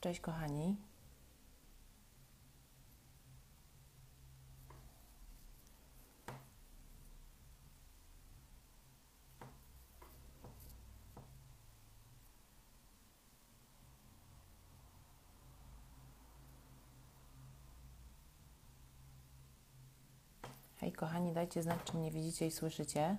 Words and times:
Cześć 0.00 0.20
kochani. 0.20 0.76
Hej 20.76 20.92
kochani, 20.92 21.32
dajcie 21.32 21.62
znać, 21.62 21.78
czy 21.84 21.96
mnie 21.96 22.10
widzicie 22.10 22.46
i 22.46 22.50
słyszycie. 22.50 23.16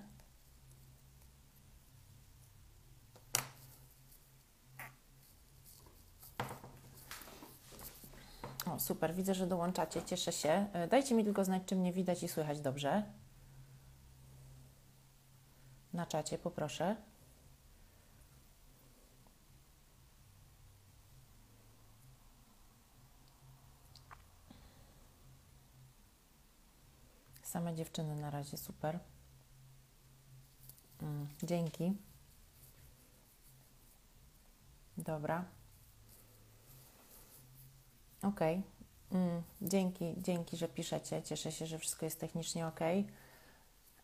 O, 8.66 8.78
super, 8.92 9.14
widzę, 9.14 9.34
że 9.34 9.46
dołączacie, 9.46 10.02
cieszę 10.02 10.32
się. 10.32 10.66
E, 10.72 10.88
Dajcie 10.88 11.14
mi 11.14 11.24
tylko 11.24 11.44
znać, 11.44 11.62
czy 11.66 11.76
mnie 11.76 11.92
widać 11.92 12.22
i 12.22 12.28
słychać 12.28 12.60
dobrze. 12.60 13.02
Na 15.92 16.06
czacie, 16.06 16.38
poproszę. 16.38 16.96
Same 27.42 27.74
dziewczyny 27.74 28.16
na 28.16 28.30
razie, 28.30 28.56
super. 28.56 28.98
Mm, 31.02 31.28
dzięki. 31.42 31.96
Dobra. 34.96 35.44
Okej. 38.22 38.71
Mm, 39.12 39.42
dzięki, 39.62 40.14
dzięki, 40.18 40.56
że 40.56 40.68
piszecie. 40.68 41.22
Cieszę 41.22 41.52
się, 41.52 41.66
że 41.66 41.78
wszystko 41.78 42.06
jest 42.06 42.20
technicznie 42.20 42.66
ok. 42.66 42.80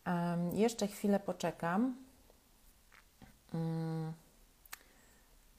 Um, 0.07 0.53
jeszcze 0.53 0.87
chwilę 0.87 1.19
poczekam, 1.19 1.95
um, 3.53 4.13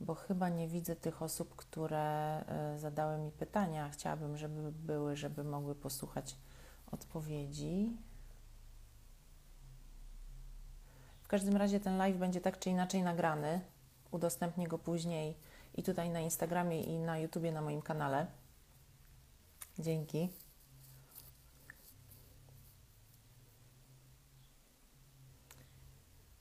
bo 0.00 0.14
chyba 0.14 0.48
nie 0.48 0.68
widzę 0.68 0.96
tych 0.96 1.22
osób, 1.22 1.56
które 1.56 2.40
y, 2.74 2.78
zadały 2.78 3.18
mi 3.18 3.30
pytania. 3.30 3.88
Chciałabym, 3.88 4.36
żeby 4.36 4.72
były, 4.72 5.16
żeby 5.16 5.44
mogły 5.44 5.74
posłuchać 5.74 6.36
odpowiedzi. 6.92 7.96
W 11.22 11.28
każdym 11.28 11.56
razie 11.56 11.80
ten 11.80 11.96
live 11.96 12.16
będzie 12.16 12.40
tak 12.40 12.58
czy 12.58 12.70
inaczej 12.70 13.02
nagrany. 13.02 13.60
Udostępnię 14.10 14.68
go 14.68 14.78
później 14.78 15.36
i 15.74 15.82
tutaj 15.82 16.10
na 16.10 16.20
Instagramie 16.20 16.82
i 16.82 16.98
na 16.98 17.18
YouTubie 17.18 17.52
na 17.52 17.62
moim 17.62 17.82
kanale. 17.82 18.26
Dzięki. 19.78 20.28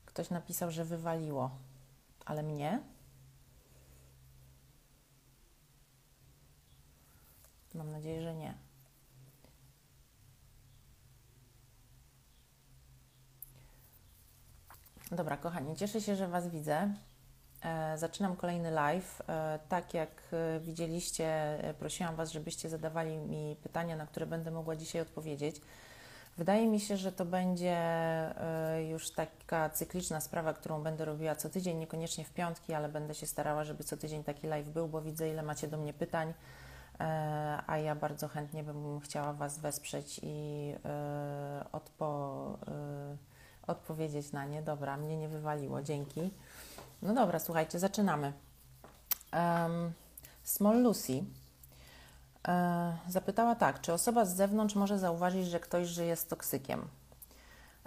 Ktoś 0.06 0.30
napisał, 0.30 0.72
że 0.72 0.86
wywaliło, 0.86 1.52
ale 2.26 2.44
mnie? 2.44 2.84
Mam 7.74 7.92
nadzieję, 7.92 8.22
że 8.22 8.36
nie. 8.36 8.54
Dobra, 15.12 15.38
kochani, 15.38 15.76
cieszę 15.76 16.02
się, 16.02 16.16
że 16.16 16.28
Was 16.28 16.48
widzę. 16.48 16.94
E, 17.64 17.98
zaczynam 17.98 18.36
kolejny 18.36 18.72
live. 18.72 19.22
E, 19.30 19.60
tak 19.70 19.94
jak 19.94 20.10
e, 20.34 20.60
widzieliście, 20.60 21.58
prosiłam 21.80 22.16
Was, 22.16 22.32
żebyście 22.32 22.70
zadawali 22.70 23.18
mi 23.18 23.56
pytania, 23.64 23.96
na 23.96 24.08
które 24.08 24.26
będę 24.26 24.52
mogła 24.52 24.76
dzisiaj 24.76 25.02
odpowiedzieć. 25.02 25.62
Wydaje 26.38 26.68
mi 26.68 26.80
się, 26.80 26.98
że 26.98 27.12
to 27.12 27.26
będzie 27.26 27.78
już 28.90 29.12
taka 29.12 29.70
cykliczna 29.70 30.22
sprawa, 30.22 30.54
którą 30.54 30.84
będę 30.84 31.06
robiła 31.06 31.36
co 31.36 31.50
tydzień, 31.50 31.78
niekoniecznie 31.78 32.26
w 32.26 32.34
piątki, 32.34 32.74
ale 32.74 32.90
będę 32.90 33.16
się 33.16 33.28
starała, 33.28 33.64
żeby 33.64 33.84
co 33.84 33.98
tydzień 33.98 34.24
taki 34.24 34.48
live 34.48 34.70
był, 34.70 34.88
bo 34.88 35.02
widzę, 35.02 35.30
ile 35.30 35.44
macie 35.44 35.68
do 35.68 35.78
mnie 35.78 35.94
pytań, 35.94 36.34
a 37.68 37.78
ja 37.78 37.96
bardzo 37.96 38.28
chętnie 38.28 38.64
bym 38.64 39.00
chciała 39.00 39.34
Was 39.34 39.60
wesprzeć 39.60 40.20
i 40.24 40.76
odpo, 41.72 42.58
odpowiedzieć 43.68 44.32
na 44.32 44.46
nie. 44.46 44.62
Dobra, 44.62 44.98
mnie 44.98 45.18
nie 45.18 45.30
wywaliło, 45.30 45.82
dzięki. 45.82 46.32
No 47.02 47.14
dobra, 47.14 47.40
słuchajcie, 47.40 47.80
zaczynamy. 47.80 48.34
Um, 49.34 49.94
Small 50.44 50.82
Lucy 50.82 51.24
e, 52.48 52.98
zapytała 53.10 53.56
tak, 53.56 53.82
czy 53.82 53.94
osoba 53.94 54.26
z 54.26 54.36
zewnątrz 54.36 54.76
może 54.76 55.00
zauważyć, 55.00 55.48
że 55.48 55.60
ktoś 55.60 55.88
żyje 55.88 56.16
z 56.16 56.26
toksykiem? 56.26 56.88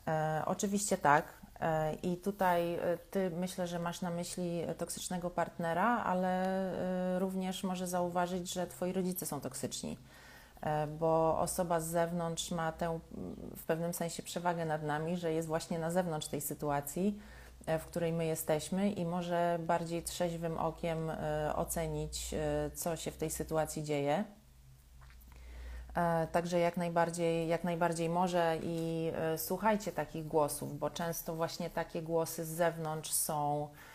E, 0.09 0.43
oczywiście 0.47 0.99
tak. 0.99 1.25
E, 1.61 1.95
I 1.95 2.17
tutaj 2.17 2.75
e, 2.75 2.99
ty 3.11 3.31
myślę, 3.31 3.67
że 3.67 3.79
masz 3.79 4.01
na 4.01 4.11
myśli 4.11 4.63
toksycznego 4.79 5.31
partnera, 5.31 5.87
ale 6.05 6.45
e, 7.17 7.19
również 7.19 7.65
może 7.65 7.87
zauważyć, 7.87 8.53
że 8.53 8.67
twoi 8.67 8.93
rodzice 8.93 9.27
są 9.27 9.41
toksyczni 9.41 9.99
e, 10.61 10.87
bo 10.87 11.39
osoba 11.39 11.81
z 11.81 11.87
zewnątrz 11.87 12.51
ma 12.51 12.73
tę 12.73 13.01
w 13.57 13.65
pewnym 13.65 13.95
sensie 13.95 14.23
przewagę 14.23 14.65
nad 14.65 14.83
nami, 14.83 15.17
że 15.17 15.33
jest 15.33 15.49
właśnie 15.49 15.79
na 15.79 15.91
zewnątrz 15.91 16.29
tej 16.29 16.41
sytuacji, 16.41 17.19
w 17.67 17.87
której 17.87 18.13
my 18.13 18.27
jesteśmy 18.27 18.91
i 18.91 19.05
może 19.05 19.59
bardziej 19.61 20.03
trzeźwym 20.03 20.59
okiem 20.59 21.11
e, 21.11 21.53
ocenić, 21.57 22.35
e, 22.35 22.71
co 22.75 22.97
się 22.97 23.11
w 23.11 23.17
tej 23.17 23.31
sytuacji 23.31 23.85
dzieje. 23.85 24.25
E, 25.95 26.27
Także 26.27 26.59
jak 26.59 26.77
najbardziej, 26.77 27.49
jak 27.49 27.65
najbardziej 27.65 28.09
może 28.09 28.59
i 28.63 29.11
e, 29.15 29.39
słuchajcie 29.39 29.93
takich 29.93 30.27
głosów, 30.27 30.79
bo 30.79 30.91
często 30.91 31.35
właśnie 31.35 31.71
takie 31.71 32.03
głosy 32.03 32.45
z 32.45 32.49
zewnątrz 32.49 33.13
są 33.13 33.69
e, 33.69 33.92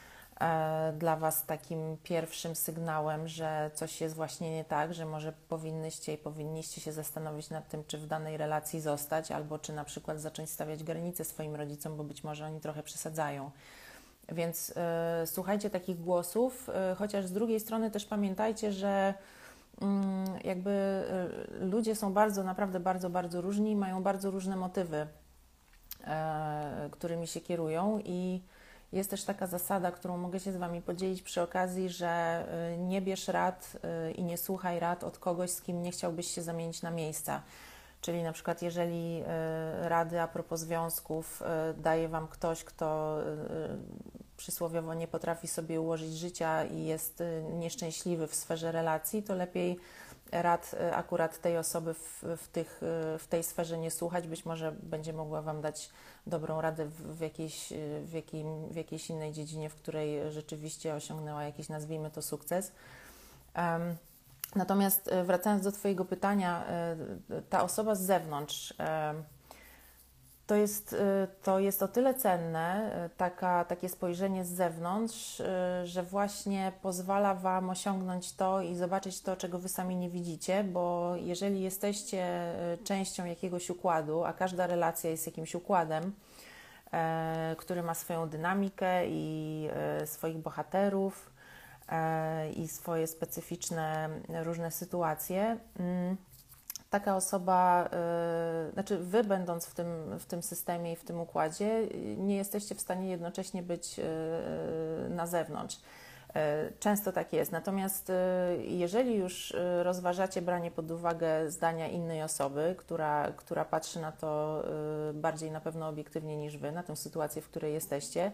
dla 0.98 1.16
Was 1.16 1.46
takim 1.46 1.98
pierwszym 2.04 2.56
sygnałem, 2.56 3.28
że 3.28 3.72
coś 3.74 4.02
jest 4.02 4.16
właśnie 4.16 4.52
nie 4.52 4.66
tak, 4.66 4.94
że 4.94 5.06
może 5.06 5.34
powinnyście 5.50 6.14
i 6.14 6.18
powinniście 6.18 6.82
się 6.82 6.92
zastanowić 6.92 7.50
nad 7.50 7.70
tym, 7.70 7.84
czy 7.88 7.98
w 7.98 8.08
danej 8.08 8.38
relacji 8.38 8.82
zostać, 8.82 9.32
albo 9.32 9.60
czy 9.60 9.74
na 9.74 9.84
przykład 9.84 10.22
zacząć 10.22 10.50
stawiać 10.50 10.84
granice 10.84 11.26
swoim 11.26 11.56
rodzicom, 11.56 11.98
bo 11.98 12.04
być 12.04 12.24
może 12.24 12.46
oni 12.46 12.60
trochę 12.60 12.84
przesadzają. 12.84 13.52
Więc 14.32 14.74
e, 14.76 15.24
słuchajcie 15.26 15.70
takich 15.70 16.00
głosów, 16.02 16.70
e, 16.70 16.96
chociaż 16.96 17.26
z 17.26 17.32
drugiej 17.32 17.60
strony 17.60 17.92
też 17.92 18.06
pamiętajcie, 18.06 18.72
że 18.74 19.14
mm, 19.82 20.26
jakby 20.44 20.72
e, 20.72 21.66
ludzie 21.66 21.96
są 21.96 22.14
bardzo, 22.14 22.44
naprawdę 22.44 22.80
bardzo, 22.80 23.10
bardzo 23.10 23.42
różni 23.42 23.76
mają 23.76 24.04
bardzo 24.04 24.32
różne 24.32 24.56
motywy, 24.56 25.08
e, 26.04 26.90
którymi 26.92 27.28
się 27.28 27.42
kierują 27.42 28.00
i 28.06 28.42
jest 28.92 29.10
też 29.10 29.24
taka 29.24 29.48
zasada, 29.48 29.92
którą 29.92 30.18
mogę 30.18 30.40
się 30.40 30.52
z 30.52 30.58
Wami 30.58 30.82
podzielić 30.82 31.22
przy 31.22 31.42
okazji, 31.42 31.90
że 31.90 32.08
e, 32.08 32.78
nie 32.78 33.02
bierz 33.02 33.28
rad 33.28 33.78
e, 33.84 34.12
i 34.12 34.24
nie 34.24 34.38
słuchaj 34.38 34.80
rad 34.80 35.04
od 35.04 35.18
kogoś, 35.18 35.50
z 35.50 35.62
kim 35.62 35.82
nie 35.82 35.92
chciałbyś 35.92 36.28
się 36.32 36.42
zamienić 36.42 36.82
na 36.82 36.92
miejsca. 36.92 37.42
Czyli 38.02 38.24
na 38.24 38.32
przykład, 38.32 38.62
jeżeli 38.62 39.24
e, 39.28 39.90
rady 39.90 40.22
a 40.22 40.28
propos 40.28 40.60
związków 40.60 41.44
daje 41.78 42.10
Wam 42.10 42.28
ktoś, 42.28 42.64
kto 42.64 43.18
przysłowiowo 44.38 44.94
nie 44.94 45.08
potrafi 45.08 45.48
sobie 45.48 45.82
ułożyć 45.82 46.18
życia 46.18 46.66
i 46.66 46.84
jest 46.86 47.24
nieszczęśliwy 47.54 48.28
w 48.28 48.36
sferze 48.36 48.72
relacji, 48.72 49.24
to 49.24 49.36
lepiej 49.36 49.80
rad 50.32 50.76
e, 50.80 50.96
akurat 50.96 51.42
tej 51.42 51.58
osoby 51.58 51.94
w, 51.94 52.24
w, 52.38 52.48
tych, 52.48 52.82
e, 52.84 53.20
w 53.20 53.28
tej 53.30 53.44
sferze 53.44 53.78
nie 53.78 53.92
słuchać. 53.92 54.28
Być 54.28 54.46
może 54.46 54.72
będzie 54.72 55.14
mogła 55.14 55.42
Wam 55.42 55.62
dać 55.62 55.90
dobrą 56.28 56.62
radę 56.62 56.86
w, 56.86 57.20
jakiejś, 57.20 57.72
e, 57.72 57.76
w, 58.04 58.14
jakim, 58.14 58.70
w 58.70 58.76
jakiejś 58.76 59.10
innej 59.10 59.32
dziedzinie, 59.32 59.70
w 59.70 59.76
której 59.76 60.32
rzeczywiście 60.32 60.94
osiągnęła 60.94 61.44
jakiś, 61.44 61.70
nazwijmy 61.70 62.12
to, 62.12 62.22
sukces. 62.22 62.72
Natomiast 64.56 65.10
wracając 65.26 65.64
do 65.64 65.72
Twojego 65.72 66.06
pytania, 66.06 66.66
ta 67.50 67.64
osoba 67.64 67.96
z 67.96 68.02
zewnątrz 68.02 68.74
to 70.48 70.56
jest, 70.56 70.94
e, 70.94 71.28
to 71.44 71.60
jest 71.60 71.84
o 71.84 71.88
tyle 71.88 72.14
cenne, 72.14 72.94
e, 72.94 73.10
taka, 73.10 73.66
takie 73.66 73.90
spojrzenie 73.90 74.46
z 74.46 74.50
zewnątrz, 74.50 75.40
e, 75.40 75.82
że 75.86 76.04
właśnie 76.04 76.72
pozwala 76.82 77.36
Wam 77.36 77.70
osiągnąć 77.70 78.34
to 78.34 78.62
i 78.62 78.76
zobaczyć 78.76 79.22
to, 79.22 79.36
czego 79.36 79.60
Wy 79.60 79.70
sami 79.70 79.96
nie 79.96 80.10
widzicie, 80.10 80.64
bo 80.64 81.14
jeżeli 81.16 81.62
jesteście 81.62 82.54
częścią 82.84 83.26
jakiegoś 83.26 83.70
układu, 83.70 84.24
a 84.24 84.34
każda 84.34 84.68
relacja 84.68 85.10
jest 85.10 85.26
jakimś 85.26 85.56
układem, 85.56 86.14
który 87.58 87.84
ma 87.84 87.94
swoją 87.94 88.30
dynamikę 88.30 89.08
i 89.08 89.70
swoich 90.06 90.38
bohaterów, 90.38 91.32
i 92.56 92.68
swoje 92.68 93.08
specyficzne 93.08 94.10
różne 94.44 94.72
sytuacje. 94.72 95.58
Taka 96.90 97.16
osoba, 97.16 97.90
e, 97.94 98.72
znaczy 98.74 98.98
wy 98.98 99.24
będąc 99.24 99.66
w 99.66 99.74
tym, 99.74 100.20
w 100.20 100.26
tym 100.26 100.44
systemie 100.44 100.92
i 100.92 100.96
w 100.96 101.04
tym 101.04 101.20
układzie, 101.20 101.80
y, 101.80 102.16
nie 102.18 102.36
jesteście 102.36 102.76
w 102.76 102.82
stanie 102.82 103.10
jednocześnie 103.10 103.64
być 103.64 104.00
e, 104.00 104.04
na 105.10 105.28
zewnątrz. 105.28 105.80
Często 106.80 107.12
tak 107.12 107.34
jest. 107.34 107.52
Natomiast 107.52 108.12
jeżeli 108.60 109.16
już 109.16 109.54
rozważacie 109.84 110.42
branie 110.42 110.72
pod 110.72 110.92
uwagę 110.92 111.52
zdania 111.52 111.88
innej 111.88 112.24
osoby, 112.24 112.76
która, 112.78 113.32
która 113.38 113.66
patrzy 113.66 114.00
na 114.00 114.12
to 114.12 114.64
bardziej 115.14 115.52
na 115.52 115.62
pewno 115.62 115.88
obiektywnie 115.88 116.38
niż 116.38 116.58
wy, 116.58 116.72
na 116.72 116.84
tę 116.84 116.96
sytuację, 116.96 117.42
w 117.42 117.50
której 117.50 117.74
jesteście, 117.74 118.32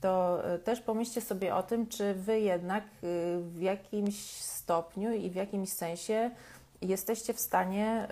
to 0.00 0.42
też 0.64 0.80
pomyślcie 0.80 1.20
sobie 1.20 1.54
o 1.54 1.62
tym, 1.62 1.86
czy 1.86 2.14
wy 2.14 2.40
jednak 2.40 2.84
w 3.38 3.60
jakimś 3.60 4.16
stopniu 4.34 5.12
i 5.12 5.30
w 5.30 5.34
jakimś 5.34 5.72
sensie 5.72 6.30
jesteście 6.88 7.34
w 7.34 7.40
stanie 7.40 8.08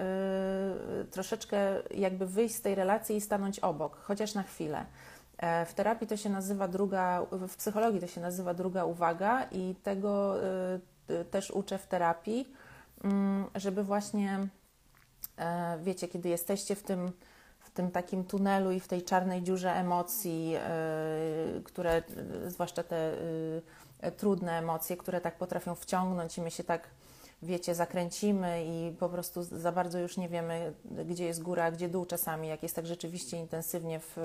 y, 1.03 1.05
troszeczkę 1.05 1.57
jakby 1.95 2.27
wyjść 2.27 2.55
z 2.55 2.61
tej 2.61 2.75
relacji 2.75 3.17
i 3.17 3.21
stanąć 3.21 3.59
obok, 3.59 3.97
chociaż 3.97 4.35
na 4.35 4.43
chwilę. 4.43 4.87
E, 5.43 5.67
w 5.67 5.75
terapii 5.75 6.07
to 6.07 6.17
się 6.17 6.31
nazywa 6.31 6.69
druga, 6.69 7.27
w 7.33 7.57
psychologii 7.57 8.01
to 8.01 8.07
się 8.07 8.21
nazywa 8.21 8.55
druga 8.55 8.85
uwaga 8.85 9.47
i 9.53 9.75
tego 9.83 10.37
y, 11.11 11.25
też 11.25 11.51
uczę 11.51 11.79
w 11.79 11.87
terapii, 11.87 12.53
mm, 13.05 13.45
żeby 13.55 13.85
właśnie, 13.85 14.49
e, 15.37 15.79
wiecie, 15.83 16.09
kiedy 16.09 16.29
jesteście 16.29 16.75
w 16.75 16.83
tym, 16.83 17.13
w 17.61 17.71
tym 17.71 17.91
takim 17.91 18.25
tunelu 18.25 18.71
i 18.71 18.81
w 18.81 18.89
tej 18.89 19.03
czarnej 19.03 19.43
dziurze 19.43 19.73
emocji, 19.73 20.55
y, 21.59 21.63
które, 21.63 22.03
zwłaszcza 22.47 22.83
te 22.83 23.13
trudne 24.17 24.59
emocje, 24.59 24.97
które 24.97 25.21
tak 25.21 25.37
potrafią 25.37 25.75
wciągnąć 25.75 26.39
i 26.39 26.41
my 26.41 26.51
się 26.51 26.65
tak 26.65 26.89
wiecie, 27.43 27.75
zakręcimy 27.75 28.65
i 28.65 28.97
po 28.97 29.09
prostu 29.09 29.43
za 29.43 29.73
bardzo 29.73 29.99
już 29.99 30.17
nie 30.17 30.29
wiemy, 30.29 30.73
gdzie 30.85 31.25
jest 31.25 31.43
góra, 31.43 31.65
a 31.65 31.71
gdzie 31.71 31.89
dół 31.89 32.07
czasami, 32.07 32.49
jak 32.49 32.63
jest 32.63 32.77
tak 32.77 32.87
rzeczywiście 32.87 33.37
intensywnie 33.37 34.01
w 34.01 34.17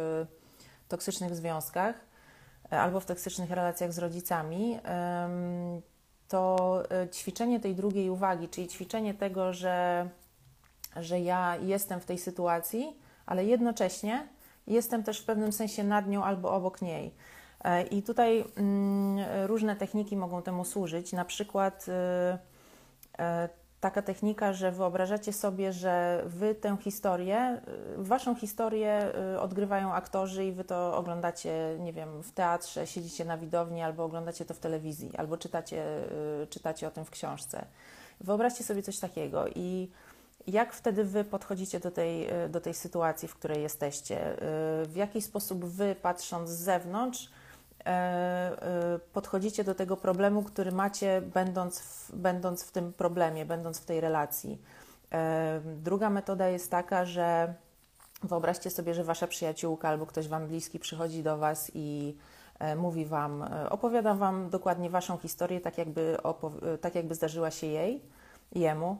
toksycznych 0.87 1.35
związkach 1.35 1.95
e, 2.71 2.79
albo 2.79 2.99
w 2.99 3.05
toksycznych 3.05 3.51
relacjach 3.51 3.93
z 3.93 3.97
rodzicami, 3.97 4.79
to 6.27 6.83
e, 6.91 7.09
ćwiczenie 7.09 7.59
tej 7.59 7.75
drugiej 7.75 8.09
uwagi, 8.09 8.49
czyli 8.49 8.67
ćwiczenie 8.67 9.13
tego, 9.13 9.53
że, 9.53 10.09
że 10.95 11.19
ja 11.19 11.55
jestem 11.55 11.99
w 11.99 12.05
tej 12.05 12.17
sytuacji, 12.17 12.99
ale 13.25 13.45
jednocześnie 13.45 14.27
jestem 14.67 15.03
też 15.03 15.21
w 15.21 15.25
pewnym 15.25 15.51
sensie 15.51 15.83
nad 15.83 16.07
nią 16.07 16.23
albo 16.23 16.51
obok 16.51 16.81
niej. 16.81 17.13
E, 17.63 17.83
I 17.83 18.03
tutaj 18.03 18.45
mm, 18.55 19.45
różne 19.45 19.75
techniki 19.75 20.17
mogą 20.17 20.41
temu 20.41 20.65
służyć. 20.65 21.13
Na 21.13 21.25
przykład 21.25 21.85
E, 21.89 22.37
taka 23.79 24.01
technika, 24.01 24.53
że 24.53 24.71
wyobrażacie 24.71 25.33
sobie, 25.33 25.73
że 25.73 26.23
wy 26.25 26.55
tę 26.55 26.77
historię, 26.81 27.37
e, 27.37 27.61
waszą 27.97 28.35
historię 28.35 29.13
e, 29.33 29.41
odgrywają 29.41 29.93
aktorzy 29.93 30.45
i 30.45 30.51
wy 30.51 30.63
to 30.63 30.97
oglądacie, 30.97 31.77
nie 31.79 31.93
wiem, 31.93 32.23
w 32.23 32.31
teatrze, 32.31 32.87
siedzicie 32.87 33.25
na 33.25 33.37
widowni 33.37 33.81
albo 33.81 34.03
oglądacie 34.03 34.45
to 34.45 34.53
w 34.53 34.59
telewizji, 34.59 35.11
albo 35.17 35.37
czytacie, 35.37 35.83
czytacie 36.49 36.87
o 36.87 36.91
tym 36.91 37.05
w 37.05 37.09
książce. 37.09 37.65
Wyobraźcie 38.21 38.63
sobie 38.63 38.83
coś 38.83 38.99
takiego 38.99 39.45
i 39.55 39.89
jak 40.47 40.73
wtedy 40.73 41.03
wy 41.03 41.23
podchodzicie 41.23 41.79
do 41.79 41.91
tej, 41.91 42.27
do 42.49 42.61
tej 42.61 42.73
sytuacji, 42.73 43.27
w 43.27 43.35
której 43.35 43.61
jesteście? 43.61 44.37
W 44.83 44.93
jaki 44.95 45.21
sposób 45.21 45.65
wy, 45.65 45.95
patrząc 46.01 46.49
z 46.49 46.59
zewnątrz, 46.59 47.29
E, 47.29 47.29
e, 47.29 47.36
podchodzicie 49.13 49.63
do 49.63 49.75
tego 49.75 49.97
problemu, 49.97 50.43
który 50.43 50.71
macie, 50.71 51.21
będąc 51.21 51.79
w, 51.79 52.15
będąc 52.15 52.63
w 52.63 52.71
tym 52.71 52.93
problemie, 52.93 53.45
będąc 53.45 53.79
w 53.79 53.85
tej 53.85 54.01
relacji. 54.01 54.61
E, 55.11 55.61
druga 55.63 56.09
metoda 56.09 56.47
jest 56.47 56.71
taka, 56.71 57.05
że 57.05 57.53
wyobraźcie 58.23 58.69
sobie, 58.69 58.93
że 58.93 59.03
wasza 59.03 59.27
przyjaciółka 59.27 59.89
albo 59.89 60.05
ktoś 60.05 60.27
wam 60.27 60.47
bliski 60.47 60.79
przychodzi 60.79 61.23
do 61.23 61.37
was 61.37 61.71
i 61.73 62.17
mówi 62.77 63.05
wam, 63.05 63.45
opowiada 63.69 64.13
wam 64.13 64.49
dokładnie 64.49 64.89
waszą 64.89 65.17
historię, 65.17 65.61
tak 65.61 65.77
jakby, 65.77 66.17
tak 66.81 66.95
jakby 66.95 67.15
zdarzyła 67.15 67.51
się 67.51 67.67
jej, 67.67 68.01
jemu. 68.55 68.97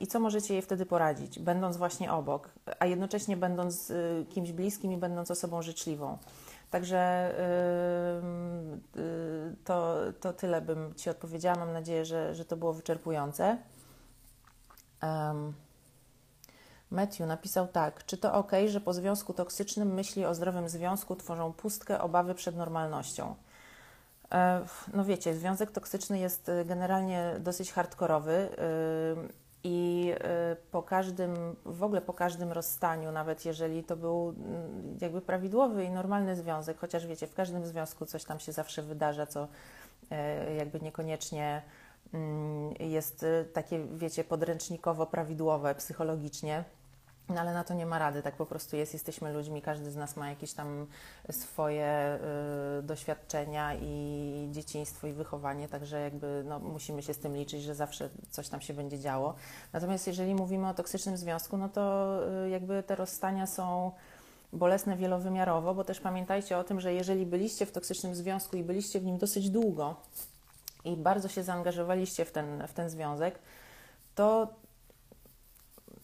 I 0.00 0.06
co 0.06 0.20
możecie 0.20 0.54
jej 0.54 0.62
wtedy 0.62 0.86
poradzić, 0.86 1.38
będąc 1.38 1.76
właśnie 1.76 2.12
obok, 2.12 2.50
a 2.78 2.86
jednocześnie 2.86 3.36
będąc 3.36 3.92
kimś 4.28 4.52
bliskim 4.52 4.92
i 4.92 4.96
będąc 4.96 5.30
osobą 5.30 5.62
życzliwą. 5.62 6.18
Także 6.70 7.34
yy, 8.94 9.56
to, 9.64 9.96
to 10.20 10.32
tyle 10.32 10.60
bym 10.60 10.94
Ci 10.94 11.10
odpowiedziała. 11.10 11.58
Mam 11.58 11.72
nadzieję, 11.72 12.04
że, 12.04 12.34
że 12.34 12.44
to 12.44 12.56
było 12.56 12.72
wyczerpujące. 12.72 13.58
Matthew 16.90 17.26
napisał 17.26 17.68
tak: 17.68 18.06
Czy 18.06 18.18
to 18.18 18.34
ok, 18.34 18.52
że 18.66 18.80
po 18.80 18.92
związku 18.92 19.32
toksycznym 19.32 19.94
myśli 19.94 20.24
o 20.24 20.34
zdrowym 20.34 20.68
związku 20.68 21.16
tworzą 21.16 21.52
pustkę, 21.52 22.00
obawy 22.00 22.34
przed 22.34 22.56
normalnością? 22.56 23.34
E, 24.32 24.60
no 24.92 25.04
wiecie, 25.04 25.34
związek 25.34 25.70
toksyczny 25.70 26.18
jest 26.18 26.50
generalnie 26.64 27.36
dosyć 27.40 27.72
hardkorowy. 27.72 28.48
I 29.64 30.12
y, 30.52 30.56
po 30.70 30.82
każdym, 30.82 31.56
w 31.64 31.82
ogóle 31.82 32.00
po 32.00 32.12
każdym 32.12 32.52
rozstaniu, 32.52 33.12
nawet 33.12 33.44
jeżeli 33.44 33.84
to 33.84 33.96
był 33.96 34.28
mm, 34.28 34.98
jakby 35.00 35.20
prawidłowy 35.20 35.84
i 35.84 35.90
normalny 35.90 36.36
związek, 36.36 36.78
chociaż 36.78 37.06
wiecie, 37.06 37.26
w 37.26 37.34
każdym 37.34 37.66
związku 37.66 38.06
coś 38.06 38.24
tam 38.24 38.40
się 38.40 38.52
zawsze 38.52 38.82
wydarza, 38.82 39.26
co 39.26 39.48
e, 40.10 40.54
jakby 40.54 40.80
niekoniecznie 40.80 41.62
mm, 42.14 42.74
jest 42.80 43.22
y, 43.22 43.48
takie, 43.52 43.84
wiecie, 43.84 44.24
podręcznikowo 44.24 45.06
prawidłowe 45.06 45.74
psychologicznie, 45.74 46.64
no 47.30 47.40
ale 47.40 47.54
na 47.54 47.64
to 47.64 47.74
nie 47.74 47.86
ma 47.86 47.98
rady, 47.98 48.22
tak 48.22 48.34
po 48.36 48.46
prostu 48.46 48.76
jest. 48.76 48.92
Jesteśmy 48.92 49.32
ludźmi, 49.32 49.62
każdy 49.62 49.90
z 49.90 49.96
nas 49.96 50.16
ma 50.16 50.28
jakieś 50.28 50.52
tam 50.52 50.86
swoje 51.30 52.18
y, 52.78 52.82
doświadczenia 52.82 53.74
i 53.74 54.48
dzieciństwo 54.52 55.06
i 55.06 55.12
wychowanie, 55.12 55.68
także 55.68 56.00
jakby 56.00 56.42
no, 56.46 56.58
musimy 56.58 57.02
się 57.02 57.14
z 57.14 57.18
tym 57.18 57.36
liczyć, 57.36 57.62
że 57.62 57.74
zawsze 57.74 58.08
coś 58.30 58.48
tam 58.48 58.60
się 58.60 58.74
będzie 58.74 58.98
działo. 58.98 59.34
Natomiast 59.72 60.06
jeżeli 60.06 60.34
mówimy 60.34 60.68
o 60.68 60.74
toksycznym 60.74 61.16
związku, 61.16 61.56
no 61.56 61.68
to 61.68 62.16
y, 62.46 62.50
jakby 62.50 62.82
te 62.82 62.96
rozstania 62.96 63.46
są 63.46 63.92
bolesne 64.52 64.96
wielowymiarowo, 64.96 65.74
bo 65.74 65.84
też 65.84 66.00
pamiętajcie 66.00 66.58
o 66.58 66.64
tym, 66.64 66.80
że 66.80 66.94
jeżeli 66.94 67.26
byliście 67.26 67.66
w 67.66 67.72
toksycznym 67.72 68.14
związku 68.14 68.56
i 68.56 68.62
byliście 68.62 69.00
w 69.00 69.04
nim 69.04 69.18
dosyć 69.18 69.50
długo 69.50 69.96
i 70.84 70.96
bardzo 70.96 71.28
się 71.28 71.42
zaangażowaliście 71.42 72.24
w 72.24 72.32
ten, 72.32 72.66
w 72.66 72.72
ten 72.72 72.90
związek, 72.90 73.38
to 74.14 74.48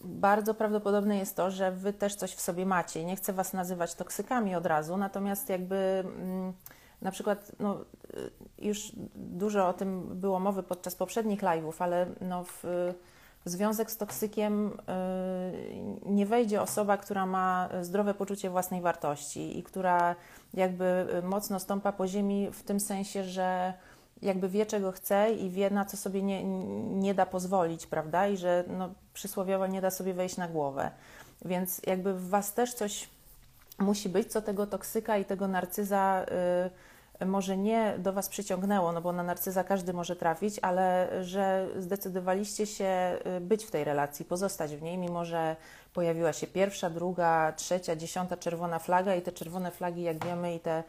bardzo 0.07 0.53
prawdopodobne 0.53 1.17
jest 1.17 1.35
to, 1.35 1.51
że 1.51 1.71
wy 1.71 1.93
też 1.93 2.15
coś 2.15 2.35
w 2.35 2.41
sobie 2.41 2.65
macie. 2.65 3.05
Nie 3.05 3.15
chcę 3.15 3.33
was 3.33 3.53
nazywać 3.53 3.95
toksykami 3.95 4.55
od 4.55 4.65
razu, 4.65 4.97
natomiast 4.97 5.49
jakby 5.49 5.75
mm, 5.75 6.53
na 7.01 7.11
przykład 7.11 7.51
no, 7.59 7.81
y, 8.13 8.65
już 8.65 8.91
dużo 9.15 9.67
o 9.67 9.73
tym 9.73 10.19
było 10.19 10.39
mowy 10.39 10.63
podczas 10.63 10.95
poprzednich 10.95 11.41
live'ów, 11.41 11.73
ale 11.79 12.05
no, 12.21 12.43
w, 12.43 12.63
w 13.45 13.49
związek 13.49 13.91
z 13.91 13.97
toksykiem 13.97 14.67
y, 14.67 14.71
nie 16.05 16.25
wejdzie 16.25 16.61
osoba, 16.61 16.97
która 16.97 17.25
ma 17.25 17.69
zdrowe 17.81 18.13
poczucie 18.13 18.49
własnej 18.49 18.81
wartości 18.81 19.59
i 19.59 19.63
która 19.63 20.15
jakby 20.53 21.07
mocno 21.23 21.59
stąpa 21.59 21.91
po 21.91 22.07
ziemi 22.07 22.49
w 22.51 22.63
tym 22.63 22.79
sensie, 22.79 23.23
że 23.23 23.73
jakby 24.21 24.49
wie, 24.49 24.65
czego 24.65 24.91
chce 24.91 25.31
i 25.31 25.49
wie, 25.49 25.69
na 25.69 25.85
co 25.85 25.97
sobie 25.97 26.21
nie, 26.21 26.43
nie 26.99 27.13
da 27.13 27.25
pozwolić, 27.25 27.87
prawda? 27.87 28.27
I 28.27 28.37
że 28.37 28.63
no, 28.67 28.89
przysłowiowo 29.13 29.67
nie 29.67 29.81
da 29.81 29.91
sobie 29.91 30.13
wejść 30.13 30.37
na 30.37 30.47
głowę. 30.47 30.91
Więc 31.45 31.81
jakby 31.87 32.13
w 32.13 32.29
Was 32.29 32.53
też 32.53 32.73
coś 32.73 33.09
musi 33.79 34.09
być, 34.09 34.31
co 34.31 34.41
tego 34.41 34.67
toksyka 34.67 35.17
i 35.17 35.25
tego 35.25 35.47
narcyza 35.47 36.25
y, 37.21 37.25
może 37.25 37.57
nie 37.57 37.95
do 37.97 38.13
Was 38.13 38.29
przyciągnęło, 38.29 38.91
no 38.91 39.01
bo 39.01 39.11
na 39.11 39.23
narcyza 39.23 39.63
każdy 39.63 39.93
może 39.93 40.15
trafić, 40.15 40.59
ale 40.61 41.09
że 41.23 41.67
zdecydowaliście 41.77 42.65
się 42.65 43.17
y, 43.37 43.41
być 43.41 43.65
w 43.65 43.71
tej 43.71 43.83
relacji, 43.83 44.25
pozostać 44.25 44.75
w 44.75 44.81
niej, 44.81 44.97
mimo 44.97 45.25
że 45.25 45.55
pojawiła 45.93 46.33
się 46.33 46.47
pierwsza, 46.47 46.89
druga, 46.89 47.53
trzecia, 47.55 47.95
dziesiąta 47.95 48.37
czerwona 48.37 48.79
flaga 48.79 49.15
i 49.15 49.21
te 49.21 49.31
czerwone 49.31 49.71
flagi, 49.71 50.01
jak 50.01 50.25
wiemy, 50.25 50.55
i 50.55 50.59
te 50.59 50.83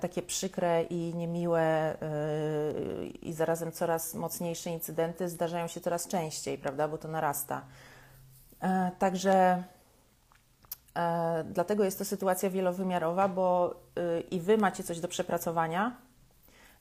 takie 0.00 0.22
przykre 0.22 0.82
i 0.82 1.14
niemiłe 1.14 1.60
e, 1.60 1.96
i 3.06 3.32
zarazem 3.32 3.72
coraz 3.72 4.14
mocniejsze 4.14 4.70
incydenty 4.70 5.28
zdarzają 5.28 5.66
się 5.66 5.80
coraz 5.80 6.08
częściej, 6.08 6.58
prawda, 6.58 6.88
bo 6.88 6.98
to 6.98 7.08
narasta. 7.08 7.62
E, 8.62 8.90
także 8.98 9.62
dlatego 11.44 11.84
jest 11.84 11.98
to 11.98 12.04
sytuacja 12.04 12.50
wielowymiarowa, 12.50 13.28
bo 13.28 13.74
i 14.30 14.40
wy 14.40 14.58
macie 14.58 14.84
coś 14.84 15.00
do 15.00 15.08
przepracowania, 15.08 15.96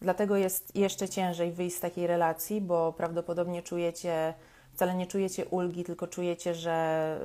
dlatego 0.01 0.35
jest 0.35 0.75
jeszcze 0.75 1.09
ciężej 1.09 1.51
wyjść 1.51 1.77
z 1.77 1.79
takiej 1.79 2.07
relacji, 2.07 2.61
bo 2.61 2.93
prawdopodobnie 2.93 3.63
czujecie, 3.63 4.33
wcale 4.73 4.95
nie 4.95 5.07
czujecie 5.07 5.45
ulgi, 5.45 5.83
tylko 5.83 6.07
czujecie, 6.07 6.55
że 6.55 7.19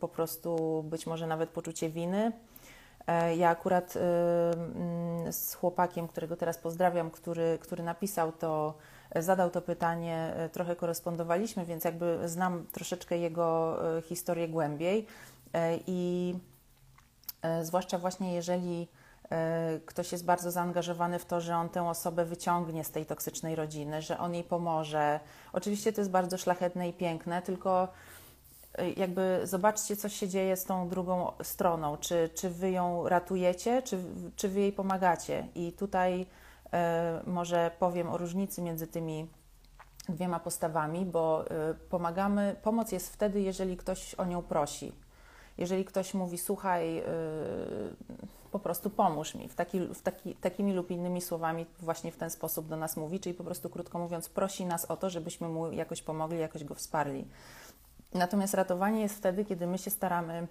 po 0.00 0.08
prostu 0.08 0.82
być 0.82 1.06
może 1.06 1.26
nawet 1.26 1.50
poczucie 1.50 1.90
winy. 1.90 2.18
E, 2.26 2.32
ja 3.36 3.50
akurat 3.50 3.96
y, 3.96 4.00
mm, 4.00 5.32
z 5.32 5.54
chłopakiem, 5.54 6.08
którego 6.08 6.36
teraz 6.36 6.58
pozdrawiam, 6.58 7.10
który, 7.10 7.58
który 7.60 7.82
napisał 7.82 8.32
to, 8.32 8.74
e, 9.10 9.22
zadał 9.22 9.50
to 9.50 9.62
pytanie, 9.62 10.32
e, 10.36 10.48
trochę 10.48 10.76
korespondowaliśmy, 10.76 11.64
więc 11.64 11.84
jakby 11.84 12.28
znam 12.28 12.66
troszeczkę 12.72 13.18
jego 13.18 13.78
historię 14.02 14.48
głębiej 14.48 15.06
i 15.86 16.34
zwłaszcza 17.62 17.98
właśnie 17.98 18.34
jeżeli 18.34 18.88
ktoś 19.86 20.12
jest 20.12 20.24
bardzo 20.24 20.50
zaangażowany 20.50 21.18
w 21.18 21.24
to, 21.24 21.40
że 21.40 21.56
on 21.56 21.68
tę 21.68 21.88
osobę 21.88 22.24
wyciągnie 22.24 22.84
z 22.84 22.90
tej 22.90 23.06
toksycznej 23.06 23.56
rodziny, 23.56 24.02
że 24.02 24.18
on 24.18 24.34
jej 24.34 24.44
pomoże. 24.44 25.20
Oczywiście 25.52 25.92
to 25.92 26.00
jest 26.00 26.10
bardzo 26.10 26.38
szlachetne 26.38 26.88
i 26.88 26.92
piękne, 26.92 27.42
tylko 27.42 27.88
jakby 28.96 29.40
zobaczcie, 29.44 29.96
co 29.96 30.08
się 30.08 30.28
dzieje 30.28 30.56
z 30.56 30.64
tą 30.64 30.88
drugą 30.88 31.32
stroną. 31.42 31.96
Czy, 31.96 32.30
czy 32.34 32.50
wy 32.50 32.70
ją 32.70 33.08
ratujecie, 33.08 33.82
czy, 33.82 33.98
czy 34.36 34.48
wy 34.48 34.60
jej 34.60 34.72
pomagacie? 34.72 35.48
I 35.54 35.72
tutaj 35.72 36.26
e, 36.72 37.20
może 37.26 37.70
powiem 37.78 38.10
o 38.10 38.18
różnicy 38.18 38.62
między 38.62 38.86
tymi 38.86 39.26
dwiema 40.08 40.40
postawami, 40.40 41.06
bo 41.06 41.50
e, 41.50 41.74
pomagamy, 41.74 42.56
pomoc 42.62 42.92
jest 42.92 43.12
wtedy, 43.12 43.40
jeżeli 43.40 43.76
ktoś 43.76 44.14
o 44.14 44.24
nią 44.24 44.42
prosi. 44.42 44.92
Jeżeli 45.58 45.84
ktoś 45.84 46.14
mówi, 46.14 46.38
słuchaj, 46.38 46.98
e, 46.98 47.04
po 48.52 48.58
prostu 48.58 48.90
pomóż 48.90 49.34
mi, 49.34 49.48
w 49.48 49.54
taki, 49.54 49.80
w 49.80 50.02
taki, 50.02 50.34
takimi 50.34 50.72
lub 50.72 50.90
innymi 50.90 51.20
słowami 51.20 51.66
właśnie 51.80 52.12
w 52.12 52.16
ten 52.16 52.30
sposób 52.30 52.68
do 52.68 52.76
nas 52.76 52.96
mówi, 52.96 53.20
czyli 53.20 53.34
po 53.34 53.44
prostu 53.44 53.70
krótko 53.70 53.98
mówiąc 53.98 54.28
prosi 54.28 54.66
nas 54.66 54.84
o 54.84 54.96
to, 54.96 55.10
żebyśmy 55.10 55.48
mu 55.48 55.72
jakoś 55.72 56.02
pomogli, 56.02 56.38
jakoś 56.38 56.64
go 56.64 56.74
wsparli. 56.74 57.28
Natomiast 58.14 58.54
ratowanie 58.54 59.02
jest 59.02 59.16
wtedy, 59.16 59.44
kiedy 59.44 59.66
my 59.66 59.78
się 59.78 59.90
staramy 59.90 60.46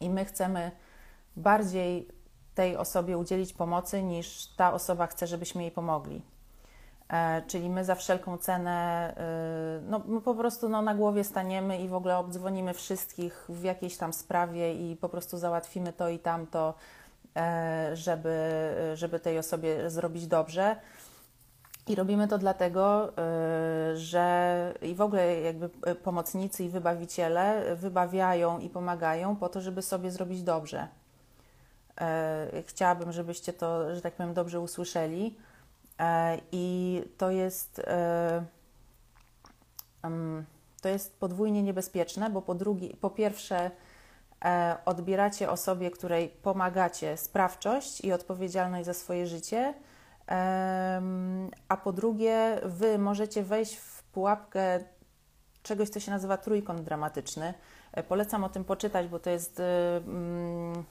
i 0.00 0.10
my 0.10 0.24
chcemy 0.24 0.70
bardziej 1.36 2.08
tej 2.54 2.76
osobie 2.76 3.18
udzielić 3.18 3.52
pomocy, 3.52 4.02
niż 4.02 4.46
ta 4.46 4.72
osoba 4.72 5.06
chce, 5.06 5.26
żebyśmy 5.26 5.62
jej 5.62 5.70
pomogli. 5.70 6.22
E, 7.08 7.42
czyli 7.46 7.70
my 7.70 7.84
za 7.84 7.94
wszelką 7.94 8.38
cenę, 8.38 9.12
y, 9.78 9.90
no, 9.90 10.00
my 10.06 10.20
po 10.20 10.34
prostu 10.34 10.68
no, 10.68 10.82
na 10.82 10.94
głowie 10.94 11.24
staniemy 11.24 11.78
i 11.78 11.88
w 11.88 11.94
ogóle 11.94 12.18
obdzwonimy 12.18 12.74
wszystkich 12.74 13.46
w 13.48 13.62
jakiejś 13.62 13.96
tam 13.96 14.12
sprawie 14.12 14.74
i 14.74 14.96
po 14.96 15.08
prostu 15.08 15.38
załatwimy 15.38 15.92
to 15.92 16.08
i 16.08 16.18
tamto, 16.18 16.74
e, 17.36 17.90
żeby, 17.94 18.40
żeby 18.94 19.20
tej 19.20 19.38
osobie 19.38 19.90
zrobić 19.90 20.26
dobrze. 20.26 20.76
I 21.90 21.94
robimy 21.94 22.28
to 22.28 22.38
dlatego, 22.38 23.12
y, 23.92 23.96
że 23.96 24.74
i 24.82 24.94
w 24.94 25.00
ogóle 25.00 25.40
jakby 25.40 25.70
y, 25.90 25.94
pomocnicy 25.94 26.64
i 26.64 26.68
wybawiciele 26.68 27.76
wybawiają 27.76 28.58
i 28.58 28.68
pomagają 28.68 29.36
po 29.36 29.48
to, 29.48 29.60
żeby 29.60 29.82
sobie 29.82 30.10
zrobić 30.10 30.42
dobrze. 30.42 30.88
Y, 32.58 32.62
chciałabym, 32.62 33.12
żebyście 33.12 33.52
to, 33.52 33.94
że 33.94 34.00
tak 34.00 34.14
powiem, 34.14 34.34
dobrze 34.34 34.60
usłyszeli. 34.60 35.36
I 36.52 37.02
to 37.18 37.30
jest, 37.30 37.82
to 40.82 40.88
jest 40.88 41.20
podwójnie 41.20 41.62
niebezpieczne, 41.62 42.30
bo 42.30 42.42
po, 42.42 42.54
drugi, 42.54 42.96
po 43.00 43.10
pierwsze 43.10 43.70
odbieracie 44.84 45.50
osobie, 45.50 45.90
której 45.90 46.28
pomagacie 46.28 47.16
sprawczość 47.16 48.00
i 48.00 48.12
odpowiedzialność 48.12 48.86
za 48.86 48.94
swoje 48.94 49.26
życie– 49.26 49.74
a 51.68 51.76
po 51.84 51.92
drugie, 51.92 52.60
wy 52.64 52.98
możecie 52.98 53.42
wejść 53.42 53.76
w 53.76 54.02
pułapkę 54.02 54.80
czegoś, 55.62 55.88
co 55.88 56.00
się 56.00 56.10
nazywa 56.10 56.36
trójkąt 56.36 56.80
dramatyczny. 56.80 57.54
E, 57.92 58.02
polecam 58.02 58.44
o 58.44 58.48
tym 58.48 58.64
poczytać, 58.64 59.08
bo 59.08 59.18
to 59.18 59.30
jest 59.30 59.62
um, 60.06 60.84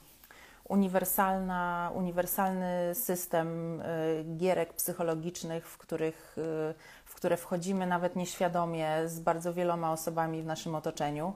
uniwersalna, 0.68 1.90
uniwersalny 1.94 2.94
system 2.94 3.80
y, 3.80 4.24
gierek 4.36 4.72
psychologicznych, 4.72 5.68
w, 5.68 5.78
których, 5.78 6.36
y, 6.38 6.74
w 7.04 7.14
które 7.14 7.36
wchodzimy 7.36 7.86
nawet 7.86 8.16
nieświadomie 8.16 9.08
z 9.08 9.20
bardzo 9.20 9.54
wieloma 9.54 9.92
osobami 9.92 10.42
w 10.42 10.46
naszym 10.46 10.74
otoczeniu. 10.74 11.32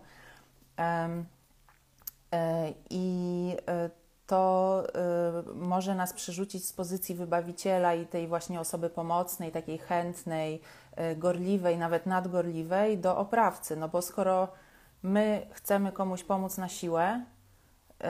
Y, 0.78 0.84
I 2.90 3.56
to 4.26 4.82
y, 5.50 5.54
może 5.54 5.94
nas 5.94 6.12
przerzucić 6.12 6.68
z 6.68 6.72
pozycji 6.72 7.14
wybawiciela 7.14 7.94
i 7.94 8.06
tej 8.06 8.28
właśnie 8.28 8.60
osoby 8.60 8.90
pomocnej, 8.90 9.52
takiej 9.52 9.78
chętnej, 9.78 10.60
y, 11.12 11.16
gorliwej, 11.16 11.78
nawet 11.78 12.06
nadgorliwej, 12.06 12.98
do 12.98 13.16
oprawcy. 13.16 13.76
No 13.76 13.88
bo 13.88 14.02
skoro 14.02 14.48
my 15.02 15.46
chcemy 15.50 15.92
komuś 15.92 16.22
pomóc 16.22 16.58
na 16.58 16.68
siłę, 16.68 17.24
y, 17.24 18.04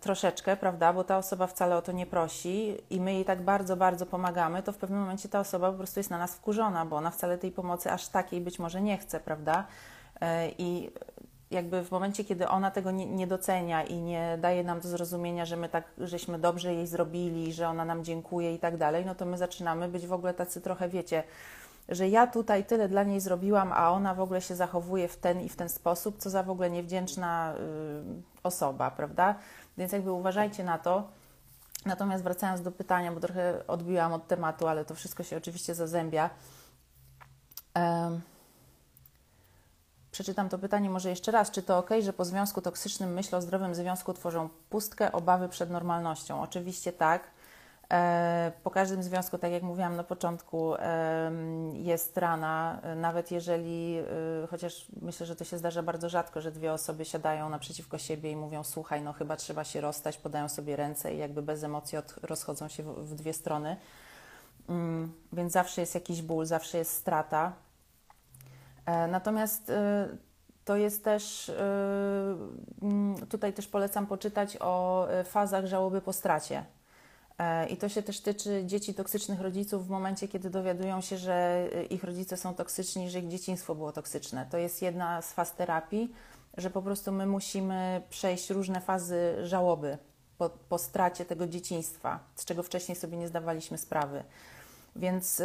troszeczkę, 0.00 0.56
prawda, 0.56 0.92
bo 0.92 1.04
ta 1.04 1.18
osoba 1.18 1.46
wcale 1.46 1.76
o 1.76 1.82
to 1.82 1.92
nie 1.92 2.06
prosi 2.06 2.76
i 2.90 3.00
my 3.00 3.12
jej 3.14 3.24
tak 3.24 3.42
bardzo, 3.42 3.76
bardzo 3.76 4.06
pomagamy, 4.06 4.62
to 4.62 4.72
w 4.72 4.76
pewnym 4.76 5.00
momencie 5.00 5.28
ta 5.28 5.40
osoba 5.40 5.70
po 5.70 5.78
prostu 5.78 6.00
jest 6.00 6.10
na 6.10 6.18
nas 6.18 6.34
wkurzona, 6.34 6.86
bo 6.86 6.96
ona 6.96 7.10
wcale 7.10 7.38
tej 7.38 7.52
pomocy 7.52 7.90
aż 7.90 8.08
takiej 8.08 8.40
być 8.40 8.58
może 8.58 8.82
nie 8.82 8.98
chce, 8.98 9.20
prawda? 9.20 9.66
I 10.58 10.90
jakby 11.50 11.84
w 11.84 11.90
momencie, 11.90 12.24
kiedy 12.24 12.48
ona 12.48 12.70
tego 12.70 12.90
nie, 12.90 13.06
nie, 13.06 13.26
docenia 13.26 13.84
i 13.84 14.00
nie 14.00 14.38
daje 14.40 14.64
nam 14.64 14.80
do 14.80 14.88
zrozumienia, 14.88 15.44
że 15.46 15.56
my 15.56 15.68
tak, 15.68 15.84
żeśmy 15.98 16.38
dobrze 16.38 16.74
jej 16.74 16.86
zrobili, 16.86 17.52
że 17.52 17.68
ona 17.68 17.84
nam 17.84 18.04
dziękuje 18.04 18.54
i 18.54 18.58
tak 18.58 18.76
dalej, 18.76 19.06
no 19.06 19.14
to 19.14 19.26
my 19.26 19.38
zaczynamy 19.38 19.88
być 19.88 20.06
w 20.06 20.12
ogóle 20.12 20.34
tacy 20.34 20.60
trochę, 20.60 20.88
wiecie, 20.88 21.22
że 21.88 22.08
ja 22.08 22.26
tutaj 22.26 22.64
tyle 22.64 22.88
dla 22.88 23.02
niej 23.02 23.20
zrobiłam, 23.20 23.72
a 23.72 23.90
ona 23.90 24.14
w 24.14 24.20
ogóle 24.20 24.40
się 24.40 24.54
zachowuje 24.54 25.08
w 25.08 25.16
ten 25.16 25.40
i 25.40 25.48
w 25.48 25.56
ten 25.56 25.68
sposób, 25.68 26.18
co 26.18 26.30
za 26.30 26.42
w 26.42 26.50
ogóle 26.50 26.70
niewdzięczna 26.70 27.54
y, 27.54 28.42
osoba, 28.42 28.90
prawda? 28.90 29.34
Więc 29.78 29.92
jakby 29.92 30.12
uważajcie 30.12 30.64
na 30.64 30.78
to. 30.78 31.08
Natomiast 31.86 32.24
wracając 32.24 32.62
do 32.62 32.72
pytania, 32.72 33.12
bo 33.12 33.20
trochę 33.20 33.66
odbiłam 33.66 34.12
od 34.12 34.26
tematu, 34.26 34.68
ale 34.68 34.84
to 34.84 34.94
wszystko 34.94 35.22
się 35.22 35.36
oczywiście 35.36 35.74
zazębia. 35.74 36.30
Przeczytam 40.12 40.48
to 40.48 40.58
pytanie 40.58 40.90
może 40.90 41.10
jeszcze 41.10 41.32
raz. 41.32 41.50
Czy 41.50 41.62
to 41.62 41.78
ok, 41.78 41.90
że 42.00 42.12
po 42.12 42.24
związku 42.24 42.62
toksycznym 42.62 43.12
myśl 43.12 43.36
o 43.36 43.40
zdrowym 43.40 43.74
związku 43.74 44.14
tworzą 44.14 44.48
pustkę, 44.70 45.12
obawy 45.12 45.48
przed 45.48 45.70
normalnością? 45.70 46.42
Oczywiście 46.42 46.92
tak. 46.92 47.22
E, 47.92 48.52
po 48.64 48.70
każdym 48.70 49.02
związku, 49.02 49.38
tak 49.38 49.52
jak 49.52 49.62
mówiłam 49.62 49.96
na 49.96 50.04
początku, 50.04 50.74
jest 51.72 52.16
rana, 52.16 52.80
nawet 52.96 53.30
jeżeli, 53.30 53.98
e, 53.98 54.46
chociaż 54.46 54.86
myślę, 55.02 55.26
że 55.26 55.36
to 55.36 55.44
się 55.44 55.58
zdarza 55.58 55.82
bardzo 55.82 56.08
rzadko, 56.08 56.40
że 56.40 56.52
dwie 56.52 56.72
osoby 56.72 57.04
siadają 57.04 57.48
naprzeciwko 57.48 57.98
siebie 57.98 58.30
i 58.30 58.36
mówią: 58.36 58.64
Słuchaj, 58.64 59.02
no 59.02 59.12
chyba 59.12 59.36
trzeba 59.36 59.64
się 59.64 59.80
rozstać, 59.80 60.18
podają 60.18 60.48
sobie 60.48 60.76
ręce 60.76 61.14
i 61.14 61.18
jakby 61.18 61.42
bez 61.42 61.64
emocji 61.64 61.98
rozchodzą 62.22 62.68
się 62.68 62.82
w 62.82 63.14
dwie 63.14 63.32
strony. 63.32 63.76
Mm, 64.68 65.12
więc 65.32 65.52
zawsze 65.52 65.80
jest 65.80 65.94
jakiś 65.94 66.22
ból, 66.22 66.46
zawsze 66.46 66.78
jest 66.78 66.92
strata. 66.92 67.52
E, 68.86 69.06
natomiast 69.06 69.70
e, 69.70 70.08
to 70.64 70.76
jest 70.76 71.04
też, 71.04 71.48
e, 71.48 71.54
mm, 72.82 73.26
tutaj 73.26 73.52
też 73.52 73.68
polecam 73.68 74.06
poczytać 74.06 74.56
o 74.60 75.06
fazach 75.24 75.66
żałoby 75.66 76.00
po 76.00 76.12
stracie. 76.12 76.64
I 77.70 77.76
to 77.76 77.88
się 77.88 78.02
też 78.02 78.20
tyczy 78.20 78.62
dzieci 78.66 78.94
toksycznych 78.94 79.40
rodziców 79.40 79.86
w 79.86 79.90
momencie, 79.90 80.28
kiedy 80.28 80.50
dowiadują 80.50 81.00
się, 81.00 81.18
że 81.18 81.68
ich 81.90 82.04
rodzice 82.04 82.36
są 82.36 82.54
toksyczni, 82.54 83.10
że 83.10 83.18
ich 83.18 83.28
dzieciństwo 83.28 83.74
było 83.74 83.92
toksyczne. 83.92 84.46
To 84.50 84.58
jest 84.58 84.82
jedna 84.82 85.22
z 85.22 85.32
faz 85.32 85.54
terapii, 85.54 86.14
że 86.56 86.70
po 86.70 86.82
prostu 86.82 87.12
my 87.12 87.26
musimy 87.26 88.02
przejść 88.10 88.50
różne 88.50 88.80
fazy 88.80 89.36
żałoby 89.42 89.98
po, 90.38 90.50
po 90.68 90.78
stracie 90.78 91.24
tego 91.24 91.46
dzieciństwa, 91.46 92.18
z 92.36 92.44
czego 92.44 92.62
wcześniej 92.62 92.96
sobie 92.96 93.16
nie 93.16 93.28
zdawaliśmy 93.28 93.78
sprawy. 93.78 94.24
Więc 94.96 95.42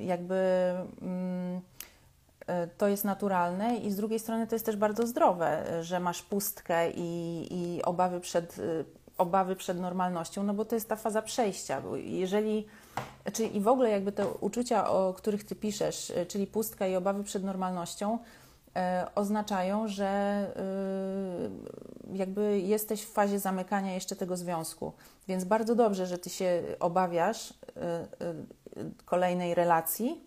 jakby 0.00 0.74
mm, 1.02 1.60
E, 1.66 1.75
to 2.78 2.88
jest 2.88 3.04
naturalne 3.04 3.76
i 3.76 3.90
z 3.90 3.96
drugiej 3.96 4.18
strony 4.18 4.46
to 4.46 4.54
jest 4.54 4.66
też 4.66 4.76
bardzo 4.76 5.06
zdrowe, 5.06 5.64
że 5.82 6.00
masz 6.00 6.22
pustkę 6.22 6.90
i, 6.90 7.46
i 7.50 7.82
obawy, 7.82 8.20
przed, 8.20 8.58
e, 8.58 8.62
obawy 9.18 9.56
przed 9.56 9.80
normalnością, 9.80 10.42
no 10.42 10.54
bo 10.54 10.64
to 10.64 10.74
jest 10.74 10.88
ta 10.88 10.96
faza 10.96 11.22
przejścia. 11.22 11.82
Jeżeli, 11.96 12.66
czyli 13.32 13.56
i 13.56 13.60
w 13.60 13.68
ogóle 13.68 13.90
jakby 13.90 14.12
te 14.12 14.28
uczucia, 14.28 14.90
o 14.90 15.14
których 15.14 15.44
Ty 15.44 15.54
piszesz, 15.54 16.12
czyli 16.28 16.46
pustka 16.46 16.86
i 16.86 16.96
obawy 16.96 17.24
przed 17.24 17.44
normalnością, 17.44 18.18
oznaczają, 19.14 19.88
że 19.88 20.46
jakby 22.12 22.60
jesteś 22.60 23.02
w 23.02 23.12
fazie 23.12 23.38
zamykania 23.38 23.94
jeszcze 23.94 24.16
tego 24.16 24.36
związku. 24.36 24.92
Więc 25.28 25.44
bardzo 25.44 25.74
dobrze, 25.74 26.06
że 26.06 26.18
Ty 26.18 26.30
się 26.30 26.62
obawiasz 26.80 27.54
kolejnej 29.04 29.54
relacji, 29.54 30.25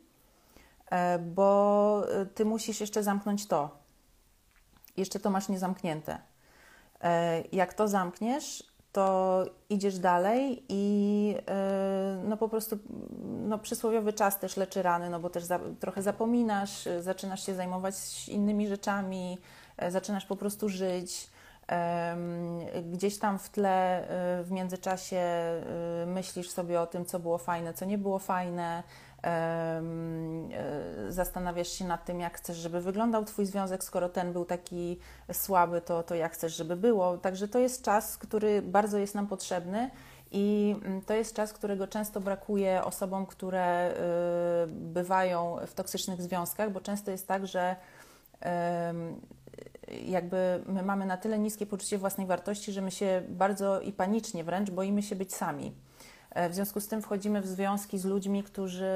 bo 1.19 2.03
e, 2.11 2.25
ty 2.25 2.45
musisz 2.45 2.81
jeszcze 2.81 3.03
zamknąć 3.03 3.47
to. 3.47 3.69
Jeszcze 4.97 5.19
to 5.19 5.29
masz 5.29 5.49
niezamknięte. 5.49 6.17
E, 7.01 7.43
jak 7.51 7.73
to 7.73 7.87
zamkniesz, 7.87 8.63
to 8.91 9.45
idziesz 9.69 9.99
dalej 9.99 10.63
i 10.69 11.35
no 12.23 12.37
po 12.37 12.49
prostu 12.49 12.77
no 13.47 13.59
przysłowiowy 13.59 14.13
czas 14.13 14.39
też 14.39 14.57
leczy 14.57 14.81
rany, 14.81 15.09
no 15.09 15.19
bo 15.19 15.29
też 15.29 15.43
za, 15.43 15.59
trochę 15.79 16.01
zapominasz, 16.01 16.87
zaczynasz 16.99 17.45
się 17.45 17.55
zajmować 17.55 18.29
innymi 18.29 18.67
rzeczami, 18.67 19.37
zaczynasz 19.89 20.25
po 20.25 20.35
prostu 20.35 20.69
żyć 20.69 21.29
Gdzieś 22.91 23.19
tam 23.19 23.39
w 23.39 23.49
tle 23.49 24.07
w 24.43 24.51
międzyczasie 24.51 25.21
myślisz 26.05 26.49
sobie 26.49 26.81
o 26.81 26.87
tym, 26.87 27.05
co 27.05 27.19
było 27.19 27.37
fajne, 27.37 27.73
co 27.73 27.85
nie 27.85 27.97
było 27.97 28.19
fajne, 28.19 28.83
E, 28.83 29.08
zastanawiasz 31.09 31.67
się 31.67 31.85
nad 31.85 32.05
tym, 32.05 32.19
jak 32.19 32.37
chcesz, 32.37 32.57
żeby 32.57 32.81
wyglądał 32.81 33.25
Twój 33.25 33.45
związek, 33.45 33.83
skoro 33.83 34.09
ten 34.09 34.33
był 34.33 34.45
taki 34.45 34.99
słaby, 35.31 35.81
to, 35.81 36.03
to 36.03 36.15
jak 36.15 36.33
chcesz, 36.33 36.55
żeby 36.55 36.75
było. 36.75 37.17
Także 37.17 37.47
to 37.47 37.59
jest 37.59 37.83
czas, 37.83 38.17
który 38.17 38.61
bardzo 38.61 38.97
jest 38.97 39.15
nam 39.15 39.27
potrzebny. 39.27 39.89
I 40.31 40.75
mm, 40.85 41.01
to 41.01 41.13
jest 41.13 41.35
czas, 41.35 41.53
którego 41.53 41.87
często 41.87 42.21
brakuje 42.21 42.83
osobom, 42.83 43.25
które 43.25 43.91
y, 43.91 44.67
bywają 44.67 45.57
w 45.67 45.73
toksycznych 45.73 46.21
związkach, 46.21 46.71
bo 46.71 46.81
często 46.81 47.11
jest 47.11 47.27
tak, 47.27 47.47
że 47.47 47.75
jakby 50.05 50.63
my 50.65 50.83
mamy 50.83 51.05
na 51.05 51.17
tyle 51.17 51.39
niskie 51.39 51.65
poczucie 51.65 51.97
własnej 51.97 52.27
wartości, 52.27 52.71
że 52.71 52.81
my 52.81 52.91
się 52.91 53.23
bardzo 53.29 53.81
i 53.81 53.93
panicznie 53.93 54.43
wręcz 54.43 54.71
boimy 54.71 55.03
się 55.03 55.15
być 55.15 55.35
sami. 55.35 55.73
E, 56.31 56.49
w 56.49 56.55
związku 56.55 56.79
z 56.79 56.87
tym 56.87 57.01
wchodzimy 57.01 57.41
w 57.41 57.47
związki 57.47 57.99
z 57.99 58.05
ludźmi, 58.05 58.43
którzy, 58.43 58.93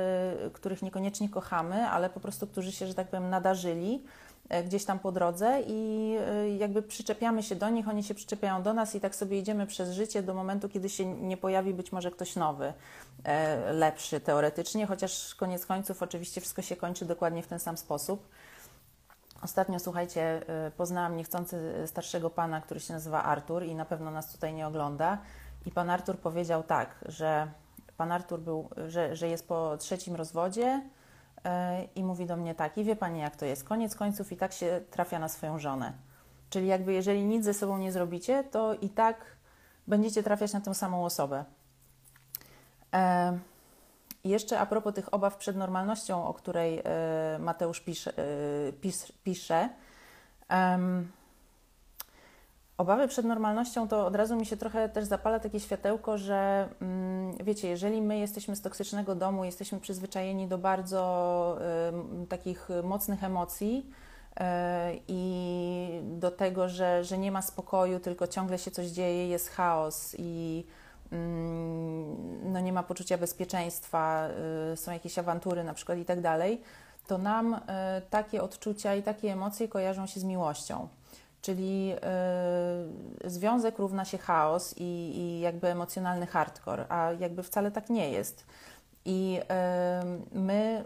których 0.53 0.81
niekoniecznie 0.81 1.29
kochamy, 1.29 1.87
ale 1.87 2.09
po 2.09 2.19
prostu 2.19 2.47
którzy 2.47 2.71
się, 2.71 2.87
że 2.87 2.93
tak 2.93 3.07
powiem, 3.07 3.29
nadarzyli 3.29 4.03
e, 4.49 4.63
gdzieś 4.63 4.85
tam 4.85 4.99
po 4.99 5.11
drodze 5.11 5.61
i 5.67 6.13
e, 6.27 6.49
jakby 6.57 6.81
przyczepiamy 6.81 7.43
się 7.43 7.55
do 7.55 7.69
nich, 7.69 7.87
oni 7.87 8.03
się 8.03 8.13
przyczepiają 8.13 8.63
do 8.63 8.73
nas 8.73 8.95
i 8.95 8.99
tak 8.99 9.15
sobie 9.15 9.39
idziemy 9.39 9.67
przez 9.67 9.91
życie 9.91 10.23
do 10.23 10.33
momentu, 10.33 10.69
kiedy 10.69 10.89
się 10.89 11.05
nie 11.05 11.37
pojawi 11.37 11.73
być 11.73 11.91
może 11.91 12.11
ktoś 12.11 12.35
nowy, 12.35 12.73
lepszy 13.71 14.19
teoretycznie, 14.19 14.85
chociaż 14.87 15.35
koniec 15.35 15.65
końców 15.65 16.03
oczywiście 16.03 16.41
wszystko 16.41 16.61
się 16.61 16.75
kończy 16.75 17.05
dokładnie 17.05 17.43
w 17.43 17.47
ten 17.47 17.59
sam 17.59 17.77
sposób. 17.77 18.29
Ostatnio, 19.41 19.79
słuchajcie, 19.79 20.41
poznałam 20.77 21.17
niechcący 21.17 21.73
starszego 21.85 22.29
pana, 22.29 22.61
który 22.61 22.79
się 22.79 22.93
nazywa 22.93 23.23
Artur 23.23 23.63
i 23.63 23.75
na 23.75 23.85
pewno 23.85 24.11
nas 24.11 24.31
tutaj 24.31 24.53
nie 24.53 24.67
ogląda. 24.67 25.17
I 25.65 25.72
pan 25.72 25.89
Artur 25.89 26.17
powiedział 26.17 26.63
tak, 26.63 27.05
że 27.05 27.48
pan 27.98 28.12
Artur 28.12 28.39
był, 28.39 28.70
że, 28.88 29.15
że 29.15 29.27
jest 29.27 29.48
po 29.48 29.77
trzecim 29.77 30.15
rozwodzie 30.15 30.82
yy, 31.46 31.51
i 31.96 32.03
mówi 32.03 32.25
do 32.25 32.38
mnie 32.38 32.55
tak, 32.55 32.77
i 32.77 32.84
wie 32.84 32.96
pani 32.96 33.20
jak 33.20 33.36
to 33.36 33.46
jest, 33.46 33.63
koniec 33.63 33.96
końców 33.96 34.32
i 34.32 34.38
tak 34.38 34.53
się 34.53 34.82
trafia 34.91 35.20
na 35.20 35.29
swoją 35.29 35.60
żonę. 35.60 35.93
Czyli 36.50 36.67
jakby 36.67 36.93
jeżeli 36.93 37.25
nic 37.25 37.46
ze 37.46 37.53
sobą 37.53 37.77
nie 37.77 37.91
zrobicie, 37.91 38.43
to 38.43 38.74
i 38.74 38.89
tak 38.89 39.25
będziecie 39.88 40.24
trafiać 40.24 40.53
na 40.53 40.62
tę 40.62 40.75
samą 40.75 41.05
osobę. 41.05 41.46
Yy, 42.93 43.00
jeszcze 44.24 44.60
a 44.60 44.65
propos 44.65 44.93
tych 44.93 45.13
obaw 45.13 45.38
przed 45.38 45.55
normalnością, 45.55 46.27
o 46.27 46.34
której 46.34 46.75
yy, 46.75 46.84
Mateusz 47.39 47.79
pisze, 47.79 48.13
pis, 48.82 49.12
pisze 49.24 49.70
Obawy 52.77 53.08
przed 53.08 53.25
normalnością 53.25 53.88
to 53.88 54.06
od 54.06 54.15
razu 54.15 54.36
mi 54.36 54.46
się 54.46 54.58
trochę 54.58 54.89
też 54.89 55.06
zapala 55.06 55.39
takie 55.39 55.60
światełko, 55.60 56.18
że 56.18 56.70
mm, 56.82 57.38
wiecie, 57.44 57.68
jeżeli 57.68 58.01
my 58.01 58.18
jesteśmy 58.18 58.56
z 58.56 58.62
toksycznego 58.62 59.15
domu, 59.15 59.46
jesteśmy 59.46 59.80
przyzwyczajeni 59.80 60.48
do 60.48 60.58
bardzo 60.58 61.58
y, 62.24 62.27
takich 62.27 62.70
mocnych 62.84 63.24
emocji 63.24 63.89
y, 64.32 64.44
i 65.08 66.01
do 66.03 66.32
tego, 66.32 66.70
że, 66.70 67.03
że 67.03 67.18
nie 67.18 67.32
ma 67.32 67.42
spokoju, 67.42 68.00
tylko 68.00 68.27
ciągle 68.27 68.58
się 68.58 68.72
coś 68.72 68.88
dzieje, 68.88 69.27
jest 69.27 69.50
chaos 69.50 70.15
i 70.18 70.63
y, 71.13 71.15
no 72.44 72.60
nie 72.60 72.74
ma 72.74 72.84
poczucia 72.84 73.18
bezpieczeństwa, 73.18 74.27
y, 74.74 74.77
są 74.77 74.92
jakieś 74.92 75.20
awantury 75.20 75.63
na 75.63 75.74
przykład 75.74 75.98
i 75.98 76.06
tak 76.06 76.22
dalej, 76.22 76.62
to 77.08 77.18
nam 77.18 77.53
y, 77.53 77.60
takie 78.10 78.44
odczucia 78.44 78.96
i 78.96 79.03
takie 79.03 79.32
emocje 79.32 79.68
kojarzą 79.68 80.08
się 80.08 80.20
z 80.20 80.24
miłością. 80.24 80.88
Czyli 81.43 81.93
y, 83.25 83.29
związek 83.29 83.79
równa 83.79 84.05
się 84.05 84.17
chaos 84.17 84.75
i, 84.77 84.83
i, 85.17 85.39
jakby 85.39 85.67
emocjonalny 85.67 86.27
hardcore, 86.27 86.85
a 86.89 87.12
jakby 87.19 87.43
wcale 87.43 87.71
tak 87.71 87.89
nie 87.89 88.12
jest. 88.12 88.45
I 89.05 89.39
y, 90.33 90.39
my, 90.39 90.85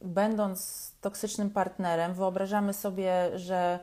będąc 0.00 0.92
toksycznym 1.00 1.50
partnerem, 1.50 2.14
wyobrażamy 2.14 2.72
sobie, 2.72 3.38
że 3.38 3.78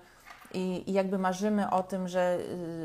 i, 0.53 0.83
i, 0.89 0.93
jakby 0.93 1.17
marzymy 1.17 1.69
o 1.69 1.83
tym, 1.83 2.07
że, 2.07 2.37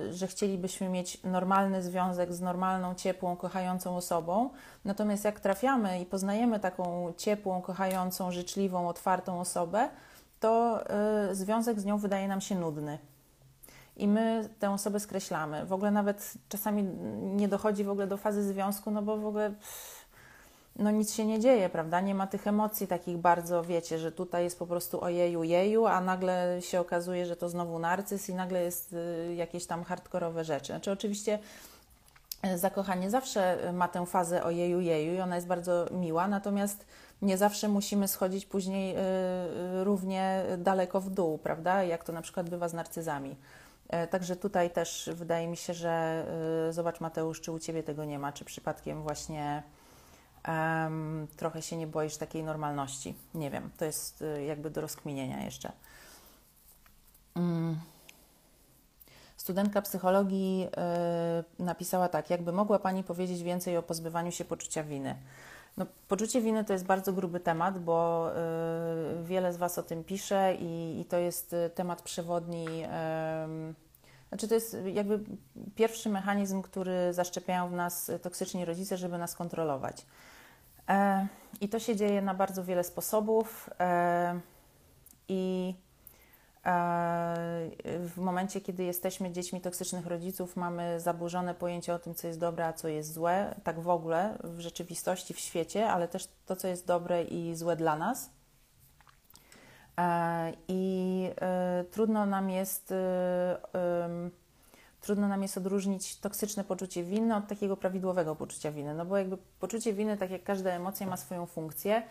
y, 0.09 0.13
że 0.13 0.27
chcielibyśmy 0.27 0.89
mieć 0.89 1.23
normalny 1.25 1.83
związek 1.83 2.33
z 2.33 2.41
normalną, 2.41 2.95
ciepłą, 2.95 3.37
kochającą 3.37 3.97
osobą. 3.97 4.51
Natomiast 4.85 5.25
jak 5.25 5.41
trafiamy 5.41 6.01
i 6.01 6.07
poznajemy 6.07 6.61
taką 6.61 7.13
ciepłą, 7.17 7.63
kochającą, 7.63 8.33
życzliwą, 8.33 8.89
otwartą 8.89 9.41
osobę, 9.41 9.89
to 10.41 10.81
y, 11.31 11.35
związek 11.35 11.81
z 11.81 11.85
nią 11.85 11.99
wydaje 11.99 12.29
nam 12.29 12.41
się 12.41 12.55
nudny. 12.55 12.99
I 13.97 14.09
my 14.09 14.49
tę 14.59 14.71
osobę 14.71 15.01
skreślamy. 15.01 15.67
W 15.67 15.73
ogóle 15.73 15.91
nawet 15.91 16.35
czasami 16.49 16.83
nie 17.23 17.49
dochodzi 17.49 17.85
w 17.85 17.91
ogóle 17.91 18.07
do 18.07 18.17
fazy 18.17 18.43
związku, 18.43 18.91
no 18.91 19.03
bo 19.03 19.17
w 19.17 19.27
ogóle 19.27 19.51
pff, 19.51 20.07
no 20.77 20.91
nic 20.91 21.15
się 21.15 21.25
nie 21.25 21.41
dzieje, 21.41 21.69
prawda? 21.69 22.01
Nie 22.01 22.15
ma 22.15 22.27
tych 22.27 22.47
emocji 22.47 22.87
takich 22.87 23.19
bardzo, 23.19 23.65
wiecie, 23.65 23.99
że 23.99 24.13
tutaj 24.13 24.45
jest 24.45 24.59
po 24.59 24.67
prostu 24.67 25.05
ojeju, 25.05 25.45
jeju, 25.45 25.87
a 25.87 26.01
nagle 26.01 26.57
się 26.61 26.81
okazuje, 26.81 27.27
że 27.27 27.37
to 27.37 27.49
znowu 27.49 27.79
narcyz 27.79 28.29
i 28.29 28.35
nagle 28.35 28.63
jest 28.63 28.93
y, 28.93 29.35
jakieś 29.35 29.67
tam 29.67 29.85
hardkorowe 29.85 30.45
rzeczy. 30.45 30.67
Znaczy 30.67 30.93
oczywiście 30.93 31.39
y, 32.47 32.59
zakochanie 32.59 33.11
zawsze 33.11 33.73
ma 33.73 33.89
tę 33.89 34.07
fazę 34.07 34.45
ojeju, 34.45 34.81
jeju 34.81 35.15
i 35.15 35.21
ona 35.21 35.35
jest 35.35 35.49
bardzo 35.49 35.87
miła, 35.91 36.29
natomiast 36.29 36.87
nie 37.23 37.39
zawsze 37.39 37.69
musimy 37.69 38.09
schodzić 38.09 38.47
później 38.47 38.97
y, 38.97 38.99
y, 38.99 39.85
równie 39.85 40.45
daleko 40.59 41.01
w 41.01 41.11
dół, 41.11 41.39
prawda? 41.39 41.83
Jak 41.83 42.05
to 42.05 42.13
na 42.13 42.23
przykład 42.23 42.51
bywa 42.51 42.69
z 42.69 42.75
narcyzami. 42.75 43.37
E, 43.89 44.07
także 44.07 44.37
tutaj 44.37 44.71
też 44.71 45.11
wydaje 45.15 45.49
mi 45.49 45.57
się, 45.57 45.75
że 45.75 46.25
y, 46.69 46.73
zobacz 46.73 47.01
Mateusz, 47.01 47.41
czy 47.41 47.53
u 47.53 47.59
Ciebie 47.59 47.83
tego 47.83 48.05
nie 48.05 48.19
ma, 48.19 48.33
czy 48.33 48.45
przypadkiem 48.45 49.03
właśnie 49.03 49.63
um, 50.49 51.27
trochę 51.37 51.63
się 51.63 51.77
nie 51.77 51.87
boisz 51.87 52.17
takiej 52.17 52.43
normalności. 52.43 53.15
Nie 53.35 53.51
wiem, 53.51 53.71
to 53.79 53.85
jest 53.85 54.25
jakby 54.47 54.71
do 54.71 54.81
rozkminienia 54.81 55.45
jeszcze. 55.45 55.73
Mm. 57.35 57.81
Studentka 59.37 59.83
psychologii 59.83 60.69
napisała 61.59 62.09
tak, 62.09 62.31
jakby 62.31 62.53
mogła 62.53 62.79
Pani 62.79 63.05
powiedzieć 63.05 63.43
więcej 63.43 63.77
o 63.77 63.83
pozbywaniu 63.83 64.33
się 64.33 64.45
poczucia 64.45 64.83
winy. 64.83 65.17
No, 65.81 65.87
poczucie 66.09 66.41
winy 66.41 66.65
to 66.65 66.73
jest 66.73 66.85
bardzo 66.85 67.13
gruby 67.13 67.41
temat, 67.41 67.79
bo 67.79 68.31
y, 68.31 69.25
wiele 69.25 69.53
z 69.53 69.57
Was 69.57 69.79
o 69.79 69.83
tym 69.83 70.05
pisze 70.05 70.55
i, 70.55 71.01
i 71.01 71.05
to 71.05 71.19
jest 71.19 71.53
y, 71.53 71.71
temat 71.75 72.03
przewodni. 72.03 72.67
Y, 72.67 72.89
znaczy, 74.29 74.49
to 74.49 74.55
jest 74.55 74.77
jakby 74.93 75.21
pierwszy 75.75 76.09
mechanizm, 76.09 76.63
który 76.63 77.13
zaszczepiają 77.13 77.69
w 77.69 77.73
nas 77.73 78.11
toksyczni 78.23 78.65
rodzice, 78.65 78.97
żeby 78.97 79.19
nas 79.19 79.35
kontrolować. 79.35 80.07
E, 80.89 81.27
I 81.61 81.69
to 81.69 81.79
się 81.79 81.97
dzieje 81.97 82.23
na 82.23 82.35
bardzo 82.35 82.65
wiele 82.65 82.85
sposobów. 82.85 83.71
E, 83.81 84.41
I 85.29 85.75
w 86.65 88.13
momencie, 88.17 88.61
kiedy 88.61 88.85
jesteśmy 88.85 89.31
dziećmi 89.31 89.61
toksycznych 89.61 90.07
rodziców, 90.07 90.57
mamy 90.57 91.01
zaburzone 91.01 91.55
pojęcie 91.55 91.95
o 91.95 91.99
tym, 91.99 92.15
co 92.15 92.27
jest 92.27 92.41
dobre, 92.41 92.67
a 92.67 92.73
co 92.73 92.89
jest 92.89 93.13
złe, 93.13 93.55
tak 93.65 93.81
w 93.81 93.89
ogóle 93.89 94.39
w 94.45 94.61
rzeczywistości, 94.61 95.35
w 95.35 95.39
świecie, 95.39 95.91
ale 95.91 96.09
też 96.09 96.29
to, 96.47 96.57
co 96.57 96.69
jest 96.69 96.87
dobre 96.87 97.25
i 97.25 97.55
złe 97.55 97.77
dla 97.77 97.97
nas. 97.97 98.31
E, 99.99 100.53
I 100.69 101.31
e, 101.41 101.85
trudno 101.91 102.27
nam 102.27 102.51
jest 102.51 102.93
e, 102.93 104.31
trudno 105.01 105.29
nam 105.29 105.43
jest 105.43 105.57
odróżnić 105.57 106.21
toksyczne 106.21 106.65
poczucie 106.65 107.05
winy 107.05 107.37
od 107.37 107.49
takiego 107.49 107.77
prawidłowego 107.77 108.37
poczucia 108.37 108.73
winy, 108.73 108.95
no 108.95 109.07
bo 109.07 109.17
jakby 109.17 109.37
poczucie 109.61 109.93
winy, 109.93 110.17
tak 110.17 110.31
jak 110.31 110.43
każda 110.43 110.71
emocja, 110.71 111.07
ma 111.07 111.17
swoją 111.17 111.47
funkcję 111.47 112.03
E, 112.03 112.05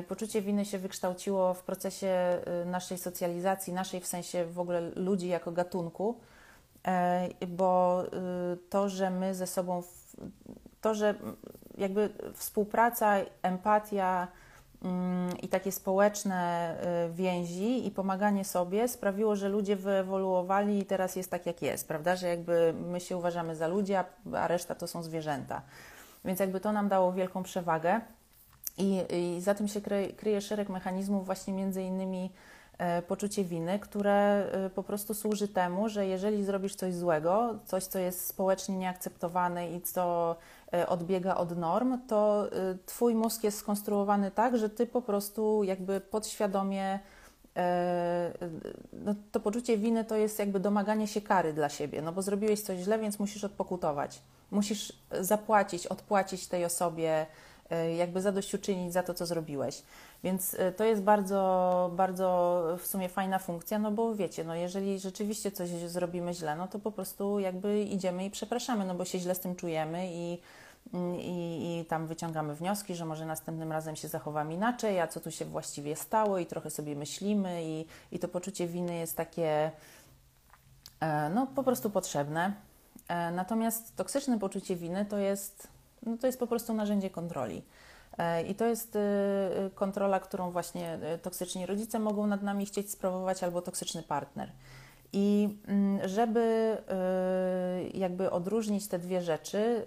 I 0.00 0.02
poczucie 0.02 0.42
winy 0.42 0.64
się 0.64 0.78
wykształciło 0.78 1.54
w 1.54 1.62
procesie 1.62 2.40
y, 2.62 2.66
naszej 2.66 2.98
socjalizacji, 2.98 3.72
naszej 3.72 4.00
w 4.00 4.06
sensie 4.06 4.44
w 4.44 4.58
ogóle 4.58 4.80
ludzi 4.80 5.28
jako 5.28 5.52
gatunku, 5.52 6.20
e, 6.86 7.28
bo 7.48 8.02
y, 8.04 8.56
to, 8.70 8.88
że 8.88 9.10
my 9.10 9.34
ze 9.34 9.46
sobą, 9.46 9.82
to, 10.80 10.94
że 10.94 11.14
jakby 11.78 12.10
współpraca, 12.34 13.16
empatia 13.42 14.28
mm, 14.82 15.38
i 15.38 15.48
takie 15.48 15.72
społeczne 15.72 16.74
y, 17.08 17.12
więzi 17.12 17.86
i 17.86 17.90
pomaganie 17.90 18.44
sobie 18.44 18.88
sprawiło, 18.88 19.36
że 19.36 19.48
ludzie 19.48 19.76
wyewoluowali 19.76 20.78
i 20.78 20.86
teraz 20.86 21.16
jest 21.16 21.30
tak, 21.30 21.46
jak 21.46 21.62
jest, 21.62 21.88
prawda? 21.88 22.16
Że 22.16 22.28
jakby 22.28 22.74
my 22.86 23.00
się 23.00 23.16
uważamy 23.16 23.56
za 23.56 23.66
ludzi, 23.66 23.94
a 23.94 24.04
reszta 24.48 24.74
to 24.74 24.86
są 24.86 25.02
zwierzęta. 25.02 25.62
Więc 26.24 26.40
jakby 26.40 26.60
to 26.60 26.72
nam 26.72 26.88
dało 26.88 27.12
wielką 27.12 27.42
przewagę. 27.42 28.00
I, 28.78 29.04
I 29.10 29.40
za 29.40 29.54
tym 29.54 29.68
się 29.68 29.80
kryje, 29.80 30.12
kryje 30.12 30.40
szereg 30.40 30.68
mechanizmów, 30.68 31.26
właśnie 31.26 31.54
między 31.54 31.82
innymi 31.82 32.30
e, 32.78 33.02
poczucie 33.02 33.44
winy, 33.44 33.78
które 33.78 34.46
e, 34.52 34.70
po 34.70 34.82
prostu 34.82 35.14
służy 35.14 35.48
temu, 35.48 35.88
że 35.88 36.06
jeżeli 36.06 36.44
zrobisz 36.44 36.74
coś 36.74 36.94
złego, 36.94 37.58
coś, 37.64 37.84
co 37.84 37.98
jest 37.98 38.26
społecznie 38.26 38.76
nieakceptowane 38.76 39.70
i 39.70 39.80
co 39.80 40.36
e, 40.72 40.88
odbiega 40.88 41.34
od 41.34 41.58
norm, 41.58 41.98
to 42.08 42.46
Twój 42.86 43.14
mózg 43.14 43.44
jest 43.44 43.58
skonstruowany 43.58 44.30
tak, 44.30 44.58
że 44.58 44.70
Ty 44.70 44.86
po 44.86 45.02
prostu 45.02 45.64
jakby 45.64 46.00
podświadomie 46.00 46.98
no, 48.92 49.14
to 49.32 49.40
poczucie 49.40 49.78
winy 49.78 50.04
to 50.04 50.16
jest 50.16 50.38
jakby 50.38 50.60
domaganie 50.60 51.08
się 51.08 51.20
kary 51.20 51.52
dla 51.52 51.68
siebie, 51.68 52.02
no 52.02 52.12
bo 52.12 52.22
zrobiłeś 52.22 52.62
coś 52.62 52.78
źle, 52.78 52.98
więc 52.98 53.18
musisz 53.18 53.44
odpokutować. 53.44 54.22
Musisz 54.50 54.92
zapłacić, 55.20 55.86
odpłacić 55.86 56.46
tej 56.46 56.64
osobie, 56.64 57.26
jakby 57.98 58.20
zadośćuczynić 58.20 58.92
za 58.92 59.02
to, 59.02 59.14
co 59.14 59.26
zrobiłeś. 59.26 59.82
Więc 60.24 60.56
to 60.76 60.84
jest 60.84 61.02
bardzo, 61.02 61.90
bardzo 61.96 62.62
w 62.78 62.86
sumie 62.86 63.08
fajna 63.08 63.38
funkcja, 63.38 63.78
no 63.78 63.90
bo 63.90 64.14
wiecie, 64.14 64.44
no 64.44 64.54
jeżeli 64.54 64.98
rzeczywiście 64.98 65.50
coś 65.50 65.68
zrobimy 65.68 66.34
źle, 66.34 66.56
no 66.56 66.68
to 66.68 66.78
po 66.78 66.92
prostu 66.92 67.38
jakby 67.38 67.82
idziemy 67.82 68.24
i 68.24 68.30
przepraszamy, 68.30 68.84
no 68.84 68.94
bo 68.94 69.04
się 69.04 69.18
źle 69.18 69.34
z 69.34 69.40
tym 69.40 69.56
czujemy 69.56 70.08
i 70.12 70.38
i, 71.18 71.80
i, 71.80 71.84
tam 71.84 72.06
wyciągamy 72.06 72.54
wnioski, 72.54 72.94
że 72.94 73.04
może 73.04 73.26
następnym 73.26 73.72
razem 73.72 73.96
się 73.96 74.08
zachowam 74.08 74.52
inaczej, 74.52 75.00
a 75.00 75.06
co 75.06 75.20
tu 75.20 75.30
się 75.30 75.44
właściwie 75.44 75.96
stało, 75.96 76.38
i 76.38 76.46
trochę 76.46 76.70
sobie 76.70 76.96
myślimy, 76.96 77.64
i, 77.64 77.86
i 78.12 78.18
to 78.18 78.28
poczucie 78.28 78.66
winy 78.66 78.96
jest 78.96 79.16
takie 79.16 79.70
e, 81.00 81.30
no, 81.34 81.46
po 81.46 81.62
prostu 81.62 81.90
potrzebne. 81.90 82.52
E, 83.08 83.30
natomiast 83.30 83.96
toksyczne 83.96 84.38
poczucie 84.38 84.76
winy 84.76 85.06
to 85.06 85.18
jest, 85.18 85.68
no, 86.06 86.16
to 86.16 86.26
jest 86.26 86.38
po 86.38 86.46
prostu 86.46 86.74
narzędzie 86.74 87.10
kontroli. 87.10 87.62
E, 88.18 88.42
I 88.42 88.54
to 88.54 88.64
jest 88.64 88.98
kontrola, 89.74 90.20
którą 90.20 90.50
właśnie 90.50 90.98
toksyczni 91.22 91.66
rodzice 91.66 91.98
mogą 91.98 92.26
nad 92.26 92.42
nami 92.42 92.66
chcieć 92.66 92.90
sprawować, 92.90 93.42
albo 93.42 93.62
toksyczny 93.62 94.02
partner. 94.02 94.52
I 95.12 95.58
mm, 95.68 96.08
żeby 96.08 96.76
jakby 97.94 98.30
odróżnić 98.30 98.88
te 98.88 98.98
dwie 98.98 99.20
rzeczy 99.20 99.86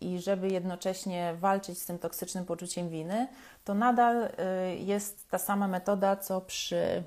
i 0.00 0.18
żeby 0.18 0.48
jednocześnie 0.48 1.34
walczyć 1.38 1.78
z 1.78 1.86
tym 1.86 1.98
toksycznym 1.98 2.44
poczuciem 2.44 2.88
winy, 2.88 3.28
to 3.64 3.74
nadal 3.74 4.24
y, 4.24 4.30
jest 4.76 5.30
ta 5.30 5.38
sama 5.38 5.68
metoda, 5.68 6.16
co 6.16 6.40
przy, 6.40 6.76
y, 6.76 7.02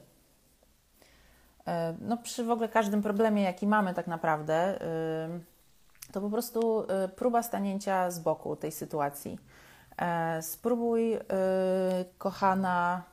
no 2.02 2.18
przy 2.18 2.44
w 2.44 2.52
ogóle 2.52 2.70
każdym 2.70 3.02
problemie, 3.02 3.44
jaki 3.44 3.68
mamy 3.68 3.94
tak 3.94 4.08
naprawdę, 4.08 4.82
y, 4.82 5.53
to 6.14 6.22
po 6.22 6.30
prostu 6.30 6.86
próba 7.16 7.44
stanięcia 7.44 8.12
z 8.12 8.20
boku 8.20 8.56
tej 8.56 8.72
sytuacji. 8.72 9.40
E, 9.98 10.42
spróbuj, 10.42 11.18
kochana 12.18 13.04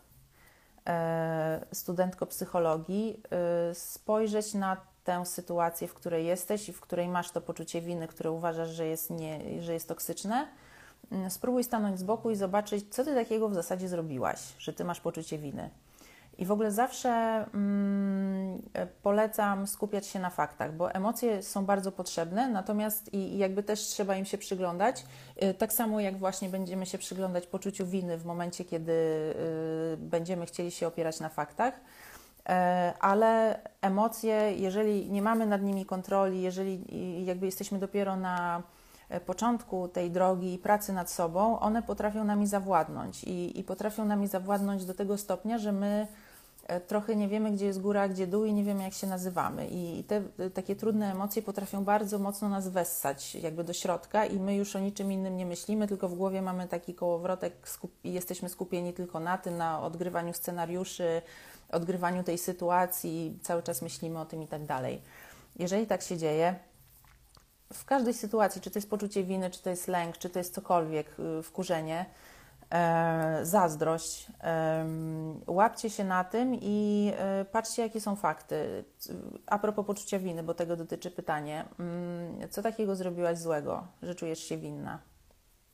e, 0.86 1.66
studentko 1.72 2.26
psychologii, 2.26 3.22
spojrzeć 3.72 4.54
na 4.54 4.76
tę 5.04 5.26
sytuację, 5.26 5.88
w 5.88 5.94
której 5.94 6.26
jesteś 6.26 6.68
i 6.68 6.72
w 6.72 6.80
której 6.80 7.08
masz 7.08 7.30
to 7.30 7.40
poczucie 7.40 7.80
winy, 7.80 8.08
które 8.08 8.30
uważasz, 8.30 8.68
że 8.68 8.86
jest, 8.86 9.10
nie, 9.10 9.62
że 9.62 9.72
jest 9.72 9.88
toksyczne, 9.88 10.48
mm, 11.12 11.30
spróbuj 11.30 11.64
stanąć 11.64 11.98
z 11.98 12.02
boku 12.02 12.30
i 12.30 12.36
zobaczyć, 12.36 12.94
co 12.94 13.04
ty 13.04 13.14
takiego 13.14 13.48
w 13.48 13.54
zasadzie 13.54 13.88
zrobiłaś, 13.88 14.40
że 14.58 14.72
ty 14.72 14.84
masz 14.84 15.00
poczucie 15.00 15.38
winy. 15.38 15.70
I 16.40 16.46
w 16.46 16.52
ogóle 16.52 16.72
zawsze 16.72 17.10
mm, 17.54 18.62
polecam 19.02 19.66
skupiać 19.66 20.06
się 20.06 20.18
na 20.18 20.30
faktach, 20.30 20.76
bo 20.76 20.92
emocje 20.92 21.42
są 21.42 21.64
bardzo 21.64 21.92
potrzebne, 21.92 22.48
natomiast 22.48 23.14
i, 23.14 23.16
i 23.16 23.38
jakby 23.38 23.62
też 23.62 23.80
trzeba 23.80 24.16
im 24.16 24.24
się 24.24 24.38
przyglądać. 24.38 25.04
Y, 25.42 25.54
tak 25.54 25.72
samo 25.72 26.00
jak 26.00 26.18
właśnie 26.18 26.48
będziemy 26.48 26.86
się 26.86 26.98
przyglądać 26.98 27.46
poczuciu 27.46 27.86
winy 27.86 28.18
w 28.18 28.24
momencie, 28.24 28.64
kiedy 28.64 28.92
y, 28.92 29.96
będziemy 29.98 30.46
chcieli 30.46 30.70
się 30.70 30.86
opierać 30.86 31.20
na 31.20 31.28
faktach 31.28 31.80
E, 32.48 32.94
ale 33.00 33.60
emocje, 33.80 34.52
jeżeli 34.56 35.10
nie 35.10 35.22
mamy 35.22 35.46
nad 35.46 35.62
nimi 35.62 35.86
kontroli, 35.86 36.42
jeżeli 36.42 36.84
jakby 37.26 37.46
jesteśmy 37.46 37.78
dopiero 37.78 38.16
na 38.16 38.62
e, 39.08 39.20
początku 39.20 39.88
tej 39.88 40.10
drogi 40.10 40.58
pracy 40.58 40.92
nad 40.92 41.10
sobą, 41.10 41.58
one 41.58 41.82
potrafią 41.82 42.24
nami 42.24 42.46
zawładnąć 42.46 43.24
i, 43.24 43.60
i 43.60 43.64
potrafią 43.64 44.04
nami 44.04 44.26
zawładnąć 44.26 44.84
do 44.84 44.94
tego 44.94 45.18
stopnia, 45.18 45.58
że 45.58 45.72
my 45.72 46.06
trochę 46.86 47.16
nie 47.16 47.28
wiemy, 47.28 47.50
gdzie 47.52 47.66
jest 47.66 47.80
góra, 47.80 48.08
gdzie 48.08 48.26
dół 48.26 48.44
i 48.44 48.52
nie 48.52 48.64
wiemy, 48.64 48.82
jak 48.82 48.92
się 48.92 49.06
nazywamy. 49.06 49.68
I 49.70 50.04
te 50.04 50.22
takie 50.54 50.76
trudne 50.76 51.12
emocje 51.12 51.42
potrafią 51.42 51.84
bardzo 51.84 52.18
mocno 52.18 52.48
nas 52.48 52.68
wessać 52.68 53.34
jakby 53.34 53.64
do 53.64 53.72
środka 53.72 54.26
i 54.26 54.40
my 54.40 54.54
już 54.54 54.76
o 54.76 54.78
niczym 54.78 55.12
innym 55.12 55.36
nie 55.36 55.46
myślimy, 55.46 55.88
tylko 55.88 56.08
w 56.08 56.14
głowie 56.14 56.42
mamy 56.42 56.68
taki 56.68 56.94
kołowrotek 56.94 57.52
i 58.04 58.12
jesteśmy 58.12 58.48
skupieni 58.48 58.92
tylko 58.92 59.20
na 59.20 59.38
tym, 59.38 59.56
na 59.56 59.82
odgrywaniu 59.82 60.34
scenariuszy, 60.34 61.22
odgrywaniu 61.72 62.24
tej 62.24 62.38
sytuacji, 62.38 63.38
cały 63.42 63.62
czas 63.62 63.82
myślimy 63.82 64.20
o 64.20 64.24
tym 64.24 64.42
i 64.42 64.46
tak 64.46 64.64
dalej. 64.64 65.02
Jeżeli 65.56 65.86
tak 65.86 66.02
się 66.02 66.16
dzieje, 66.16 66.54
w 67.72 67.84
każdej 67.84 68.14
sytuacji, 68.14 68.60
czy 68.60 68.70
to 68.70 68.78
jest 68.78 68.90
poczucie 68.90 69.24
winy, 69.24 69.50
czy 69.50 69.62
to 69.62 69.70
jest 69.70 69.88
lęk, 69.88 70.18
czy 70.18 70.30
to 70.30 70.38
jest 70.38 70.54
cokolwiek, 70.54 71.16
y, 71.38 71.42
wkurzenie, 71.42 72.00
e, 72.00 72.29
zazdrość, 73.42 74.26
e, 74.42 74.86
łapcie 75.46 75.90
się 75.90 76.04
na 76.04 76.24
tym 76.24 76.54
i 76.54 77.12
e, 77.16 77.44
patrzcie, 77.44 77.82
jakie 77.82 78.00
są 78.00 78.16
fakty. 78.16 78.84
A 79.46 79.58
propos 79.58 79.86
poczucia 79.86 80.18
winy, 80.18 80.42
bo 80.42 80.54
tego 80.54 80.76
dotyczy 80.76 81.10
pytanie, 81.10 81.64
mm, 81.78 82.48
co 82.50 82.62
takiego 82.62 82.96
zrobiłaś 82.96 83.38
złego, 83.38 83.86
że 84.02 84.14
czujesz 84.14 84.38
się 84.38 84.56
winna? 84.56 84.98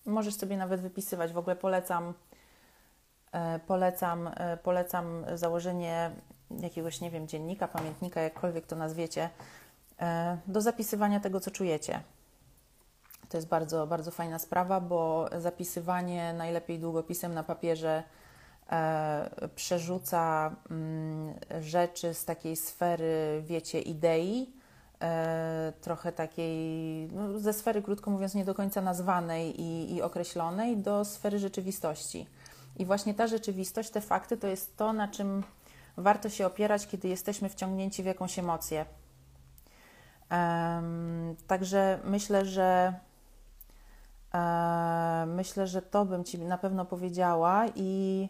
Możesz 0.06 0.34
sobie 0.34 0.56
nawet 0.56 0.80
wypisywać, 0.80 1.32
w 1.32 1.38
ogóle 1.38 1.56
polecam 1.56 2.14
E, 3.36 3.58
polecam, 3.58 4.30
e, 4.36 4.56
polecam 4.56 5.24
założenie 5.34 6.10
jakiegoś, 6.60 7.00
nie 7.00 7.10
wiem, 7.10 7.28
dziennika, 7.28 7.68
pamiętnika, 7.68 8.20
jakkolwiek 8.20 8.66
to 8.66 8.76
nazwiecie, 8.76 9.30
e, 10.00 10.38
do 10.46 10.60
zapisywania 10.60 11.20
tego, 11.20 11.40
co 11.40 11.50
czujecie. 11.50 12.00
To 13.28 13.36
jest 13.36 13.48
bardzo, 13.48 13.86
bardzo 13.86 14.10
fajna 14.10 14.38
sprawa, 14.38 14.80
bo 14.80 15.28
zapisywanie 15.38 16.32
najlepiej 16.32 16.78
długopisem 16.78 17.34
na 17.34 17.42
papierze 17.42 18.02
przerzuca 19.54 20.56
mm, 20.70 21.34
rzeczy 21.60 22.14
z 22.14 22.24
takiej 22.24 22.56
sfery, 22.56 23.42
wiecie, 23.46 23.80
idei, 23.80 24.52
trochę 25.80 26.12
takiej, 26.12 27.08
no, 27.12 27.38
ze 27.38 27.52
sfery, 27.52 27.82
krótko 27.82 28.10
mówiąc, 28.10 28.34
nie 28.34 28.44
do 28.44 28.54
końca 28.54 28.80
nazwanej 28.80 29.60
i, 29.60 29.94
i 29.94 30.02
określonej, 30.02 30.76
do 30.76 31.04
sfery 31.04 31.38
rzeczywistości. 31.38 32.26
I 32.76 32.84
właśnie 32.84 33.14
ta 33.14 33.26
rzeczywistość, 33.26 33.90
te 33.90 34.00
fakty 34.00 34.36
to 34.36 34.46
jest 34.46 34.76
to, 34.76 34.92
na 34.92 35.08
czym 35.08 35.42
warto 35.96 36.28
się 36.28 36.46
opierać, 36.46 36.86
kiedy 36.86 37.08
jesteśmy 37.08 37.48
wciągnięci 37.48 38.02
w 38.02 38.06
jakąś 38.06 38.38
emocję. 38.38 38.86
Um, 40.30 41.36
także 41.46 41.98
myślę, 42.04 42.44
że 42.44 42.94
myślę, 45.26 45.66
że 45.66 45.82
to 45.82 46.04
bym 46.04 46.24
Ci 46.24 46.38
na 46.38 46.58
pewno 46.58 46.84
powiedziała 46.84 47.64
i 47.74 48.28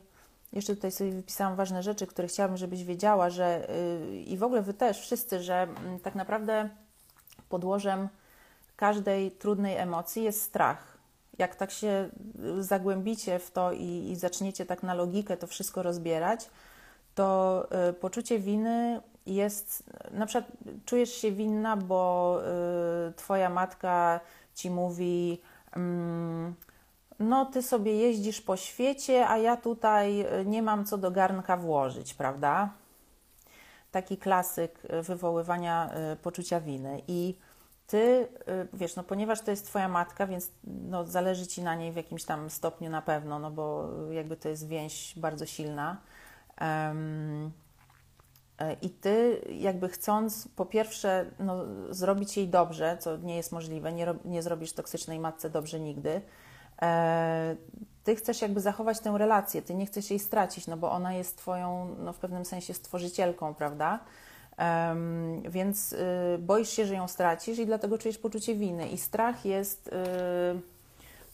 jeszcze 0.52 0.74
tutaj 0.74 0.92
sobie 0.92 1.10
wypisałam 1.10 1.56
ważne 1.56 1.82
rzeczy, 1.82 2.06
które 2.06 2.28
chciałabym, 2.28 2.56
żebyś 2.56 2.84
wiedziała, 2.84 3.30
że 3.30 3.66
yy, 4.10 4.16
i 4.16 4.36
w 4.36 4.42
ogóle 4.42 4.62
Wy 4.62 4.74
też, 4.74 5.00
wszyscy, 5.00 5.42
że 5.42 5.68
yy, 5.92 6.00
tak 6.00 6.14
naprawdę 6.14 6.68
podłożem 7.48 8.08
każdej 8.76 9.30
trudnej 9.30 9.76
emocji 9.76 10.24
jest 10.24 10.42
strach. 10.42 10.98
Jak 11.38 11.54
tak 11.54 11.70
się 11.70 12.08
zagłębicie 12.60 13.38
w 13.38 13.50
to 13.50 13.72
i, 13.72 14.10
i 14.10 14.16
zaczniecie 14.16 14.66
tak 14.66 14.82
na 14.82 14.94
logikę 14.94 15.36
to 15.36 15.46
wszystko 15.46 15.82
rozbierać, 15.82 16.50
to 17.14 17.66
y, 17.90 17.92
poczucie 17.92 18.38
winy 18.38 19.00
jest, 19.26 19.82
na 20.10 20.26
przykład 20.26 20.52
czujesz 20.84 21.12
się 21.12 21.32
winna, 21.32 21.76
bo 21.76 22.40
y, 23.08 23.12
twoja 23.12 23.50
matka 23.50 24.20
ci 24.54 24.70
mówi, 24.70 25.40
mm, 25.40 25.55
no 27.18 27.46
ty 27.46 27.62
sobie 27.62 27.96
jeździsz 27.96 28.40
po 28.40 28.56
świecie, 28.56 29.28
a 29.28 29.38
ja 29.38 29.56
tutaj 29.56 30.20
y, 30.40 30.46
nie 30.46 30.62
mam 30.62 30.84
co 30.84 30.98
do 30.98 31.10
garnka 31.10 31.56
włożyć, 31.56 32.14
prawda? 32.14 32.70
Taki 33.90 34.16
klasyk 34.16 34.82
wywoływania 35.02 35.90
poczucia 36.22 36.60
winy. 36.60 37.02
I 37.08 37.38
ty, 37.86 38.28
y, 38.48 38.68
wiesz, 38.72 38.96
no 38.96 39.02
ponieważ 39.02 39.40
to 39.40 39.50
jest 39.50 39.66
twoja 39.66 39.88
matka, 39.88 40.26
więc 40.26 40.50
no, 40.64 41.06
zależy 41.06 41.46
ci 41.46 41.62
na 41.62 41.74
niej 41.74 41.92
w 41.92 41.96
jakimś 41.96 42.24
tam 42.24 42.50
stopniu 42.50 42.90
na 42.90 43.02
pewno, 43.02 43.38
no 43.38 43.50
bo 43.50 43.88
jakby 44.10 44.36
to 44.36 44.48
jest 44.48 44.68
więź 44.68 45.14
bardzo 45.18 45.46
silna. 45.46 45.96
Um, 46.60 47.52
i 48.82 48.90
ty, 48.90 49.42
jakby 49.50 49.88
chcąc, 49.88 50.48
po 50.56 50.66
pierwsze, 50.66 51.26
no, 51.38 51.64
zrobić 51.90 52.36
jej 52.36 52.48
dobrze, 52.48 52.96
co 53.00 53.16
nie 53.16 53.36
jest 53.36 53.52
możliwe, 53.52 53.92
nie, 53.92 54.14
nie 54.24 54.42
zrobisz 54.42 54.72
toksycznej 54.72 55.18
matce 55.18 55.50
dobrze 55.50 55.80
nigdy. 55.80 56.20
E, 56.82 57.56
ty 58.04 58.16
chcesz 58.16 58.42
jakby 58.42 58.60
zachować 58.60 59.00
tę 59.00 59.14
relację, 59.18 59.62
ty 59.62 59.74
nie 59.74 59.86
chcesz 59.86 60.10
jej 60.10 60.18
stracić, 60.18 60.66
no 60.66 60.76
bo 60.76 60.90
ona 60.90 61.14
jest 61.14 61.38
twoją, 61.38 61.96
no 61.98 62.12
w 62.12 62.18
pewnym 62.18 62.44
sensie 62.44 62.74
stworzycielką, 62.74 63.54
prawda? 63.54 64.00
Um, 64.58 65.42
więc 65.42 65.92
y, 65.92 65.98
boisz 66.38 66.70
się, 66.70 66.86
że 66.86 66.94
ją 66.94 67.08
stracisz 67.08 67.58
i 67.58 67.66
dlatego 67.66 67.98
czujesz 67.98 68.18
poczucie 68.18 68.54
winy. 68.54 68.88
I 68.88 68.98
strach 68.98 69.44
jest 69.44 69.88
y, 69.88 69.90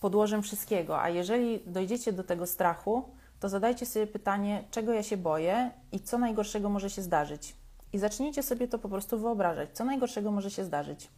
podłożem 0.00 0.42
wszystkiego. 0.42 1.00
A 1.00 1.08
jeżeli 1.08 1.60
dojdziecie 1.66 2.12
do 2.12 2.24
tego 2.24 2.46
strachu, 2.46 3.04
to 3.42 3.48
zadajcie 3.48 3.86
sobie 3.86 4.06
pytanie, 4.06 4.64
czego 4.70 4.92
ja 4.92 5.02
się 5.02 5.16
boję 5.16 5.70
i 5.92 6.00
co 6.00 6.18
najgorszego 6.18 6.68
może 6.68 6.90
się 6.90 7.02
zdarzyć. 7.02 7.56
I 7.92 7.98
zacznijcie 7.98 8.42
sobie 8.42 8.68
to 8.68 8.78
po 8.78 8.88
prostu 8.88 9.18
wyobrażać, 9.18 9.68
co 9.72 9.84
najgorszego 9.84 10.32
może 10.32 10.50
się 10.50 10.64
zdarzyć. 10.64 11.08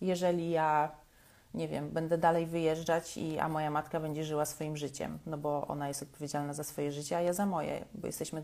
Jeżeli 0.00 0.50
ja, 0.50 0.90
nie 1.54 1.68
wiem, 1.68 1.90
będę 1.90 2.18
dalej 2.18 2.46
wyjeżdżać, 2.46 3.16
i, 3.16 3.38
a 3.38 3.48
moja 3.48 3.70
matka 3.70 4.00
będzie 4.00 4.24
żyła 4.24 4.44
swoim 4.44 4.76
życiem, 4.76 5.18
no 5.26 5.38
bo 5.38 5.66
ona 5.66 5.88
jest 5.88 6.02
odpowiedzialna 6.02 6.52
za 6.52 6.64
swoje 6.64 6.92
życie, 6.92 7.16
a 7.16 7.20
ja 7.20 7.32
za 7.32 7.46
moje, 7.46 7.84
bo 7.94 8.06
jesteśmy 8.06 8.42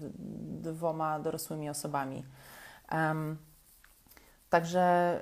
dwoma 0.62 1.20
dorosłymi 1.20 1.70
osobami. 1.70 2.24
Um, 2.92 3.38
Także 4.52 5.20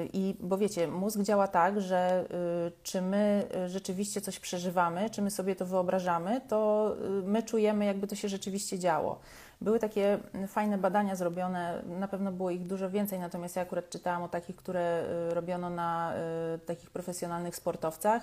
yy, 0.00 0.08
i 0.12 0.36
bo 0.40 0.58
wiecie, 0.58 0.88
mózg 0.88 1.20
działa 1.20 1.48
tak, 1.48 1.80
że 1.80 2.24
yy, 2.64 2.72
czy 2.82 3.02
my 3.02 3.48
rzeczywiście 3.66 4.20
coś 4.20 4.40
przeżywamy, 4.40 5.10
czy 5.10 5.22
my 5.22 5.30
sobie 5.30 5.56
to 5.56 5.66
wyobrażamy, 5.66 6.40
to 6.48 6.90
yy, 7.00 7.22
my 7.22 7.42
czujemy, 7.42 7.84
jakby 7.84 8.06
to 8.06 8.14
się 8.14 8.28
rzeczywiście 8.28 8.78
działo. 8.78 9.20
Były 9.60 9.78
takie 9.78 10.18
fajne 10.48 10.78
badania 10.78 11.16
zrobione, 11.16 11.82
na 11.86 12.08
pewno 12.08 12.32
było 12.32 12.50
ich 12.50 12.66
dużo 12.66 12.90
więcej, 12.90 13.18
natomiast 13.18 13.56
ja 13.56 13.62
akurat 13.62 13.90
czytałam 13.90 14.22
o 14.22 14.28
takich, 14.28 14.56
które 14.56 15.04
y, 15.30 15.34
robiono 15.34 15.70
na 15.70 16.12
y, 16.54 16.58
takich 16.58 16.90
profesjonalnych 16.90 17.56
sportowcach 17.56 18.22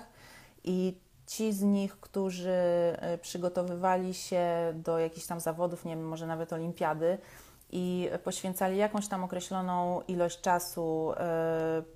i 0.64 0.98
ci 1.26 1.52
z 1.52 1.62
nich, 1.62 1.96
którzy 2.00 2.96
y, 3.14 3.18
przygotowywali 3.18 4.14
się 4.14 4.46
do 4.74 4.98
jakichś 4.98 5.26
tam 5.26 5.40
zawodów, 5.40 5.84
nie 5.84 5.96
wiem, 5.96 6.08
może 6.08 6.26
nawet 6.26 6.52
olimpiady, 6.52 7.18
i 7.76 8.10
poświęcali 8.24 8.76
jakąś 8.76 9.08
tam 9.08 9.24
określoną 9.24 10.02
ilość 10.08 10.40
czasu 10.40 11.12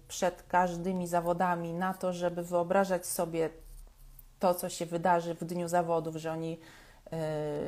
przed 0.09 0.43
każdymi 0.43 1.07
zawodami 1.07 1.73
na 1.73 1.95
to, 1.95 2.13
żeby 2.13 2.43
wyobrażać 2.43 3.07
sobie 3.07 3.51
to, 4.39 4.55
co 4.55 4.69
się 4.69 4.87
wydarzy 4.87 5.35
w 5.35 5.45
dniu 5.45 5.69
zawodów, 5.69 6.17
że 6.17 6.33
oni 6.33 6.59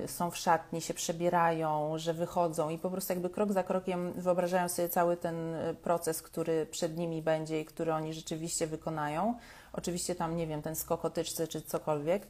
Y, 0.04 0.08
są 0.08 0.30
w 0.30 0.36
szatni, 0.36 0.80
się 0.80 0.94
przebierają, 0.94 1.98
że 1.98 2.14
wychodzą 2.14 2.68
i 2.68 2.78
po 2.78 2.90
prostu 2.90 3.12
jakby 3.12 3.30
krok 3.30 3.52
za 3.52 3.62
krokiem 3.62 4.12
wyobrażają 4.12 4.68
sobie 4.68 4.88
cały 4.88 5.16
ten 5.16 5.54
y, 5.54 5.74
proces, 5.74 6.22
który 6.22 6.66
przed 6.66 6.96
nimi 6.96 7.22
będzie 7.22 7.60
i 7.60 7.64
który 7.64 7.94
oni 7.94 8.14
rzeczywiście 8.14 8.66
wykonają. 8.66 9.34
Oczywiście 9.72 10.14
tam, 10.14 10.36
nie 10.36 10.46
wiem, 10.46 10.62
ten 10.62 10.76
skokotyczce 10.76 11.48
czy 11.48 11.62
cokolwiek. 11.62 12.26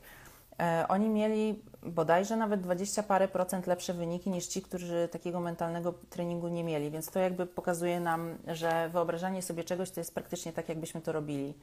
E, 0.61 0.89
oni 0.89 1.09
mieli 1.09 1.63
bodajże 1.83 2.37
nawet 2.37 2.61
20 2.61 3.03
parę 3.03 3.29
procent 3.29 3.67
lepsze 3.67 3.95
wyniki 3.95 4.31
niż 4.31 4.47
ci, 4.47 4.63
którzy 4.63 5.09
takiego 5.13 5.41
mentalnego 5.41 5.95
treningu 6.11 6.49
nie 6.49 6.65
mieli, 6.65 6.91
więc 6.91 7.11
to 7.11 7.19
jakby 7.19 7.47
pokazuje 7.47 8.01
nam, 8.01 8.39
że 8.47 8.89
wyobrażanie 8.93 9.43
sobie 9.43 9.65
czegoś 9.65 9.91
to 9.91 10.01
jest 10.01 10.15
praktycznie 10.15 10.53
tak, 10.53 10.69
jakbyśmy 10.69 11.01
to 11.01 11.13
robili. 11.13 11.55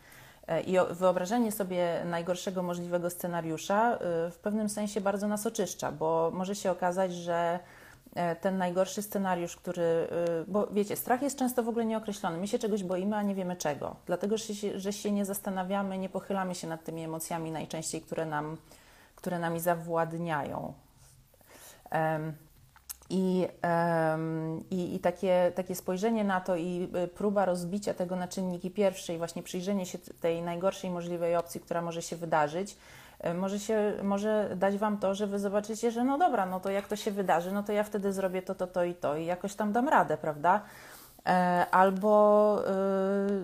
I 0.67 0.77
wyobrażenie 0.91 1.51
sobie 1.51 2.01
najgorszego 2.05 2.63
możliwego 2.63 3.09
scenariusza 3.09 3.95
y, 3.95 3.97
w 4.31 4.37
pewnym 4.41 4.69
sensie 4.69 5.01
bardzo 5.01 5.27
nas 5.27 5.45
oczyszcza, 5.45 5.91
bo 5.91 6.31
może 6.33 6.55
się 6.55 6.71
okazać, 6.71 7.13
że 7.13 7.59
e, 8.15 8.35
ten 8.35 8.57
najgorszy 8.57 9.01
scenariusz, 9.01 9.55
który, 9.55 10.07
bo 10.47 10.67
wiecie, 10.67 10.95
strach 10.95 11.21
jest 11.21 11.37
często 11.37 11.63
w 11.63 11.69
ogóle 11.69 11.85
nieokreślony. 11.85 12.37
My 12.37 12.47
się 12.47 12.59
czegoś 12.59 12.83
boimy, 12.83 13.15
a 13.15 13.21
nie 13.21 13.35
wiemy 13.35 13.55
czego. 13.55 13.95
Dlatego, 14.05 14.37
że 14.37 14.55
się, 14.55 14.79
że 14.79 14.93
się 14.93 15.11
nie 15.11 15.25
zastanawiamy, 15.25 15.97
nie 15.97 16.09
pochylamy 16.09 16.55
się 16.55 16.67
nad 16.67 16.83
tymi 16.83 17.03
emocjami 17.03 17.51
najczęściej, 17.51 18.01
które, 18.01 18.25
nam, 18.25 18.57
które 19.17 19.39
nami 19.39 19.59
zawładniają. 19.59 20.73
I, 23.09 23.47
i, 24.71 24.95
I, 24.95 24.99
takie, 24.99 25.51
takie 25.55 25.75
spojrzenie 25.75 26.23
na 26.23 26.41
to 26.41 26.55
i 26.55 26.89
y, 27.05 27.07
próba 27.07 27.45
rozbicia 27.45 27.93
tego 27.93 28.15
na 28.15 28.27
czynniki 28.27 28.71
pierwsze 28.71 29.13
i 29.13 29.17
właśnie 29.17 29.43
przyjrzenie 29.43 29.85
się 29.85 29.97
tej 29.97 30.41
najgorszej 30.41 30.89
możliwej 30.89 31.35
opcji, 31.35 31.61
która 31.61 31.81
może 31.81 32.01
się 32.01 32.15
wydarzyć, 32.15 32.77
y, 33.25 33.33
może, 33.33 33.59
się, 33.59 33.93
może 34.03 34.49
dać 34.55 34.77
Wam 34.77 34.97
to, 34.97 35.15
że 35.15 35.27
Wy 35.27 35.39
zobaczycie, 35.39 35.91
że 35.91 36.03
no 36.03 36.17
dobra, 36.17 36.45
no 36.45 36.59
to 36.59 36.69
jak 36.69 36.87
to 36.87 36.95
się 36.95 37.11
wydarzy, 37.11 37.51
no 37.51 37.63
to 37.63 37.71
ja 37.71 37.83
wtedy 37.83 38.13
zrobię 38.13 38.41
to, 38.41 38.55
to, 38.55 38.67
to 38.67 38.83
i 38.83 38.95
to 38.95 39.17
i 39.17 39.25
jakoś 39.25 39.55
tam 39.55 39.71
dam 39.71 39.89
radę, 39.89 40.17
prawda? 40.17 40.61
E, 41.27 41.65
albo 41.71 42.63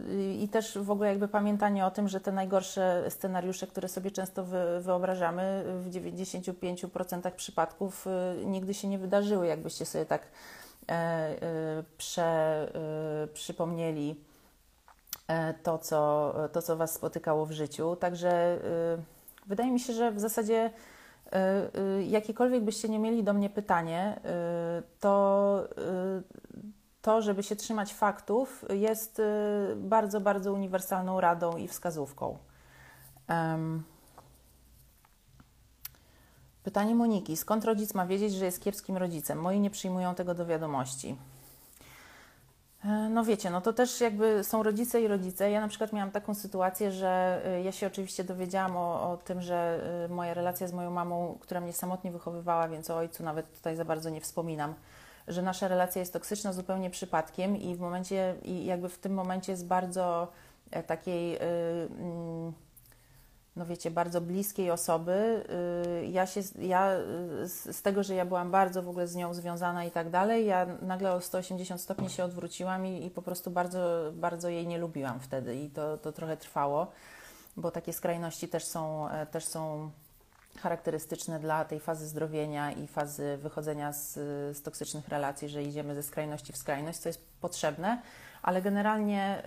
yy, 0.10 0.34
i 0.34 0.48
też 0.50 0.78
w 0.78 0.92
ogóle 0.92 1.10
jakby 1.10 1.28
pamiętanie 1.28 1.86
o 1.86 1.92
tym, 1.92 2.08
że 2.08 2.20
te 2.20 2.32
najgorsze 2.32 3.06
scenariusze, 3.10 3.68
które 3.68 3.88
sobie 3.88 4.12
często 4.12 4.44
wy, 4.44 4.82
wyobrażamy, 4.82 5.64
w 5.80 5.90
95% 5.90 7.32
przypadków 7.32 8.06
yy, 8.40 8.46
nigdy 8.46 8.74
się 8.74 8.88
nie 8.88 9.00
wydarzyły, 9.00 9.48
jakbyście 9.48 9.86
sobie 9.86 10.06
tak 10.06 10.22
yy, 10.22 10.96
prze, 11.98 12.72
przypomnieli 13.34 14.16
to 15.64 15.78
co, 15.78 16.34
to, 16.52 16.62
co 16.62 16.76
Was 16.76 16.94
spotykało 16.94 17.46
w 17.46 17.52
życiu. 17.52 17.96
Także 17.96 18.60
wydaje 19.46 19.72
mi 19.72 19.80
się, 19.80 19.94
że 19.94 20.12
w 20.12 20.20
zasadzie 20.20 20.72
jakiekolwiek 22.08 22.64
byście 22.64 22.90
nie 22.90 23.00
mieli 23.00 23.24
do 23.24 23.34
mnie 23.34 23.50
pytanie, 23.50 24.20
to 25.00 25.68
to, 27.04 27.22
żeby 27.22 27.44
się 27.44 27.56
trzymać 27.56 27.94
faktów, 27.94 28.66
jest 28.70 29.20
y, 29.20 29.24
bardzo, 29.76 30.22
bardzo 30.22 30.54
uniwersalną 30.54 31.22
radą 31.22 31.58
i 31.58 31.68
wskazówką. 31.68 32.38
Pytanie 36.64 36.96
Moniki. 36.96 37.38
Skąd 37.38 37.66
rodzic 37.66 37.94
ma 37.94 38.06
wiedzieć, 38.06 38.34
że 38.34 38.46
jest 38.46 38.64
kiepskim 38.64 38.98
rodzicem? 38.98 39.42
Moi 39.42 39.60
nie 39.60 39.70
przyjmują 39.70 40.16
tego 40.16 40.34
do 40.34 40.46
wiadomości. 40.46 41.16
E, 42.86 43.10
no 43.10 43.24
wiecie, 43.24 43.50
no 43.50 43.62
to 43.62 43.74
też 43.74 44.02
jakby 44.02 44.44
są 44.44 44.64
rodzice 44.64 45.02
i 45.02 45.08
rodzice. 45.08 45.52
Ja 45.52 45.62
na 45.62 45.68
przykład 45.68 45.94
miałam 45.94 46.12
taką 46.12 46.34
sytuację, 46.34 46.92
że 46.92 47.42
y, 47.60 47.62
ja 47.62 47.72
się 47.72 47.88
oczywiście 47.88 48.24
dowiedziałam 48.24 48.78
o, 48.78 49.12
o, 49.12 49.18
tym, 49.18 49.42
że 49.42 49.82
y, 50.06 50.14
moja 50.14 50.34
relacja 50.34 50.68
z 50.68 50.74
moją 50.74 50.92
mamą, 50.92 51.38
która 51.42 51.62
mnie 51.62 51.74
samotnie 51.74 52.12
wychowywała, 52.12 52.68
więc 52.68 52.90
o 52.90 52.98
ojcu 52.98 53.24
nawet 53.24 53.56
tutaj 53.56 53.76
za 53.76 53.86
bardzo 53.86 54.10
nie 54.10 54.22
wspominam, 54.22 54.74
że 55.28 55.42
nasza 55.42 55.68
relacja 55.68 56.00
jest 56.00 56.14
toksyczna 56.14 56.54
zupełnie 56.54 56.90
przypadkiem 56.90 57.58
i 57.58 57.76
w 57.76 57.80
momencie, 57.80 58.36
i 58.44 58.66
jakby 58.66 58.90
w 58.90 59.00
tym 59.00 59.14
momencie 59.14 59.52
jest 59.52 59.68
bardzo 59.68 60.28
e, 60.72 60.84
takiej, 60.84 61.36
y, 61.36 61.40
mm, 61.40 62.54
no 63.56 63.66
wiecie, 63.66 63.92
bardzo 63.92 64.22
bliskiej 64.22 64.72
osoby. 64.72 65.44
Y, 66.02 66.08
ja 66.08 66.26
się, 66.26 66.42
ja 66.60 66.96
y, 67.44 67.74
z 67.74 67.82
tego, 67.82 68.04
że 68.04 68.16
ja 68.16 68.26
byłam 68.26 68.52
bardzo 68.52 68.84
w 68.84 68.90
ogóle 68.90 69.08
z 69.08 69.16
nią 69.16 69.34
związana 69.34 69.86
i 69.86 69.92
tak 69.92 70.10
dalej, 70.10 70.46
ja 70.46 70.66
nagle 70.82 71.14
o 71.14 71.22
180 71.22 71.82
stopni 71.82 72.10
się 72.10 72.24
odwróciłam 72.24 72.86
i, 72.86 73.06
i 73.06 73.10
po 73.10 73.22
prostu 73.22 73.52
bardzo, 73.52 74.12
bardzo 74.14 74.50
jej 74.50 74.68
nie 74.68 74.78
lubiłam 74.78 75.20
wtedy 75.20 75.56
i 75.56 75.70
to, 75.70 75.98
to 75.98 76.12
trochę 76.12 76.38
trwało, 76.38 76.88
bo 77.58 77.72
takie 77.72 77.94
skrajności 77.94 78.48
też 78.48 78.66
są, 78.66 79.10
e, 79.10 79.26
też 79.26 79.46
są 79.46 79.92
charakterystyczne 80.60 81.40
dla 81.40 81.66
tej 81.66 81.80
fazy 81.80 82.08
zdrowienia 82.08 82.72
i 82.72 82.88
fazy 82.88 83.38
wychodzenia 83.38 83.94
z, 83.94 84.14
z 84.58 84.62
toksycznych 84.62 85.08
relacji, 85.08 85.50
że 85.50 85.64
idziemy 85.64 85.96
ze 85.96 86.04
skrajności 86.04 86.54
w 86.54 86.58
skrajność, 86.58 87.00
co 87.00 87.10
jest 87.10 87.26
potrzebne, 87.42 88.02
ale 88.42 88.62
generalnie 88.62 89.44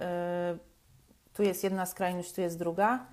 y, 0.54 1.34
tu 1.34 1.42
jest 1.42 1.64
jedna 1.64 1.86
skrajność, 1.86 2.32
tu 2.32 2.40
jest 2.40 2.58
druga. 2.58 3.06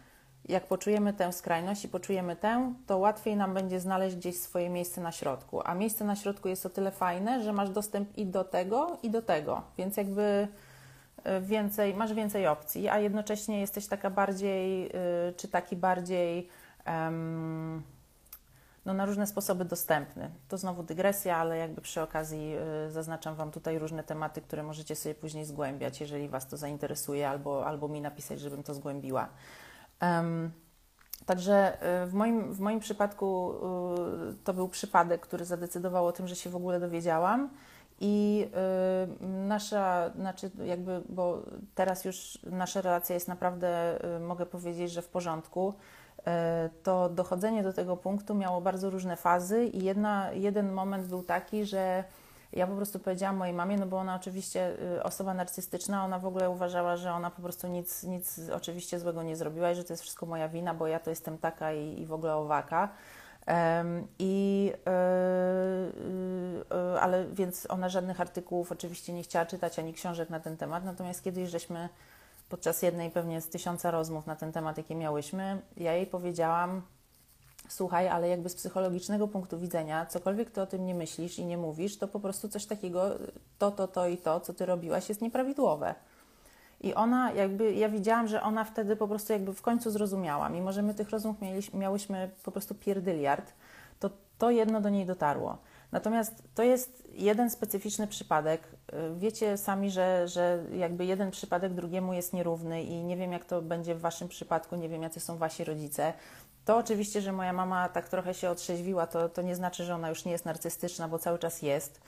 Jak 0.50 0.68
poczujemy 0.68 1.14
tę 1.14 1.34
skrajność 1.34 1.86
i 1.86 1.90
poczujemy 1.90 2.36
tę, 2.36 2.74
to 2.88 2.98
łatwiej 2.98 3.36
nam 3.36 3.54
będzie 3.54 3.80
znaleźć 3.80 4.16
gdzieś 4.16 4.40
swoje 4.40 4.70
miejsce 4.70 5.02
na 5.02 5.12
środku. 5.12 5.62
A 5.66 5.76
miejsce 5.76 6.06
na 6.06 6.16
środku 6.16 6.48
jest 6.48 6.66
o 6.66 6.70
tyle 6.70 6.92
fajne, 6.92 7.44
że 7.44 7.54
masz 7.54 7.70
dostęp 7.70 8.18
i 8.18 8.26
do 8.26 8.44
tego, 8.44 8.98
i 9.04 9.10
do 9.10 9.22
tego, 9.22 9.62
więc 9.78 9.98
jakby 9.98 10.48
y, 11.26 11.42
więcej, 11.42 11.94
masz 11.94 12.14
więcej 12.14 12.48
opcji, 12.48 12.90
a 12.90 13.00
jednocześnie 13.00 13.60
jesteś 13.60 13.88
taka 13.88 14.10
bardziej, 14.10 14.86
y, 14.88 15.34
czy 15.38 15.48
taki 15.48 15.76
bardziej 15.76 16.50
no, 18.86 18.94
na 18.94 19.06
różne 19.06 19.28
sposoby 19.28 19.66
dostępny. 19.66 20.30
To 20.48 20.58
znowu 20.58 20.84
dygresja, 20.84 21.38
ale 21.38 21.58
jakby 21.58 21.82
przy 21.82 22.02
okazji 22.02 22.56
y, 22.88 22.92
zaznaczam 22.92 23.36
Wam 23.36 23.52
tutaj 23.52 23.80
różne 23.80 24.04
tematy, 24.04 24.42
które 24.42 24.64
możecie 24.64 24.96
sobie 24.96 25.16
później 25.16 25.46
zgłębiać, 25.46 26.02
jeżeli 26.02 26.30
Was 26.30 26.48
to 26.48 26.58
zainteresuje, 26.58 27.30
albo, 27.30 27.66
albo 27.66 27.88
mi 27.88 28.02
napisać, 28.02 28.40
żebym 28.40 28.64
to 28.64 28.74
zgłębiła. 28.74 29.30
Także 31.26 31.78
y, 32.04 32.08
w 32.08 32.14
moim, 32.14 32.54
w 32.54 32.60
moim 32.60 32.80
przypadku 32.80 33.54
y, 34.32 34.44
to 34.44 34.54
był 34.54 34.68
przypadek, 34.68 35.22
który 35.22 35.46
zadecydował 35.46 36.08
o 36.08 36.12
tym, 36.12 36.28
że 36.28 36.36
się 36.36 36.50
w 36.50 36.56
ogóle 36.56 36.80
dowiedziałam. 36.80 37.50
I 38.00 38.48
nasza, 39.22 40.12
znaczy 40.16 40.52
jakby, 40.66 41.02
bo 41.10 41.44
teraz 41.76 42.06
już 42.06 42.40
nasza 42.44 42.82
relacja 42.82 43.14
jest 43.14 43.28
naprawdę, 43.28 44.00
mogę 44.20 44.46
powiedzieć, 44.46 44.92
że 44.92 45.02
w 45.02 45.08
porządku. 45.08 45.74
E, 46.28 46.70
to 46.84 47.10
dochodzenie 47.10 47.64
do 47.64 47.74
tego 47.74 47.98
punktu 47.98 48.36
miało 48.36 48.62
bardzo 48.62 48.90
różne 48.90 49.18
fazy 49.18 49.66
i 49.66 49.84
jedna, 49.84 50.32
jeden 50.32 50.72
moment 50.72 51.08
był 51.08 51.24
taki, 51.24 51.66
że 51.66 52.04
ja 52.54 52.68
po 52.68 52.76
prostu 52.76 53.00
powiedziałam 53.00 53.38
mojej 53.38 53.54
mamie, 53.54 53.78
no 53.78 53.86
bo 53.86 53.98
ona 53.98 54.16
oczywiście 54.16 54.74
y, 54.98 55.04
osoba 55.04 55.34
narcystyczna, 55.34 56.06
ona 56.06 56.20
w 56.20 56.26
ogóle 56.26 56.50
uważała, 56.50 56.98
że 56.98 57.12
ona 57.12 57.32
po 57.32 57.42
prostu 57.42 57.68
nic, 57.68 58.04
nic 58.04 58.40
oczywiście 58.54 59.00
złego 59.00 59.24
nie 59.24 59.36
zrobiła 59.36 59.72
i 59.72 59.76
że 59.76 59.84
to 59.84 59.94
jest 59.94 60.04
wszystko 60.04 60.26
moja 60.26 60.50
wina, 60.50 60.74
bo 60.74 60.88
ja 60.88 61.00
to 61.00 61.10
jestem 61.10 61.38
taka 61.38 61.74
i, 61.74 62.02
i 62.02 62.06
w 62.06 62.14
ogóle 62.14 62.36
owaka. 62.36 62.90
I, 64.20 64.66
yy, 64.86 64.92
yy, 66.78 67.02
ale 67.02 67.26
więc 67.26 67.68
ona 67.70 67.90
żadnych 67.90 68.22
artykułów 68.22 68.72
oczywiście 68.72 69.14
nie 69.14 69.24
chciała 69.24 69.46
czytać 69.46 69.80
ani 69.80 69.94
książek 69.94 70.30
na 70.30 70.40
ten 70.40 70.58
temat. 70.58 70.84
Natomiast 70.86 71.24
kiedyś 71.24 71.50
żeśmy 71.50 71.90
podczas 72.54 72.82
jednej 72.82 73.12
pewnie 73.12 73.42
z 73.42 73.50
tysiąca 73.50 73.92
rozmów 73.92 74.28
na 74.28 74.36
ten 74.36 74.52
temat, 74.52 74.78
jakie 74.78 74.96
miałyśmy, 74.96 75.62
ja 75.78 75.94
jej 75.94 76.08
powiedziałam: 76.08 76.82
Słuchaj, 77.68 78.08
ale 78.08 78.28
jakby 78.28 78.50
z 78.50 78.56
psychologicznego 78.56 79.28
punktu 79.28 79.60
widzenia, 79.60 80.06
cokolwiek 80.06 80.52
ty 80.52 80.62
o 80.62 80.66
tym 80.66 80.86
nie 80.86 80.96
myślisz 80.96 81.40
i 81.40 81.46
nie 81.46 81.58
mówisz, 81.58 81.98
to 81.98 82.08
po 82.08 82.20
prostu 82.20 82.50
coś 82.50 82.66
takiego, 82.66 83.10
to, 83.60 83.72
to, 83.72 83.88
to 83.88 84.08
i 84.08 84.18
to, 84.18 84.40
co 84.40 84.54
ty 84.54 84.66
robiłaś, 84.66 85.10
jest 85.10 85.22
nieprawidłowe. 85.22 85.96
I 86.82 86.94
ona 86.94 87.32
jakby, 87.32 87.74
ja 87.74 87.90
widziałam, 87.90 88.28
że 88.28 88.42
ona 88.42 88.64
wtedy 88.64 88.96
po 88.96 89.08
prostu 89.08 89.34
jakby 89.34 89.54
w 89.54 89.62
końcu 89.62 89.92
zrozumiała, 89.92 90.50
mimo 90.50 90.72
że 90.72 90.82
my 90.82 90.94
tych 90.94 91.10
rozmów 91.10 91.42
mieliśmy, 91.42 91.80
miałyśmy 91.80 92.30
po 92.44 92.52
prostu 92.52 92.76
pierdyliard, 92.76 93.54
to 94.00 94.10
to 94.38 94.52
jedno 94.52 94.82
do 94.82 94.90
niej 94.90 95.06
dotarło. 95.06 95.58
Natomiast 95.94 96.44
to 96.56 96.64
jest 96.64 97.04
jeden 97.12 97.50
specyficzny 97.50 98.08
przypadek. 98.08 98.62
Wiecie 99.18 99.58
sami, 99.58 99.92
że, 99.92 100.28
że 100.28 100.64
jakby 100.76 101.06
jeden 101.06 101.32
przypadek 101.32 101.74
drugiemu 101.74 102.14
jest 102.14 102.34
nierówny 102.34 102.84
i 102.84 103.04
nie 103.04 103.18
wiem, 103.18 103.32
jak 103.32 103.46
to 103.46 103.62
będzie 103.62 103.96
w 103.96 104.02
Waszym 104.02 104.28
przypadku, 104.28 104.76
nie 104.76 104.90
wiem, 104.90 105.04
jacy 105.04 105.20
są 105.20 105.38
Wasi 105.38 105.64
rodzice. 105.64 106.14
To 106.66 106.78
oczywiście, 106.78 107.22
że 107.22 107.32
moja 107.32 107.54
mama 107.54 107.90
tak 107.90 108.10
trochę 108.10 108.34
się 108.34 108.50
otrzeźwiła, 108.50 109.08
to, 109.08 109.30
to 109.30 109.42
nie 109.42 109.56
znaczy, 109.56 109.84
że 109.84 109.96
ona 109.96 110.10
już 110.10 110.26
nie 110.26 110.32
jest 110.32 110.46
narcystyczna, 110.46 111.08
bo 111.08 111.20
cały 111.20 111.40
czas 111.40 111.62
jest. 111.62 112.02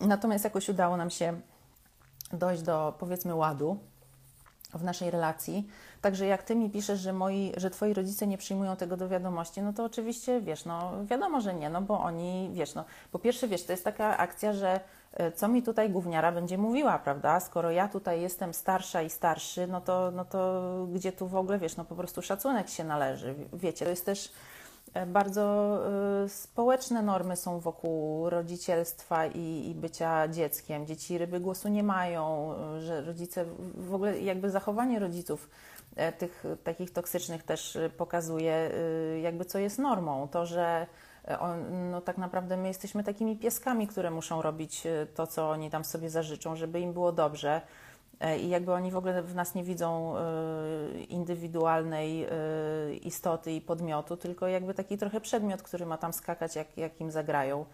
Natomiast 0.00 0.44
jakoś 0.44 0.68
udało 0.68 0.96
nam 0.96 1.10
się 1.10 1.40
dojść 2.32 2.62
do 2.62 2.94
powiedzmy 2.98 3.34
ładu 3.34 3.78
w 4.74 4.84
naszej 4.84 5.10
relacji. 5.10 5.68
Także 6.00 6.26
jak 6.26 6.42
ty 6.42 6.56
mi 6.56 6.70
piszesz, 6.70 7.00
że, 7.00 7.12
moi, 7.12 7.52
że 7.56 7.70
twoi 7.70 7.94
rodzice 7.94 8.26
nie 8.26 8.38
przyjmują 8.38 8.76
tego 8.76 8.96
do 8.96 9.08
wiadomości, 9.08 9.62
no 9.62 9.72
to 9.72 9.84
oczywiście 9.84 10.40
wiesz, 10.40 10.64
no 10.64 10.92
wiadomo, 11.04 11.40
że 11.40 11.54
nie, 11.54 11.70
no 11.70 11.82
bo 11.82 12.00
oni, 12.00 12.50
wiesz, 12.52 12.74
no 12.74 12.84
po 13.12 13.18
pierwsze, 13.18 13.48
wiesz, 13.48 13.64
to 13.64 13.72
jest 13.72 13.84
taka 13.84 14.18
akcja, 14.18 14.52
że 14.52 14.80
e, 15.12 15.32
co 15.32 15.48
mi 15.48 15.62
tutaj 15.62 15.90
gówniara 15.90 16.32
będzie 16.32 16.58
mówiła, 16.58 16.98
prawda? 16.98 17.40
Skoro 17.40 17.70
ja 17.70 17.88
tutaj 17.88 18.20
jestem 18.20 18.54
starsza 18.54 19.02
i 19.02 19.10
starszy, 19.10 19.66
no 19.66 19.80
to, 19.80 20.10
no 20.10 20.24
to 20.24 20.62
gdzie 20.92 21.12
tu 21.12 21.26
w 21.26 21.36
ogóle, 21.36 21.58
wiesz, 21.58 21.76
no 21.76 21.84
po 21.84 21.94
prostu 21.96 22.22
szacunek 22.22 22.68
się 22.68 22.84
należy. 22.84 23.34
Wiecie, 23.52 23.84
to 23.84 23.90
jest 23.90 24.06
też 24.06 24.32
E, 24.94 25.06
bardzo 25.06 25.78
e, 26.24 26.28
społeczne 26.28 27.02
normy 27.02 27.36
są 27.36 27.60
wokół 27.60 28.30
rodzicielstwa 28.30 29.26
i, 29.26 29.68
i, 29.70 29.74
bycia 29.74 30.28
dzieckiem. 30.28 30.86
Dzieci 30.86 31.18
ryby 31.18 31.40
głosu 31.40 31.68
nie 31.68 31.82
mają, 31.82 32.54
że 32.80 33.00
rodzice, 33.00 33.44
w 33.74 33.94
ogóle 33.94 34.20
jakby 34.20 34.50
zachowanie 34.50 34.98
rodziców 34.98 35.48
tych 36.18 36.44
takich 36.64 36.92
toksycznych 36.92 37.42
też 37.42 37.78
pokazuje, 37.96 38.70
jakby 39.22 39.44
co 39.44 39.58
jest 39.58 39.78
normą. 39.78 40.28
To, 40.28 40.46
że 40.46 40.86
on, 41.40 41.90
no 41.90 42.00
tak 42.00 42.18
naprawdę 42.18 42.56
my 42.56 42.68
jesteśmy 42.68 43.04
takimi 43.04 43.36
pieskami, 43.36 43.86
które 43.86 44.10
muszą 44.10 44.42
robić 44.42 44.82
to, 45.14 45.26
co 45.26 45.50
oni 45.50 45.70
tam 45.70 45.84
sobie 45.84 46.10
zażyczą, 46.10 46.56
żeby 46.56 46.80
im 46.80 46.92
było 46.92 47.12
dobrze. 47.12 47.60
E, 48.20 48.38
i 48.38 48.48
jakby 48.48 48.72
oni 48.72 48.90
w 48.90 48.96
ogóle 48.96 49.22
w 49.22 49.34
nas 49.34 49.54
nie 49.54 49.64
widzą 49.64 50.16
e, 50.16 50.20
indywidualnej 51.08 52.24
e, 52.24 52.28
istoty 52.94 53.52
i 53.52 53.60
podmiotu, 53.60 54.16
tylko 54.16 54.46
jakby 54.46 54.74
taki 54.74 54.98
trochę 54.98 55.20
przedmiot, 55.20 55.62
który 55.62 55.86
ma 55.86 55.98
tam 55.98 56.12
skakać, 56.12 56.56
jak, 56.56 56.78
jak 56.78 57.00
im 57.00 57.10
zagrają. 57.10 57.64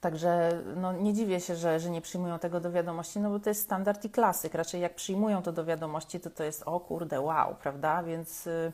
Także 0.00 0.62
no, 0.76 0.92
nie 0.92 1.14
dziwię 1.14 1.40
się, 1.40 1.56
że, 1.56 1.80
że 1.80 1.90
nie 1.90 2.00
przyjmują 2.00 2.38
tego 2.38 2.60
do 2.60 2.72
wiadomości, 2.72 3.20
no 3.20 3.30
bo 3.30 3.40
to 3.40 3.50
jest 3.50 3.62
standard 3.62 4.04
i 4.04 4.10
klasyk. 4.10 4.54
Raczej 4.54 4.80
jak 4.80 4.94
przyjmują 4.94 5.42
to 5.42 5.52
do 5.52 5.64
wiadomości, 5.64 6.20
to 6.20 6.30
to 6.30 6.44
jest 6.44 6.62
o 6.66 6.80
kurde, 6.80 7.20
wow, 7.20 7.54
prawda? 7.54 8.02
Więc 8.02 8.46
y, 8.46 8.72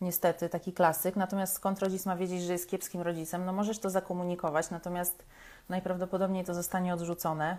niestety 0.00 0.48
taki 0.48 0.72
klasyk. 0.72 1.16
Natomiast 1.16 1.54
skąd 1.54 1.78
rodzic 1.78 2.06
ma 2.06 2.16
wiedzieć, 2.16 2.42
że 2.42 2.52
jest 2.52 2.70
kiepskim 2.70 3.00
rodzicem? 3.00 3.44
No 3.44 3.52
możesz 3.52 3.78
to 3.78 3.90
zakomunikować, 3.90 4.70
natomiast 4.70 5.24
najprawdopodobniej 5.68 6.44
to 6.44 6.54
zostanie 6.54 6.94
odrzucone. 6.94 7.56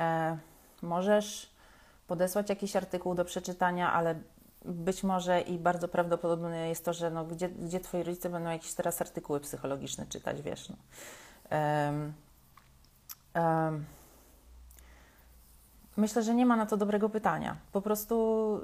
E, 0.00 0.38
możesz 0.82 1.50
podesłać 2.06 2.48
jakiś 2.48 2.76
artykuł 2.76 3.14
do 3.14 3.24
przeczytania, 3.24 3.92
ale 3.92 4.14
być 4.64 5.02
może 5.02 5.40
i 5.40 5.58
bardzo 5.58 5.88
prawdopodobne 5.88 6.68
jest 6.68 6.84
to, 6.84 6.92
że 6.92 7.10
no, 7.10 7.24
gdzie, 7.24 7.48
gdzie 7.48 7.80
twoi 7.80 8.02
rodzice 8.02 8.28
będą 8.30 8.50
jakieś 8.50 8.74
teraz 8.74 9.00
artykuły 9.00 9.40
psychologiczne 9.40 10.06
czytać, 10.06 10.42
wiesz. 10.42 10.68
No. 10.68 10.76
Um, 13.34 13.84
myślę, 15.96 16.22
że 16.22 16.34
nie 16.34 16.46
ma 16.46 16.56
na 16.56 16.66
to 16.66 16.76
dobrego 16.76 17.08
pytania. 17.08 17.56
Po 17.72 17.82
prostu 17.82 18.60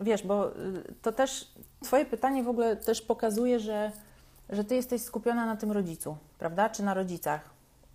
wiesz, 0.00 0.22
bo 0.22 0.56
y, 0.56 0.94
to 1.02 1.12
też 1.12 1.56
Twoje 1.82 2.04
pytanie 2.04 2.42
w 2.42 2.48
ogóle 2.48 2.76
też 2.76 3.02
pokazuje, 3.02 3.60
że, 3.60 3.92
że 4.50 4.64
Ty 4.64 4.74
jesteś 4.74 5.02
skupiona 5.02 5.46
na 5.46 5.56
tym 5.56 5.72
rodzicu, 5.72 6.16
prawda? 6.38 6.68
Czy 6.68 6.82
na 6.82 6.94
rodzicach. 6.94 7.50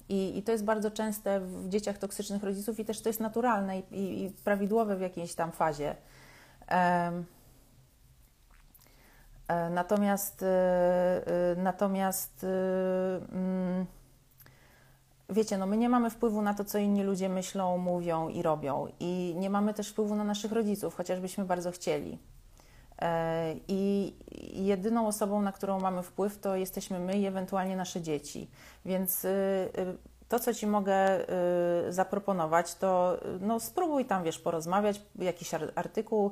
I, 0.10 0.38
I, 0.38 0.43
to 0.43 0.51
jest 0.51 0.63
bardzo 0.63 0.91
częste 0.91 1.39
w 1.39 1.69
dzieciach 1.69 1.97
toksycznych 1.97 2.43
rodziców 2.43 2.80
i 2.80 2.86
też 2.86 3.01
to 3.01 3.10
jest 3.10 3.19
naturalne 3.19 3.80
i, 3.80 3.95
i, 3.95 4.25
i 4.25 4.30
prawidłowe 4.30 4.95
w 4.95 5.01
jakiejś 5.01 5.36
tam 5.36 5.51
fazie. 5.51 5.95
Um, 6.71 7.25
natomiast 9.71 10.43
e, 10.43 11.56
natomiast 11.58 12.45
um, 13.32 13.86
wiecie, 15.32 15.58
no 15.58 15.65
my 15.65 15.78
nie 15.78 15.89
mamy 15.89 16.10
wpływu 16.10 16.41
na 16.41 16.54
to, 16.54 16.65
co 16.65 16.78
inni 16.78 17.04
ludzie 17.04 17.30
myślą, 17.30 17.78
mówią 17.78 18.30
i 18.30 18.41
robią. 18.41 18.88
I 19.00 19.36
nie 19.38 19.50
mamy 19.50 19.74
też 19.74 19.89
wpływu 19.89 20.15
na 20.15 20.24
naszych 20.24 20.52
rodziców, 20.52 20.96
chociażbyśmy 20.96 21.46
bardzo 21.46 21.72
chcieli. 21.72 22.20
I 23.67 24.13
jedyną 24.54 25.08
osobą, 25.08 25.41
na 25.41 25.52
którą 25.52 25.80
mamy 25.80 26.04
wpływ, 26.04 26.39
to 26.39 26.56
jesteśmy 26.56 27.00
my 27.00 27.17
i 27.17 27.26
ewentualnie 27.26 27.76
nasze 27.76 28.02
dzieci. 28.02 28.50
Więc 28.86 29.26
y, 29.26 29.28
y, 29.28 29.98
to, 30.28 30.39
co 30.39 30.54
Ci 30.54 30.67
mogę 30.67 31.22
y, 31.88 31.94
zaproponować, 31.94 32.76
to 32.76 33.17
no, 33.39 33.60
spróbuj 33.60 34.06
tam, 34.06 34.24
wiesz, 34.24 34.39
porozmawiać, 34.39 35.02
jakiś 35.20 35.52
artykuł 35.76 36.32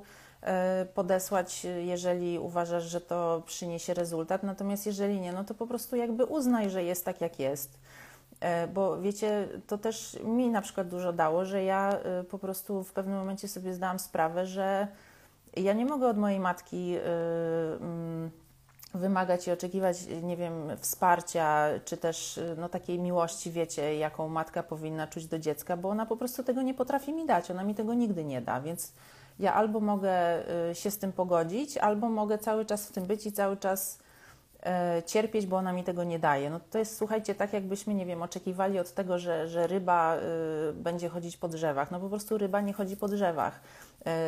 podesłać, 0.94 1.68
jeżeli 1.86 2.40
uważasz, 2.40 2.84
że 2.84 3.02
to 3.02 3.44
przyniesie 3.46 3.94
rezultat. 3.94 4.44
Natomiast 4.44 4.86
jeżeli 4.86 5.20
nie, 5.20 5.34
no 5.34 5.44
to 5.44 5.54
po 5.54 5.68
prostu 5.68 5.96
jakby 5.96 6.26
uznaj, 6.26 6.70
że 6.70 6.84
jest 6.84 7.06
tak, 7.06 7.22
jak 7.22 7.40
jest. 7.40 7.80
Bo 8.74 9.02
wiecie, 9.02 9.48
to 9.68 9.78
też 9.78 10.20
mi 10.24 10.50
na 10.50 10.62
przykład 10.62 10.88
dużo 10.88 11.14
dało, 11.14 11.46
że 11.46 11.64
ja 11.64 11.98
po 12.30 12.40
prostu 12.40 12.84
w 12.84 12.94
pewnym 12.94 13.18
momencie 13.18 13.48
sobie 13.48 13.74
zdałam 13.74 14.00
sprawę, 14.00 14.46
że 14.46 14.88
ja 15.58 15.74
nie 15.74 15.86
mogę 15.86 16.08
od 16.08 16.18
mojej 16.18 16.40
matki 16.40 16.96
y, 16.98 17.02
mm, 17.82 18.32
wymagać 18.94 19.48
i 19.48 19.52
oczekiwać, 19.52 19.98
nie 20.24 20.38
wiem, 20.38 20.54
wsparcia, 20.80 21.68
czy 21.86 21.98
też 21.98 22.40
no, 22.58 22.70
takiej 22.70 23.00
miłości, 23.00 23.52
wiecie, 23.52 23.96
jaką 23.96 24.30
matka 24.30 24.64
powinna 24.64 25.08
czuć 25.08 25.26
do 25.26 25.40
dziecka, 25.40 25.78
bo 25.78 25.90
ona 25.90 26.06
po 26.06 26.18
prostu 26.18 26.44
tego 26.44 26.62
nie 26.62 26.74
potrafi 26.74 27.14
mi 27.14 27.26
dać, 27.26 27.52
ona 27.52 27.64
mi 27.64 27.76
tego 27.76 27.94
nigdy 27.94 28.24
nie 28.24 28.42
da, 28.42 28.62
więc 28.62 28.94
ja 29.40 29.54
albo 29.54 29.80
mogę 29.80 30.44
się 30.74 30.92
z 30.92 30.98
tym 30.98 31.12
pogodzić, 31.12 31.78
albo 31.78 32.10
mogę 32.10 32.38
cały 32.38 32.66
czas 32.66 32.88
w 32.88 32.92
tym 32.92 33.06
być 33.06 33.26
i 33.26 33.32
cały 33.32 33.58
czas 33.58 34.00
E, 34.00 34.09
cierpieć, 35.06 35.46
bo 35.46 35.58
ona 35.58 35.74
mi 35.74 35.84
tego 35.84 36.04
nie 36.04 36.20
daje. 36.20 36.50
No 36.50 36.60
to 36.72 36.78
jest, 36.78 36.98
słuchajcie, 36.98 37.36
tak 37.36 37.54
jakbyśmy, 37.54 37.94
nie 37.94 38.06
wiem, 38.06 38.22
oczekiwali 38.22 38.80
od 38.80 38.94
tego, 38.94 39.20
że, 39.20 39.48
że 39.48 39.68
ryba 39.68 40.18
y, 40.18 40.74
będzie 40.74 41.10
chodzić 41.10 41.38
po 41.38 41.48
drzewach. 41.48 41.92
No 41.92 42.00
po 42.00 42.10
prostu 42.10 42.38
ryba 42.38 42.62
nie 42.62 42.74
chodzi 42.74 42.98
po 42.98 43.08
drzewach. 43.08 43.62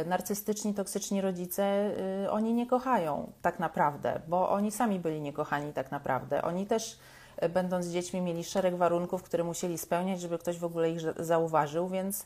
Y, 0.04 0.10
narcystyczni, 0.10 0.74
toksyczni 0.74 1.22
rodzice, 1.22 1.92
y, 2.26 2.32
oni 2.32 2.54
nie 2.54 2.68
kochają 2.68 3.32
tak 3.42 3.60
naprawdę, 3.60 4.22
bo 4.28 4.50
oni 4.50 4.72
sami 4.72 5.00
byli 5.00 5.22
niekochani 5.22 5.74
tak 5.74 5.92
naprawdę. 5.92 6.42
Oni 6.42 6.66
też 6.66 7.00
będąc 7.50 7.88
dziećmi 7.88 8.22
mieli 8.22 8.44
szereg 8.44 8.76
warunków, 8.76 9.24
które 9.24 9.44
musieli 9.44 9.78
spełniać, 9.78 10.22
żeby 10.22 10.38
ktoś 10.38 10.60
w 10.60 10.64
ogóle 10.64 10.92
ich 10.92 11.00
zauważył, 11.24 11.90
więc 11.90 12.26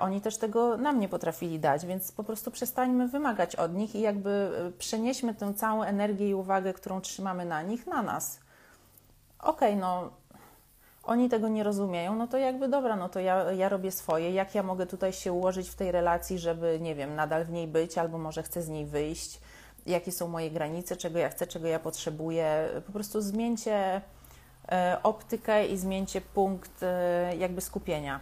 oni 0.00 0.20
też 0.20 0.36
tego 0.36 0.76
nam 0.76 1.00
nie 1.00 1.08
potrafili 1.08 1.60
dać, 1.60 1.86
więc 1.86 2.12
po 2.12 2.24
prostu 2.24 2.50
przestańmy 2.50 3.08
wymagać 3.08 3.56
od 3.56 3.74
nich 3.74 3.94
i 3.94 4.00
jakby 4.00 4.30
e, 4.30 4.72
przenieśmy 4.78 5.34
tę 5.34 5.54
całą 5.54 5.82
energię 5.82 6.28
i 6.28 6.34
uwagę, 6.34 6.72
którą 6.72 7.00
trzymamy 7.00 7.44
na 7.44 7.62
nich, 7.62 7.86
na 7.86 8.02
nas. 8.02 8.40
Okej, 9.38 9.68
okay, 9.68 9.80
no 9.80 10.10
oni 11.04 11.28
tego 11.28 11.48
nie 11.48 11.62
rozumieją, 11.64 12.16
no 12.16 12.26
to 12.26 12.38
jakby 12.38 12.68
dobra, 12.68 12.96
no 12.96 13.08
to 13.08 13.20
ja, 13.20 13.52
ja 13.52 13.68
robię 13.68 13.90
swoje. 13.90 14.30
Jak 14.30 14.54
ja 14.54 14.62
mogę 14.62 14.86
tutaj 14.86 15.12
się 15.12 15.32
ułożyć 15.32 15.68
w 15.68 15.74
tej 15.74 15.92
relacji, 15.92 16.38
żeby, 16.38 16.78
nie 16.80 16.94
wiem, 16.94 17.14
nadal 17.14 17.44
w 17.44 17.50
niej 17.50 17.68
być, 17.68 17.98
albo 17.98 18.18
może 18.18 18.42
chcę 18.42 18.62
z 18.62 18.68
niej 18.68 18.86
wyjść? 18.86 19.40
Jakie 19.86 20.12
są 20.12 20.28
moje 20.28 20.50
granice, 20.50 20.96
czego 20.96 21.18
ja 21.18 21.28
chcę, 21.28 21.46
czego 21.46 21.68
ja 21.68 21.78
potrzebuję? 21.78 22.68
Po 22.86 22.92
prostu 22.92 23.20
zmieńcie 23.20 24.00
e, 24.68 24.98
optykę 25.02 25.66
i 25.66 25.76
zmieńcie 25.76 26.20
punkt 26.20 26.84
jakby 27.38 27.60
skupienia. 27.60 28.20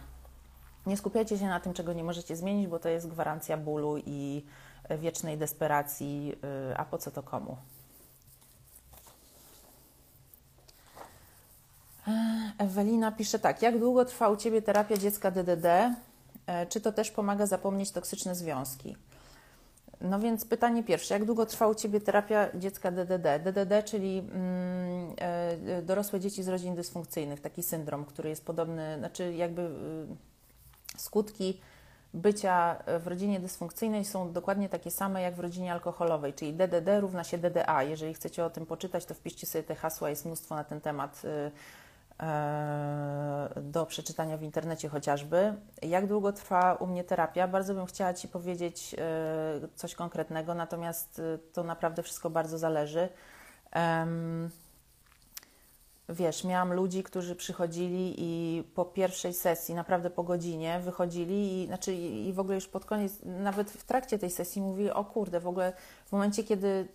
Nie 0.87 0.97
skupiajcie 0.97 1.37
się 1.37 1.45
na 1.45 1.59
tym, 1.59 1.73
czego 1.73 1.93
nie 1.93 2.03
możecie 2.03 2.35
zmienić, 2.35 2.67
bo 2.67 2.79
to 2.79 2.89
jest 2.89 3.07
gwarancja 3.07 3.57
bólu 3.57 3.97
i 4.05 4.45
wiecznej 4.89 5.37
desperacji, 5.37 6.35
y, 6.71 6.77
a 6.77 6.85
po 6.85 6.97
co 6.97 7.11
to 7.11 7.23
komu? 7.23 7.57
Ewelina 12.57 13.11
pisze 13.11 13.39
tak. 13.39 13.61
Jak 13.61 13.79
długo 13.79 14.05
trwa 14.05 14.29
u 14.29 14.37
Ciebie 14.37 14.61
terapia 14.61 14.97
dziecka 14.97 15.31
DDD? 15.31 15.65
E, 15.65 16.65
czy 16.65 16.81
to 16.81 16.91
też 16.91 17.11
pomaga 17.11 17.45
zapomnieć 17.45 17.91
toksyczne 17.91 18.35
związki? 18.35 18.97
No 20.01 20.19
więc 20.19 20.45
pytanie 20.45 20.83
pierwsze. 20.83 21.13
Jak 21.13 21.25
długo 21.25 21.45
trwa 21.45 21.67
u 21.67 21.75
Ciebie 21.75 22.01
terapia 22.01 22.47
dziecka 22.55 22.91
DDD? 22.91 23.39
DDD, 23.43 23.83
czyli 23.85 24.19
mm, 24.19 25.13
e, 25.17 25.81
dorosłe 25.81 26.19
dzieci 26.19 26.43
z 26.43 26.47
rodzin 26.47 26.75
dysfunkcyjnych. 26.75 27.41
Taki 27.41 27.63
syndrom, 27.63 28.05
który 28.05 28.29
jest 28.29 28.45
podobny, 28.45 28.95
znaczy 28.97 29.33
jakby... 29.33 29.61
Y, 29.61 30.36
skutki 30.97 31.61
bycia 32.13 32.75
w 32.99 33.07
rodzinie 33.07 33.39
dysfunkcyjnej 33.39 34.05
są 34.05 34.31
dokładnie 34.31 34.69
takie 34.69 34.91
same 34.91 35.21
jak 35.21 35.35
w 35.35 35.39
rodzinie 35.39 35.73
alkoholowej, 35.73 36.33
czyli 36.33 36.53
DDD 36.53 36.99
równa 36.99 37.23
się 37.23 37.37
DDA. 37.37 37.83
Jeżeli 37.83 38.13
chcecie 38.13 38.45
o 38.45 38.49
tym 38.49 38.65
poczytać, 38.65 39.05
to 39.05 39.13
wpiszcie 39.13 39.47
sobie 39.47 39.63
te 39.63 39.75
hasła, 39.75 40.09
jest 40.09 40.25
mnóstwo 40.25 40.55
na 40.55 40.63
ten 40.63 40.81
temat. 40.81 41.21
Y, 41.25 41.51
do 43.61 43.85
przeczytania 43.85 44.37
w 44.37 44.43
internecie 44.43 44.89
chociażby. 44.89 45.53
Jak 45.81 46.07
długo 46.07 46.33
trwa 46.33 46.73
u 46.73 46.87
mnie 46.87 47.03
terapia? 47.03 47.47
Bardzo 47.47 47.73
bym 47.73 47.85
chciała 47.85 48.13
Ci 48.13 48.27
powiedzieć 48.27 48.95
coś 49.75 49.95
konkretnego, 49.95 50.53
natomiast 50.53 51.21
to 51.53 51.63
naprawdę 51.63 52.03
wszystko 52.03 52.29
bardzo 52.29 52.57
zależy. 52.57 53.09
Wiesz, 56.09 56.43
miałam 56.43 56.73
ludzi, 56.73 57.03
którzy 57.03 57.35
przychodzili 57.35 58.15
i 58.17 58.63
po 58.63 58.85
pierwszej 58.85 59.33
sesji, 59.33 59.75
naprawdę 59.75 60.09
po 60.09 60.23
godzinie, 60.23 60.79
wychodzili 60.79 61.63
i, 61.63 61.67
znaczy, 61.67 61.93
i 61.93 62.33
w 62.33 62.39
ogóle 62.39 62.55
już 62.55 62.67
pod 62.67 62.85
koniec, 62.85 63.13
nawet 63.23 63.71
w 63.71 63.83
trakcie 63.83 64.19
tej 64.19 64.29
sesji 64.29 64.61
mówili, 64.61 64.91
o 64.91 65.05
kurde, 65.05 65.39
w 65.39 65.47
ogóle 65.47 65.73
w 66.05 66.11
momencie, 66.11 66.43
kiedy 66.43 66.87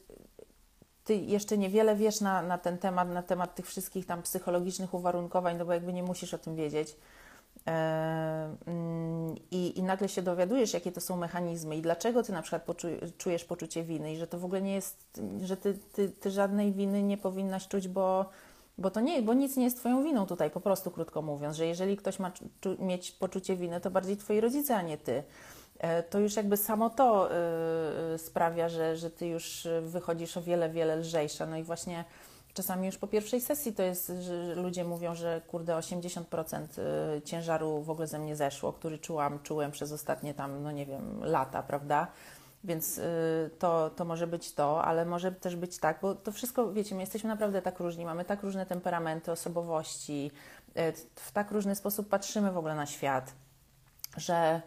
ty 1.04 1.14
jeszcze 1.14 1.58
niewiele 1.58 1.96
wiesz 1.96 2.20
na, 2.20 2.42
na 2.42 2.58
ten 2.58 2.78
temat, 2.78 3.08
na 3.08 3.22
temat 3.22 3.54
tych 3.54 3.66
wszystkich 3.66 4.06
tam 4.06 4.22
psychologicznych 4.22 4.94
uwarunkowań, 4.94 5.56
no 5.58 5.64
bo 5.64 5.72
jakby 5.72 5.92
nie 5.92 6.02
musisz 6.02 6.34
o 6.34 6.38
tym 6.38 6.56
wiedzieć. 6.56 6.96
E, 7.66 8.56
mm, 8.66 9.34
I, 9.50 9.78
I 9.78 9.82
nagle 9.82 10.08
się 10.08 10.22
dowiadujesz, 10.22 10.74
jakie 10.74 10.92
to 10.92 11.00
są 11.00 11.16
mechanizmy 11.16 11.76
i 11.76 11.82
dlaczego 11.82 12.22
ty 12.22 12.32
na 12.32 12.42
przykład 12.42 12.66
czujesz 13.18 13.44
poczucie 13.44 13.84
winy 13.84 14.12
i 14.12 14.16
że 14.16 14.26
to 14.26 14.38
w 14.38 14.44
ogóle 14.44 14.62
nie 14.62 14.74
jest, 14.74 15.20
że 15.42 15.56
ty, 15.56 15.78
ty, 15.92 16.08
ty 16.08 16.30
żadnej 16.30 16.72
winy 16.72 17.02
nie 17.02 17.18
powinnaś 17.18 17.68
czuć, 17.68 17.88
bo, 17.88 18.30
bo 18.78 18.90
to 18.90 19.00
nie, 19.00 19.22
bo 19.22 19.34
nic 19.34 19.56
nie 19.56 19.64
jest 19.64 19.76
twoją 19.76 20.02
winą 20.02 20.26
tutaj, 20.26 20.50
po 20.50 20.60
prostu 20.60 20.90
krótko 20.90 21.22
mówiąc, 21.22 21.56
że 21.56 21.66
jeżeli 21.66 21.96
ktoś 21.96 22.18
ma 22.18 22.32
mieć 22.78 23.12
poczucie 23.12 23.56
winy, 23.56 23.80
to 23.80 23.90
bardziej 23.90 24.16
twoi 24.16 24.40
rodzice, 24.40 24.76
a 24.76 24.82
nie 24.82 24.98
ty. 24.98 25.22
E, 25.78 26.02
to 26.02 26.18
już 26.18 26.36
jakby 26.36 26.56
samo 26.56 26.90
to 26.90 27.28
yy, 28.12 28.18
sprawia, 28.18 28.68
że, 28.68 28.96
że 28.96 29.10
ty 29.10 29.26
już 29.26 29.68
wychodzisz 29.82 30.36
o 30.36 30.42
wiele, 30.42 30.70
wiele 30.70 30.96
lżejsza. 30.96 31.46
No 31.46 31.56
i 31.56 31.62
właśnie 31.62 32.04
czasami 32.54 32.86
już 32.86 32.98
po 32.98 33.06
pierwszej 33.06 33.40
sesji 33.40 33.72
to 33.72 33.82
jest, 33.82 34.12
że 34.20 34.54
ludzie 34.54 34.84
mówią, 34.84 35.14
że 35.14 35.40
kurde 35.48 35.72
80% 35.72 36.66
y, 37.16 37.22
ciężaru 37.22 37.82
w 37.82 37.90
ogóle 37.90 38.06
ze 38.06 38.18
mnie 38.18 38.36
zeszło, 38.36 38.72
który 38.72 38.98
czułam, 38.98 39.38
czułem 39.42 39.70
przez 39.70 39.92
ostatnie 39.92 40.34
tam, 40.34 40.62
no 40.62 40.72
nie 40.72 40.86
wiem, 40.86 41.24
lata, 41.24 41.62
prawda? 41.62 42.06
Więc 42.64 42.98
y, 42.98 43.50
to, 43.58 43.90
to 43.90 44.04
może 44.04 44.26
być 44.26 44.54
to, 44.54 44.84
ale 44.84 45.04
może 45.04 45.32
też 45.32 45.56
być 45.56 45.78
tak, 45.78 45.98
bo 46.02 46.14
to 46.14 46.32
wszystko, 46.32 46.72
wiecie, 46.72 46.94
my 46.94 47.00
jesteśmy 47.00 47.28
naprawdę 47.28 47.62
tak 47.62 47.80
różni, 47.80 48.04
mamy 48.04 48.24
tak 48.24 48.42
różne 48.42 48.66
temperamenty, 48.66 49.32
osobowości, 49.32 50.30
y, 50.68 50.92
w 51.16 51.32
tak 51.32 51.50
różny 51.50 51.74
sposób 51.74 52.08
patrzymy 52.08 52.52
w 52.52 52.58
ogóle 52.58 52.74
na 52.74 52.86
świat, 52.86 53.32
że 54.16 54.62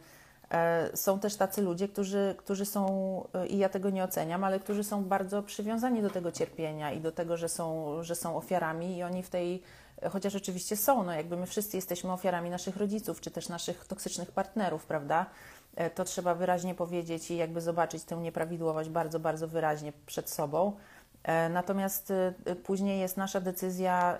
E, 0.51 0.97
są 0.97 1.19
też 1.19 1.35
tacy 1.35 1.61
ludzie, 1.61 1.87
którzy, 1.87 2.35
którzy 2.37 2.65
są, 2.65 2.87
e, 3.33 3.47
i 3.47 3.57
ja 3.57 3.69
tego 3.69 3.89
nie 3.89 4.03
oceniam, 4.03 4.43
ale 4.43 4.59
którzy 4.59 4.83
są 4.83 5.03
bardzo 5.03 5.43
przywiązani 5.43 6.01
do 6.01 6.09
tego 6.09 6.31
cierpienia 6.31 6.91
i 6.91 7.01
do 7.01 7.11
tego, 7.11 7.37
że 7.37 7.49
są, 7.49 7.97
że 8.03 8.15
są 8.15 8.37
ofiarami, 8.37 8.97
i 8.97 9.03
oni 9.03 9.23
w 9.23 9.29
tej, 9.29 9.63
chociaż 10.09 10.35
oczywiście 10.35 10.77
są, 10.77 11.03
no 11.03 11.13
jakby 11.13 11.37
my 11.37 11.45
wszyscy 11.45 11.77
jesteśmy 11.77 12.11
ofiarami 12.11 12.49
naszych 12.49 12.77
rodziców, 12.77 13.21
czy 13.21 13.31
też 13.31 13.49
naszych 13.49 13.87
toksycznych 13.87 14.31
partnerów, 14.31 14.85
prawda? 14.85 15.25
E, 15.76 15.89
to 15.89 16.03
trzeba 16.03 16.36
wyraźnie 16.36 16.76
powiedzieć 16.76 17.32
i 17.32 17.38
jakby 17.38 17.61
zobaczyć 17.61 18.03
tę 18.03 18.15
nieprawidłowość 18.15 18.89
bardzo, 18.89 19.19
bardzo 19.19 19.47
wyraźnie 19.47 19.93
przed 20.05 20.30
sobą. 20.30 20.73
E, 21.23 21.49
natomiast 21.49 22.11
y, 22.11 22.55
później 22.55 22.99
jest 22.99 23.17
nasza 23.17 23.41
decyzja 23.41 24.17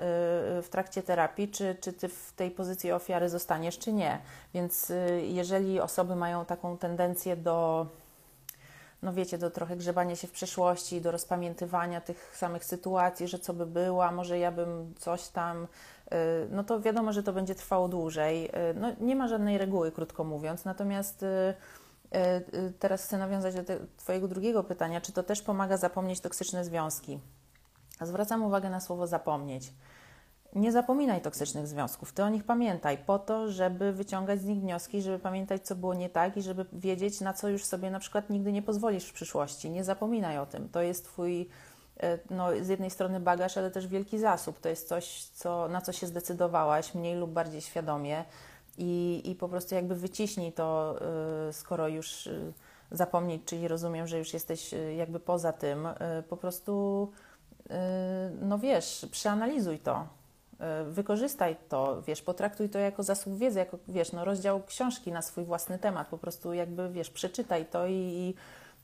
w 0.62 0.68
trakcie 0.72 1.04
terapii, 1.04 1.48
czy, 1.48 1.76
czy 1.82 1.94
ty 1.94 2.08
w 2.08 2.34
tej 2.36 2.52
pozycji 2.52 2.92
ofiary 2.92 3.30
zostaniesz, 3.30 3.80
czy 3.80 3.94
nie. 3.94 4.20
Więc 4.54 4.92
jeżeli 5.22 5.80
osoby 5.80 6.16
mają 6.16 6.46
taką 6.46 6.78
tendencję 6.78 7.36
do, 7.36 7.88
no 9.02 9.14
wiecie, 9.14 9.38
do 9.38 9.50
trochę 9.50 9.76
grzebania 9.76 10.16
się 10.16 10.28
w 10.28 10.32
przeszłości, 10.32 11.02
do 11.02 11.12
rozpamiętywania 11.12 12.02
tych 12.02 12.38
samych 12.38 12.66
sytuacji, 12.66 13.28
że 13.28 13.40
co 13.40 13.54
by 13.54 13.66
było, 13.66 14.12
może 14.12 14.40
ja 14.40 14.52
bym 14.52 14.94
coś 15.00 15.28
tam, 15.28 15.68
no 16.50 16.64
to 16.64 16.82
wiadomo, 16.82 17.14
że 17.14 17.24
to 17.24 17.34
będzie 17.34 17.56
trwało 17.56 17.88
dłużej. 17.88 18.50
No 18.76 18.92
nie 19.00 19.16
ma 19.16 19.28
żadnej 19.28 19.58
reguły, 19.58 19.92
krótko 19.92 20.24
mówiąc, 20.24 20.66
natomiast 20.66 21.24
e, 21.24 21.54
teraz 22.80 23.04
chcę 23.04 23.18
nawiązać 23.18 23.56
do 23.56 23.64
Twojego 23.98 24.28
drugiego 24.28 24.64
pytania, 24.64 25.02
czy 25.02 25.12
to 25.12 25.24
też 25.24 25.42
pomaga 25.42 25.78
zapomnieć 25.78 26.20
toksyczne 26.20 26.66
związki? 26.66 27.20
Zwracam 28.02 28.44
uwagę 28.44 28.70
na 28.70 28.80
słowo 28.80 29.08
zapomnieć. 29.08 29.74
Nie 30.56 30.72
zapominaj 30.72 31.22
toksycznych 31.22 31.68
związków, 31.68 32.14
ty 32.14 32.24
o 32.24 32.30
nich 32.30 32.44
pamiętaj, 32.44 32.98
po 32.98 33.20
to, 33.20 33.52
żeby 33.52 33.94
wyciągać 33.94 34.42
z 34.42 34.46
nich 34.46 34.60
wnioski, 34.60 35.02
żeby 35.02 35.20
pamiętać, 35.20 35.62
co 35.66 35.76
było 35.76 35.94
nie 35.94 36.10
tak 36.10 36.38
i 36.38 36.42
żeby 36.42 36.66
wiedzieć, 36.74 37.22
na 37.22 37.34
co 37.34 37.50
już 37.50 37.66
sobie 37.66 37.92
na 37.92 38.00
przykład 38.00 38.30
nigdy 38.30 38.52
nie 38.52 38.62
pozwolisz 38.62 39.06
w 39.06 39.14
przyszłości. 39.14 39.70
Nie 39.70 39.84
zapominaj 39.84 40.38
o 40.38 40.46
tym. 40.46 40.70
To 40.70 40.82
jest 40.82 41.06
Twój, 41.06 41.50
e, 42.00 42.20
no, 42.30 42.48
z 42.62 42.68
jednej 42.68 42.90
strony 42.90 43.20
bagaż, 43.20 43.58
ale 43.58 43.72
też 43.72 43.88
wielki 43.88 44.20
zasób. 44.20 44.60
To 44.60 44.70
jest 44.70 44.88
coś, 44.88 45.24
co, 45.24 45.68
na 45.68 45.82
co 45.82 45.92
się 45.92 46.08
zdecydowałaś, 46.08 46.96
mniej 46.96 47.16
lub 47.16 47.32
bardziej 47.32 47.62
świadomie 47.62 48.26
i, 48.78 49.22
i 49.26 49.36
po 49.36 49.50
prostu 49.50 49.76
jakby 49.76 49.96
wyciśnij 49.96 50.54
to, 50.54 50.96
y, 51.50 51.54
skoro 51.54 51.88
już 51.88 52.28
y, 52.28 52.54
zapomnieć, 52.92 53.42
czyli 53.46 53.68
rozumiem, 53.68 54.08
że 54.08 54.20
już 54.20 54.34
jesteś 54.34 54.76
jakby 54.98 55.20
poza 55.20 55.54
tym, 55.54 55.88
po 56.30 56.38
prostu 56.38 57.12
no 58.42 58.60
wiesz, 58.60 59.06
przeanalizuj 59.12 59.80
to, 59.80 60.08
wykorzystaj 60.86 61.56
to, 61.70 62.02
wiesz, 62.02 62.22
potraktuj 62.22 62.70
to 62.70 62.80
jako 62.80 63.04
zasób 63.04 63.38
wiedzy, 63.38 63.60
jako, 63.60 63.78
wiesz, 63.88 64.12
no 64.12 64.26
rozdział 64.26 64.64
książki 64.64 65.12
na 65.12 65.22
swój 65.22 65.46
własny 65.46 65.80
temat, 65.80 66.08
po 66.08 66.18
prostu 66.18 66.54
jakby, 66.54 66.90
wiesz, 66.90 67.10
przeczytaj 67.10 67.66
to 67.66 67.88
i, 67.88 67.94
i 67.94 68.34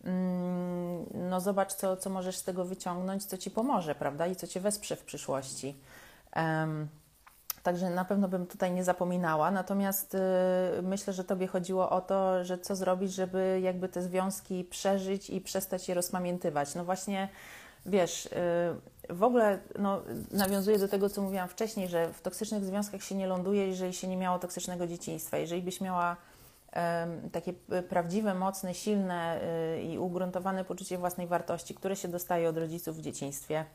mm, 0.04 1.06
no 1.14 1.42
zobacz, 1.42 1.74
co, 1.74 1.98
co 1.98 2.10
możesz 2.10 2.38
z 2.38 2.44
tego 2.44 2.66
wyciągnąć, 2.66 3.26
co 3.26 3.38
Ci 3.38 3.52
pomoże, 3.52 3.96
prawda, 3.96 4.28
i 4.28 4.36
co 4.36 4.48
Cię 4.48 4.60
wesprze 4.60 4.96
w 4.96 5.04
przyszłości. 5.04 5.76
Um, 6.36 6.88
Także 7.64 7.90
na 7.90 8.06
pewno 8.06 8.28
bym 8.28 8.48
tutaj 8.48 8.72
nie 8.72 8.84
zapominała. 8.84 9.52
Natomiast 9.52 10.16
y, 10.16 10.20
myślę, 10.82 11.14
że 11.14 11.24
Tobie 11.24 11.48
chodziło 11.48 11.90
o 11.90 12.02
to, 12.02 12.44
że 12.44 12.58
co 12.58 12.76
zrobić, 12.76 13.14
żeby 13.14 13.60
jakby 13.64 13.90
te 13.90 14.02
związki 14.02 14.64
przeżyć 14.64 15.30
i 15.30 15.42
przestać 15.42 15.90
je 15.90 15.96
rozpamiętywać. 15.96 16.76
No 16.76 16.86
właśnie, 16.86 17.30
wiesz, 17.86 18.26
y, 18.26 18.30
w 19.12 19.24
ogóle 19.24 19.60
no, 19.80 20.02
nawiązuję 20.32 20.80
do 20.80 20.88
tego, 20.88 21.10
co 21.10 21.22
mówiłam 21.22 21.48
wcześniej, 21.48 21.88
że 21.88 22.14
w 22.14 22.22
toksycznych 22.22 22.66
związkach 22.66 23.04
się 23.04 23.16
nie 23.16 23.28
ląduje, 23.28 23.68
jeżeli 23.68 23.94
się 23.94 24.08
nie 24.08 24.18
miało 24.18 24.40
toksycznego 24.40 24.88
dzieciństwa. 24.88 25.38
Jeżeli 25.38 25.62
byś 25.62 25.82
miała 25.82 26.16
takie 27.32 27.54
prawdziwe, 27.90 28.34
mocne, 28.34 28.74
silne 28.74 29.42
y, 29.78 29.82
i 29.82 29.98
ugruntowane 29.98 30.66
poczucie 30.66 30.98
własnej 30.98 31.28
wartości, 31.28 31.76
które 31.76 31.96
się 31.96 32.08
dostaje 32.08 32.50
od 32.50 32.58
rodziców 32.58 32.98
w 32.98 33.02
dzieciństwie, 33.02 33.66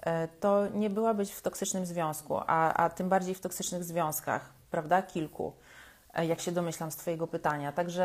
E, 0.00 0.28
to 0.28 0.68
nie 0.74 0.90
byłabyś 0.90 1.30
w 1.30 1.42
toksycznym 1.42 1.86
związku, 1.86 2.40
a, 2.46 2.72
a 2.72 2.90
tym 2.90 3.08
bardziej 3.08 3.34
w 3.34 3.40
toksycznych 3.40 3.84
związkach, 3.84 4.52
prawda? 4.70 5.02
Kilku, 5.02 5.52
e, 6.14 6.26
jak 6.26 6.40
się 6.40 6.52
domyślam 6.52 6.90
z 6.90 6.96
Twojego 6.96 7.26
pytania. 7.26 7.72
Także 7.72 8.04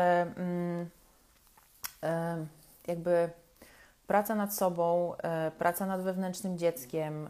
e, 2.02 2.46
jakby 2.86 3.30
praca 4.06 4.34
nad 4.34 4.54
sobą, 4.54 5.14
praca 5.58 5.86
nad 5.86 6.02
wewnętrznym 6.02 6.58
dzieckiem, 6.58 7.28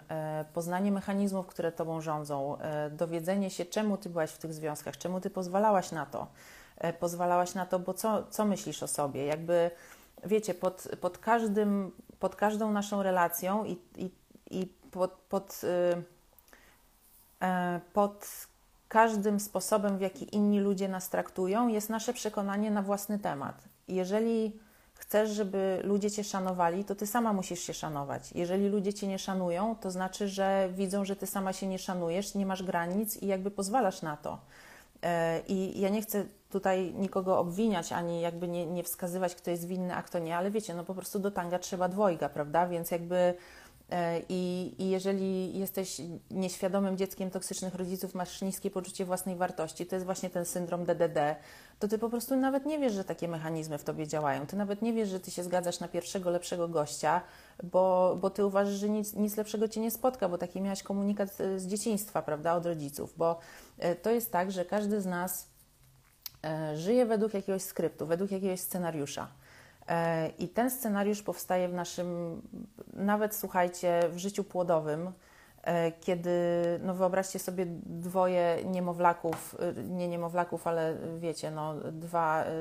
poznanie 0.54 0.92
mechanizmów, 0.92 1.46
które 1.46 1.72
Tobą 1.72 2.00
rządzą, 2.00 2.56
dowiedzenie 2.90 3.50
się, 3.50 3.64
czemu 3.64 3.96
Ty 3.96 4.08
byłaś 4.08 4.30
w 4.30 4.38
tych 4.38 4.54
związkach, 4.54 4.96
czemu 4.96 5.20
Ty 5.20 5.30
pozwalałaś 5.30 5.92
na 5.92 6.06
to. 6.06 6.26
Pozwalałaś 7.00 7.54
na 7.54 7.66
to, 7.66 7.78
bo 7.78 7.94
co, 7.94 8.22
co 8.30 8.44
myślisz 8.44 8.82
o 8.82 8.88
sobie? 8.88 9.26
Jakby, 9.26 9.70
wiecie, 10.24 10.54
pod, 10.54 10.88
pod, 11.00 11.18
każdym, 11.18 11.92
pod 12.18 12.36
każdą 12.36 12.72
naszą 12.72 13.02
relacją 13.02 13.64
i, 13.64 13.78
i 13.96 14.10
i 14.52 14.66
pod, 14.90 15.10
pod, 15.10 15.60
y, 15.64 16.02
e, 17.42 17.80
pod 17.92 18.46
każdym 18.88 19.40
sposobem, 19.40 19.98
w 19.98 20.00
jaki 20.00 20.36
inni 20.36 20.60
ludzie 20.60 20.88
nas 20.88 21.08
traktują, 21.08 21.68
jest 21.68 21.90
nasze 21.90 22.12
przekonanie 22.12 22.70
na 22.70 22.82
własny 22.82 23.18
temat. 23.18 23.62
Jeżeli 23.88 24.60
chcesz, 25.03 25.30
żeby 25.30 25.80
ludzie 25.84 26.11
cię 26.11 26.24
szanowali, 26.24 26.84
to 26.84 26.94
ty 26.94 27.07
sama 27.07 27.32
musisz 27.32 27.61
się 27.61 27.74
szanować. 27.74 28.32
Jeżeli 28.32 28.68
ludzie 28.68 28.94
cię 28.94 29.07
nie 29.07 29.18
szanują, 29.18 29.76
to 29.80 29.90
znaczy, 29.90 30.28
że 30.28 30.68
widzą, 30.72 31.05
że 31.05 31.16
ty 31.16 31.26
sama 31.26 31.53
się 31.53 31.66
nie 31.66 31.78
szanujesz, 31.78 32.34
nie 32.34 32.46
masz 32.46 32.62
granic 32.62 33.16
i 33.16 33.26
jakby 33.26 33.50
pozwalasz 33.50 34.03
na 34.03 34.16
to. 34.16 34.38
E, 35.03 35.40
I 35.48 35.80
ja 35.80 35.88
nie 35.88 36.03
chcę 36.03 36.24
tutaj 36.50 36.94
nikogo 36.94 37.38
obwiniać, 37.38 37.92
ani 37.92 38.20
jakby 38.20 38.48
nie, 38.48 38.66
nie 38.66 38.82
wskazywać, 38.82 39.34
kto 39.34 39.50
jest 39.50 39.66
winny, 39.66 39.94
a 39.94 40.03
kto 40.03 40.18
nie, 40.18 40.36
ale 40.36 40.50
wiecie, 40.50 40.74
no 40.74 40.84
po 40.84 40.94
prostu 40.94 41.18
do 41.18 41.30
tanga 41.30 41.59
trzeba 41.59 41.88
dwojga, 41.88 42.28
prawda? 42.28 42.66
Więc 42.66 42.90
jakby 42.90 43.34
E, 43.92 44.20
I, 44.28 44.74
I, 44.78 44.90
jeżeli 44.90 45.59
jesteś 45.59 46.00
nieświadomym 46.30 46.96
dzieckiem 46.96 47.30
toksycznych 47.30 47.74
rodziców, 47.74 48.14
masz 48.14 48.42
niskie 48.42 48.70
poczucie 48.70 49.05
własnej 49.05 49.36
wartości, 49.36 49.86
to 49.86 49.96
jest 49.96 50.07
właśnie 50.07 50.30
ten 50.30 50.44
syndrom 50.44 50.84
DDD, 50.84 51.36
to 51.83 51.89
ty 51.89 51.99
po 51.99 52.09
prostu 52.09 52.37
nawet 52.37 52.66
nie 52.66 52.78
wiesz, 52.78 52.93
że 52.93 53.05
takie 53.05 53.28
mechanizmy 53.28 53.78
w 53.78 53.85
tobie 53.85 54.07
działają. 54.07 54.47
Ty 54.47 54.57
nawet 54.57 54.83
nie 54.83 54.93
wiesz, 54.93 55.09
że 55.09 55.20
ty 55.20 55.30
się 55.30 55.45
zgadzasz 55.45 55.80
na 55.80 55.89
pierwszego 55.89 56.30
lepszego 56.30 56.68
gościa, 56.68 57.20
bo, 57.62 58.16
bo 58.20 58.30
ty 58.30 58.47
uważasz, 58.47 58.74
że 58.74 58.89
nic, 58.89 59.14
nic 59.14 59.37
lepszego 59.37 59.68
cię 59.68 59.80
nie 59.80 59.91
spotka, 59.91 60.28
bo 60.28 60.39
taki 60.39 60.61
miałaś 60.61 60.83
komunikat 60.83 61.41
e, 61.41 61.59
z 61.59 61.66
dzieciństwa, 61.66 62.22
prawda, 62.22 62.55
od 62.55 62.66
rodziców. 62.66 63.14
Bo 63.16 63.39
e, 63.78 63.95
to 63.95 64.11
jest 64.11 64.33
tak, 64.33 64.53
że 64.53 64.64
każdy 64.64 65.01
z 65.01 65.07
nas 65.07 65.49
żyje 66.74 67.07
według 67.07 67.35
jakiegoś 67.35 67.62
skryptu, 67.62 68.07
według 68.07 68.30
jakiegoś 68.30 68.61
scenariusza. 68.61 69.28
E, 69.89 70.28
I 70.28 70.49
ten 70.49 70.70
scenariusz 70.70 71.22
powstaje 71.22 71.68
w 71.68 71.74
naszym, 71.74 72.43
nawet 72.93 73.37
słuchajcie, 73.37 74.01
w 74.11 74.18
życiu 74.18 74.45
płodowym. 74.45 75.12
E, 75.62 75.92
kiedy, 75.92 76.30
no 76.82 76.94
wyobraźcie 76.94 77.38
sobie 77.38 77.66
dwoje 77.86 78.58
niemowlaków, 78.64 79.56
e, 79.78 79.82
nie 79.82 80.08
niemowlaków, 80.08 80.66
ale 80.66 80.96
wiecie, 81.18 81.50
no 81.50 81.74
dwa 81.92 82.44
e, 82.44 82.52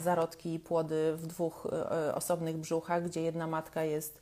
zarodki 0.00 0.54
i 0.54 0.58
płody 0.58 1.16
w 1.16 1.26
dwóch 1.26 1.66
osobnych 2.14 2.56
brzuchach, 2.56 3.04
gdzie 3.04 3.22
jedna 3.22 3.46
matka 3.46 3.84
jest, 3.84 4.20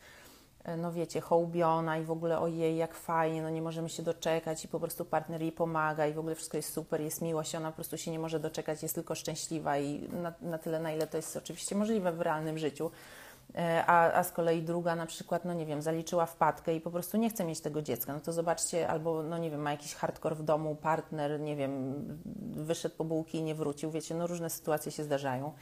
no 0.78 0.92
wiecie, 0.92 1.20
hołbiona 1.20 1.98
i 1.98 2.04
w 2.04 2.10
ogóle 2.10 2.38
ojej, 2.38 2.76
jak 2.76 2.94
fajnie, 2.94 3.42
no 3.42 3.50
nie 3.50 3.62
możemy 3.62 3.88
się 3.88 4.02
doczekać 4.02 4.64
i 4.64 4.68
po 4.68 4.80
prostu 4.80 5.04
partner 5.04 5.42
jej 5.42 5.52
pomaga 5.52 6.06
i 6.06 6.12
w 6.12 6.18
ogóle 6.18 6.34
wszystko 6.34 6.56
jest 6.56 6.72
super, 6.72 7.00
jest 7.00 7.22
miłość, 7.22 7.54
ona 7.54 7.70
po 7.70 7.74
prostu 7.74 7.98
się 7.98 8.10
nie 8.10 8.18
może 8.18 8.40
doczekać, 8.40 8.82
jest 8.82 8.94
tylko 8.94 9.14
szczęśliwa 9.14 9.78
i 9.78 10.08
na, 10.08 10.32
na 10.40 10.58
tyle, 10.58 10.80
na 10.80 10.92
ile 10.92 11.06
to 11.06 11.16
jest 11.16 11.36
oczywiście 11.36 11.74
możliwe 11.74 12.12
w 12.12 12.20
realnym 12.20 12.58
życiu 12.58 12.90
a, 13.86 14.12
a 14.12 14.24
z 14.24 14.32
kolei 14.32 14.62
druga 14.62 14.96
na 14.96 15.06
przykład, 15.06 15.44
no 15.44 15.54
nie 15.54 15.66
wiem, 15.66 15.82
zaliczyła 15.82 16.26
wpadkę 16.26 16.74
i 16.74 16.80
po 16.80 16.90
prostu 16.90 17.16
nie 17.16 17.30
chce 17.30 17.44
mieć 17.44 17.60
tego 17.60 17.82
dziecka, 17.82 18.12
no 18.12 18.20
to 18.20 18.32
zobaczcie, 18.32 18.88
albo 18.88 19.22
no 19.22 19.38
nie 19.38 19.50
wiem, 19.50 19.60
ma 19.60 19.70
jakiś 19.70 19.94
hardcore 19.94 20.34
w 20.34 20.42
domu, 20.42 20.74
partner, 20.74 21.40
nie 21.40 21.56
wiem, 21.56 21.94
wyszedł 22.52 22.96
po 22.96 23.04
bułki 23.04 23.38
i 23.38 23.42
nie 23.42 23.54
wrócił, 23.54 23.90
wiecie, 23.90 24.14
no 24.14 24.26
różne 24.26 24.50
sytuacje 24.50 24.92
się 24.92 25.04
zdarzają. 25.04 25.52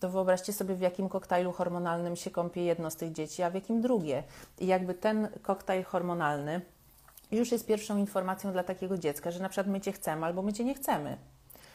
To 0.00 0.08
wyobraźcie 0.08 0.52
sobie, 0.52 0.74
w 0.74 0.80
jakim 0.80 1.08
koktajlu 1.08 1.52
hormonalnym 1.52 2.16
się 2.16 2.30
kąpie 2.30 2.64
jedno 2.64 2.90
z 2.90 2.96
tych 2.96 3.12
dzieci, 3.12 3.42
a 3.42 3.50
w 3.50 3.54
jakim 3.54 3.80
drugie. 3.80 4.22
I 4.58 4.66
jakby 4.66 4.94
ten 4.94 5.28
koktajl 5.42 5.84
hormonalny 5.84 6.60
już 7.32 7.52
jest 7.52 7.66
pierwszą 7.66 7.96
informacją 7.96 8.52
dla 8.52 8.62
takiego 8.62 8.98
dziecka, 8.98 9.30
że 9.30 9.40
na 9.40 9.48
przykład 9.48 9.66
my 9.66 9.80
cię 9.80 9.92
chcemy 9.92 10.26
albo 10.26 10.42
my 10.42 10.52
cię 10.52 10.64
nie 10.64 10.74
chcemy. 10.74 11.16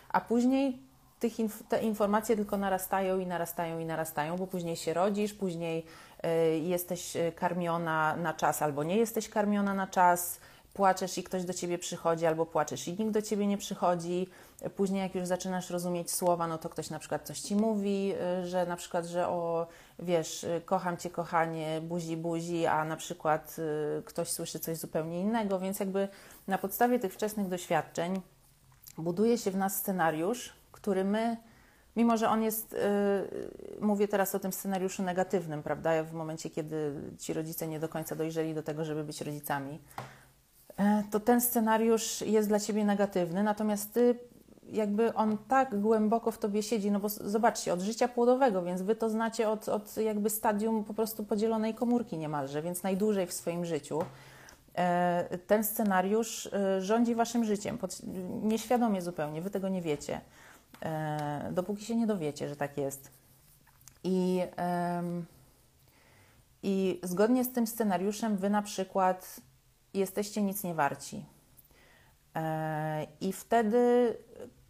A 0.09 0.21
później 0.21 0.79
tych 1.25 1.39
inf- 1.39 1.63
te 1.69 1.81
informacje 1.81 2.35
tylko 2.35 2.57
narastają 2.57 3.19
i 3.19 3.25
narastają 3.25 3.79
i 3.79 3.85
narastają, 3.85 4.37
bo 4.37 4.47
później 4.47 4.75
się 4.75 4.93
rodzisz, 4.93 5.33
później 5.33 5.85
y, 6.25 6.59
jesteś 6.59 7.15
y, 7.15 7.31
karmiona 7.35 8.15
na 8.15 8.33
czas 8.33 8.61
albo 8.61 8.83
nie 8.83 8.97
jesteś 8.97 9.29
karmiona 9.29 9.73
na 9.73 9.87
czas, 9.87 10.39
płaczesz 10.73 11.17
i 11.17 11.23
ktoś 11.23 11.43
do 11.43 11.53
ciebie 11.53 11.77
przychodzi, 11.77 12.25
albo 12.25 12.45
płaczesz 12.45 12.87
i 12.87 12.91
nikt 12.91 13.11
do 13.11 13.21
ciebie 13.21 13.47
nie 13.47 13.57
przychodzi. 13.57 14.27
Później, 14.75 15.01
jak 15.01 15.15
już 15.15 15.25
zaczynasz 15.25 15.69
rozumieć 15.69 16.11
słowa, 16.11 16.47
no 16.47 16.57
to 16.57 16.69
ktoś 16.69 16.89
na 16.89 16.99
przykład 16.99 17.27
coś 17.27 17.39
ci 17.39 17.55
mówi, 17.55 18.13
y, 18.43 18.47
że 18.47 18.65
na 18.65 18.75
przykład, 18.75 19.05
że 19.05 19.27
o 19.27 19.67
wiesz, 19.99 20.43
y, 20.43 20.61
kocham 20.65 20.97
cię, 20.97 21.09
kochanie, 21.09 21.81
buzi, 21.81 22.17
buzi, 22.17 22.65
a 22.65 22.85
na 22.85 22.97
przykład 22.97 23.55
y, 23.99 24.03
ktoś 24.03 24.29
słyszy 24.31 24.59
coś 24.59 24.77
zupełnie 24.77 25.21
innego, 25.21 25.59
więc 25.59 25.79
jakby 25.79 26.07
na 26.47 26.57
podstawie 26.57 26.99
tych 26.99 27.13
wczesnych 27.13 27.47
doświadczeń 27.47 28.21
buduje 28.97 29.37
się 29.37 29.51
w 29.51 29.55
nas 29.55 29.75
scenariusz, 29.75 30.53
który 30.85 31.03
my, 31.03 31.37
mimo 31.95 32.17
że 32.17 32.29
on 32.29 32.43
jest, 32.43 32.73
yy, 32.73 33.79
mówię 33.81 34.07
teraz 34.07 34.35
o 34.35 34.39
tym 34.39 34.53
scenariuszu 34.53 35.03
negatywnym, 35.03 35.63
prawda, 35.63 36.03
w 36.03 36.13
momencie, 36.13 36.49
kiedy 36.49 36.93
ci 37.19 37.33
rodzice 37.33 37.67
nie 37.67 37.79
do 37.79 37.89
końca 37.89 38.15
dojrzeli 38.15 38.53
do 38.53 38.63
tego, 38.63 38.85
żeby 38.85 39.03
być 39.03 39.21
rodzicami, 39.21 39.79
yy, 40.79 40.85
to 41.11 41.19
ten 41.19 41.41
scenariusz 41.41 42.21
jest 42.21 42.47
dla 42.47 42.59
ciebie 42.59 42.85
negatywny, 42.85 43.43
natomiast 43.43 43.93
ty 43.93 44.19
jakby 44.69 45.13
on 45.13 45.37
tak 45.47 45.81
głęboko 45.81 46.31
w 46.31 46.37
tobie 46.37 46.63
siedzi, 46.63 46.91
no 46.91 46.99
bo 46.99 47.09
zobaczcie, 47.09 47.73
od 47.73 47.81
życia 47.81 48.07
płodowego, 48.07 48.63
więc 48.63 48.81
wy 48.81 48.95
to 48.95 49.09
znacie 49.09 49.49
od, 49.49 49.69
od 49.69 49.97
jakby 49.97 50.29
stadium 50.29 50.83
po 50.83 50.93
prostu 50.93 51.23
podzielonej 51.23 51.73
komórki 51.73 52.17
niemalże, 52.17 52.61
więc 52.61 52.83
najdłużej 52.83 53.27
w 53.27 53.33
swoim 53.33 53.65
życiu. 53.65 53.99
E, 54.77 55.37
ten 55.47 55.63
scenariusz 55.63 56.49
e, 56.53 56.81
rządzi 56.81 57.15
waszym 57.15 57.45
życiem, 57.45 57.77
nieświadomie 58.43 59.01
zupełnie, 59.01 59.41
wy 59.41 59.49
tego 59.49 59.69
nie 59.69 59.81
wiecie. 59.81 60.21
E, 60.81 61.49
dopóki 61.51 61.85
się 61.85 61.95
nie 61.95 62.07
dowiecie, 62.07 62.49
że 62.49 62.55
tak 62.55 62.77
jest. 62.77 63.11
I, 64.03 64.41
I 66.63 66.99
zgodnie 67.03 67.43
z 67.43 67.53
tym 67.53 67.67
scenariuszem, 67.67 68.37
wy 68.37 68.49
na 68.49 68.61
przykład 68.61 69.41
jesteście 69.93 70.43
nic 70.43 70.63
nie 70.63 70.73
warci. 70.73 71.25
E, 72.35 73.07
I 73.21 73.33
wtedy 73.33 74.15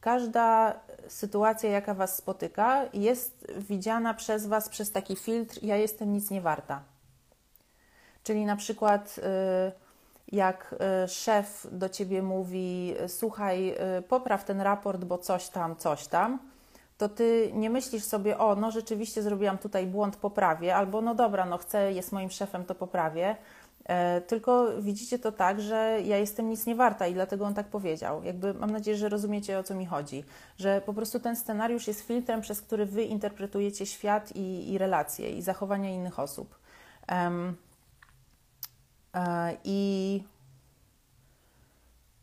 każda 0.02 0.80
sytuacja, 1.08 1.70
jaka 1.70 1.94
Was 1.94 2.16
spotyka, 2.16 2.86
jest 2.94 3.48
widziana 3.58 4.14
przez 4.14 4.46
Was 4.46 4.70
przez 4.70 4.92
taki 4.92 5.16
filtr: 5.16 5.60
Ja 5.62 5.76
jestem 5.76 6.14
nic 6.14 6.32
nie 6.32 6.42
warta. 6.42 6.84
Czyli 8.24 8.46
na 8.46 8.56
przykład. 8.56 9.18
Yy, 9.18 9.85
jak 10.32 10.76
y, 11.04 11.08
szef 11.08 11.68
do 11.72 11.90
ciebie 11.90 12.22
mówi: 12.22 12.96
Słuchaj, 13.08 13.76
y, 13.98 14.02
popraw 14.02 14.46
ten 14.46 14.62
raport, 14.62 15.04
bo 15.04 15.18
coś 15.18 15.50
tam, 15.50 15.76
coś 15.76 16.08
tam, 16.08 16.40
to 16.98 17.10
ty 17.10 17.52
nie 17.54 17.70
myślisz 17.70 18.04
sobie: 18.04 18.38
O, 18.38 18.56
no 18.56 18.72
rzeczywiście 18.72 19.22
zrobiłam 19.22 19.58
tutaj 19.58 19.88
błąd, 19.88 20.16
poprawię, 20.16 20.76
albo 20.76 21.02
no 21.02 21.16
dobra, 21.16 21.46
no 21.46 21.58
chcę, 21.58 21.94
jest 21.94 22.12
moim 22.12 22.30
szefem, 22.30 22.66
to 22.66 22.76
poprawię. 22.76 23.36
E, 23.86 24.22
tylko 24.22 24.82
widzicie 24.82 25.20
to 25.20 25.32
tak, 25.32 25.62
że 25.62 26.00
ja 26.06 26.18
jestem 26.18 26.50
nic 26.50 26.66
nie 26.66 26.76
warta 26.76 27.08
i 27.08 27.14
dlatego 27.14 27.46
on 27.46 27.54
tak 27.54 27.68
powiedział. 27.68 28.24
Jakby 28.24 28.54
mam 28.54 28.72
nadzieję, 28.72 28.98
że 28.98 29.10
rozumiecie 29.10 29.60
o 29.60 29.64
co 29.64 29.76
mi 29.76 29.86
chodzi. 29.86 30.24
Że 30.58 30.82
po 30.86 30.94
prostu 30.94 31.20
ten 31.20 31.36
scenariusz 31.36 31.88
jest 31.88 32.02
filtrem, 32.02 32.42
przez 32.42 32.62
który 32.62 32.86
wy 32.86 33.04
interpretujecie 33.04 33.86
świat 33.86 34.36
i, 34.36 34.72
i 34.72 34.78
relacje 34.78 35.30
i 35.30 35.42
zachowania 35.42 35.90
innych 35.90 36.20
osób. 36.20 36.56
Um, 37.12 37.56
I 39.64 40.24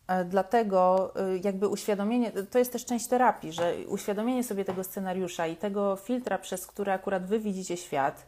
e, 0.06 0.24
dlatego 0.24 1.12
e, 1.16 1.38
jakby 1.38 1.68
uświadomienie, 1.68 2.32
to 2.50 2.58
jest 2.58 2.72
też 2.72 2.84
część 2.84 3.06
terapii, 3.06 3.52
że 3.52 3.74
uświadomienie 3.88 4.44
sobie 4.44 4.64
tego 4.64 4.84
scenariusza 4.84 5.46
i 5.46 5.56
tego 5.56 5.96
filtra, 5.96 6.38
przez 6.38 6.66
który 6.66 6.92
akurat 6.92 7.26
Wy 7.26 7.38
widzicie 7.38 7.76
świat, 7.76 8.26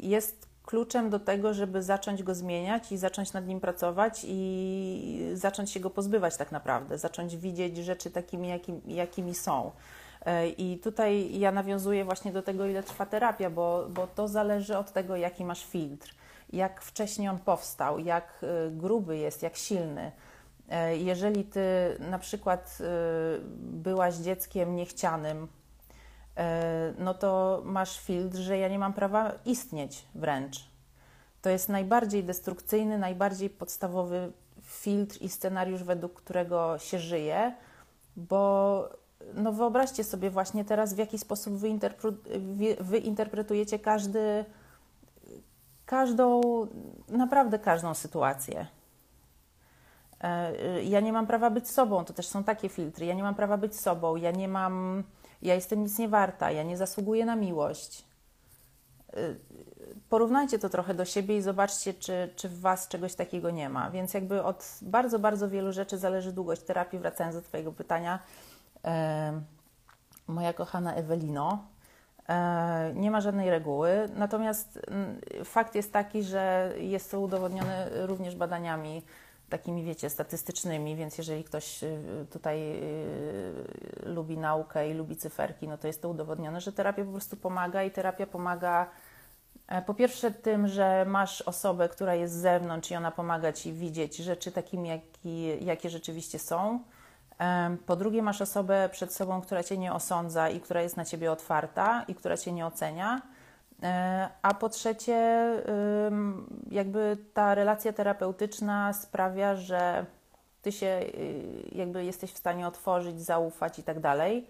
jest 0.00 0.48
kluczem 0.66 1.10
do 1.10 1.20
tego, 1.20 1.54
żeby 1.54 1.82
zacząć 1.82 2.22
go 2.22 2.34
zmieniać 2.34 2.92
i 2.92 2.98
zacząć 2.98 3.32
nad 3.32 3.46
nim 3.46 3.60
pracować 3.60 4.20
i 4.28 5.30
zacząć 5.34 5.70
się 5.70 5.80
go 5.80 5.90
pozbywać 5.90 6.36
tak 6.36 6.52
naprawdę, 6.52 6.98
zacząć 6.98 7.36
widzieć 7.36 7.76
rzeczy 7.76 8.10
takimi, 8.10 8.48
jakim, 8.48 8.80
jakimi 8.86 9.34
są. 9.34 9.70
I 10.58 10.78
tutaj 10.82 11.38
ja 11.38 11.52
nawiązuję 11.52 12.04
właśnie 12.04 12.32
do 12.32 12.42
tego, 12.42 12.66
ile 12.66 12.82
trwa 12.82 13.06
terapia, 13.06 13.50
bo, 13.50 13.86
bo 13.90 14.06
to 14.06 14.28
zależy 14.28 14.78
od 14.78 14.92
tego, 14.92 15.16
jaki 15.16 15.44
masz 15.44 15.66
filtr 15.66 16.14
jak 16.52 16.82
wcześniej 16.82 17.28
on 17.28 17.38
powstał, 17.38 17.98
jak 17.98 18.38
y, 18.42 18.70
gruby 18.70 19.16
jest, 19.16 19.42
jak 19.42 19.56
silny. 19.56 20.12
E, 20.68 20.96
jeżeli 20.96 21.44
ty 21.44 21.60
na 21.98 22.18
przykład 22.18 22.78
y, 22.80 22.84
byłaś 23.58 24.14
dzieckiem 24.14 24.76
niechcianym, 24.76 25.48
e, 26.36 26.94
no 26.98 27.14
to 27.14 27.62
masz 27.64 28.00
filtr, 28.00 28.38
że 28.38 28.58
ja 28.58 28.68
nie 28.68 28.78
mam 28.78 28.92
prawa 28.92 29.32
istnieć 29.44 30.04
wręcz. 30.14 30.56
To 31.42 31.50
jest 31.50 31.68
najbardziej 31.68 32.24
destrukcyjny, 32.24 32.98
najbardziej 32.98 33.50
podstawowy 33.50 34.32
filtr 34.62 35.18
i 35.20 35.28
scenariusz, 35.28 35.82
według 35.82 36.12
którego 36.12 36.78
się 36.78 36.98
żyje, 36.98 37.54
bo 38.16 38.88
no 39.34 39.52
wyobraźcie 39.52 40.04
sobie 40.04 40.30
właśnie 40.30 40.64
teraz, 40.64 40.94
w 40.94 40.98
jaki 40.98 41.18
sposób 41.18 41.54
wy, 41.54 41.78
wy 42.80 42.98
interpretujecie 42.98 43.78
każdy 43.78 44.44
każdą, 45.92 46.40
naprawdę 47.08 47.58
każdą 47.58 47.94
sytuację. 47.94 48.66
E, 50.20 50.82
ja 50.82 51.00
nie 51.00 51.12
mam 51.12 51.26
prawa 51.26 51.50
być 51.50 51.70
sobą, 51.70 52.04
to 52.04 52.12
też 52.12 52.26
są 52.26 52.44
takie 52.44 52.68
filtry. 52.68 53.06
Ja 53.06 53.14
nie 53.14 53.22
mam 53.22 53.34
prawa 53.34 53.56
być 53.56 53.80
sobą, 53.80 54.16
ja 54.16 54.30
nie 54.30 54.48
mam, 54.48 55.04
ja 55.42 55.54
jestem 55.54 55.82
nic 55.82 55.98
nie 55.98 56.08
warta, 56.08 56.50
ja 56.50 56.62
nie 56.62 56.76
zasługuję 56.76 57.24
na 57.24 57.36
miłość. 57.36 58.04
E, 59.12 59.16
porównajcie 60.08 60.58
to 60.58 60.68
trochę 60.68 60.94
do 60.94 61.04
siebie 61.04 61.36
i 61.36 61.42
zobaczcie, 61.42 61.94
czy, 61.94 62.32
czy 62.36 62.48
w 62.48 62.60
Was 62.60 62.88
czegoś 62.88 63.14
takiego 63.14 63.50
nie 63.50 63.68
ma. 63.68 63.90
Więc 63.90 64.14
jakby 64.14 64.42
od 64.42 64.78
bardzo, 64.82 65.18
bardzo 65.18 65.48
wielu 65.48 65.72
rzeczy 65.72 65.98
zależy 65.98 66.32
długość 66.32 66.62
terapii. 66.62 66.98
Wracając 66.98 67.36
do 67.36 67.42
Twojego 67.42 67.72
pytania, 67.72 68.18
e, 68.84 69.42
moja 70.26 70.52
kochana 70.52 70.94
Ewelino, 70.94 71.71
nie 72.94 73.10
ma 73.10 73.20
żadnej 73.20 73.50
reguły, 73.50 74.08
natomiast 74.16 74.78
mm, 74.86 75.20
fakt 75.44 75.74
jest 75.74 75.92
taki, 75.92 76.22
że 76.22 76.72
jest 76.78 77.10
to 77.10 77.20
udowodnione 77.20 77.88
również 78.06 78.36
badaniami 78.36 79.02
takimi, 79.52 79.84
wiecie, 79.84 80.10
statystycznymi, 80.10 80.96
więc 80.96 81.18
jeżeli 81.18 81.44
ktoś 81.44 81.82
y, 81.82 82.26
tutaj 82.30 82.72
y, 82.72 83.52
lubi 84.02 84.38
naukę 84.38 84.90
i 84.90 84.94
lubi 84.94 85.16
cyferki, 85.16 85.68
no 85.68 85.78
to 85.78 85.86
jest 85.86 86.02
to 86.02 86.08
udowodnione, 86.08 86.60
że 86.60 86.72
terapia 86.72 87.04
po 87.04 87.10
prostu 87.10 87.36
pomaga 87.36 87.82
i 87.82 87.90
terapia 87.90 88.26
pomaga 88.26 88.90
e, 89.68 89.82
po 89.82 89.94
pierwsze 89.94 90.30
tym, 90.30 90.68
że 90.68 91.04
masz 91.08 91.42
osobę, 91.42 91.88
która 91.88 92.14
jest 92.14 92.34
z 92.34 92.36
zewnątrz 92.36 92.90
i 92.90 92.96
ona 92.96 93.10
pomaga 93.10 93.52
Ci 93.52 93.72
widzieć 93.72 94.16
rzeczy 94.16 94.52
takimi, 94.52 94.88
jaki, 94.88 95.64
jakie 95.64 95.90
rzeczywiście 95.90 96.38
są, 96.38 96.80
po 97.86 97.96
drugie, 97.96 98.22
masz 98.22 98.40
osobę 98.40 98.88
przed 98.92 99.14
sobą, 99.14 99.40
która 99.40 99.62
cię 99.62 99.78
nie 99.78 99.92
osądza 99.92 100.48
i 100.48 100.60
która 100.60 100.82
jest 100.82 100.96
na 100.96 101.04
ciebie 101.04 101.32
otwarta 101.32 102.04
i 102.08 102.14
która 102.14 102.36
cię 102.36 102.52
nie 102.52 102.66
ocenia. 102.66 103.22
E, 103.82 104.28
a 104.42 104.54
po 104.54 104.68
trzecie, 104.68 105.48
jakby 106.70 107.16
ta 107.34 107.54
relacja 107.54 107.92
terapeutyczna 107.92 108.92
sprawia, 108.92 109.56
że 109.56 110.06
ty 110.62 110.72
się 110.72 110.86
y, 110.86 111.68
jakby 111.72 112.04
jesteś 112.04 112.32
w 112.32 112.38
stanie 112.38 112.66
otworzyć, 112.66 113.20
zaufać 113.20 113.78
i 113.78 113.82
tak 113.82 114.00
dalej. 114.00 114.46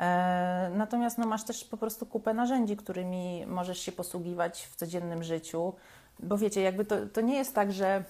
E, 0.00 0.70
natomiast 0.74 1.18
no, 1.18 1.26
masz 1.26 1.44
też 1.44 1.64
po 1.64 1.76
prostu 1.76 2.06
kupę 2.06 2.34
narzędzi, 2.34 2.76
którymi 2.76 3.46
możesz 3.46 3.78
się 3.78 3.92
posługiwać 3.92 4.68
w 4.72 4.76
codziennym 4.76 5.22
życiu, 5.22 5.72
bo 6.20 6.38
wiecie, 6.38 6.60
jakby 6.60 6.84
to, 6.84 6.96
to 7.12 7.20
nie 7.20 7.36
jest 7.36 7.54
tak, 7.54 7.72
że 7.72 8.04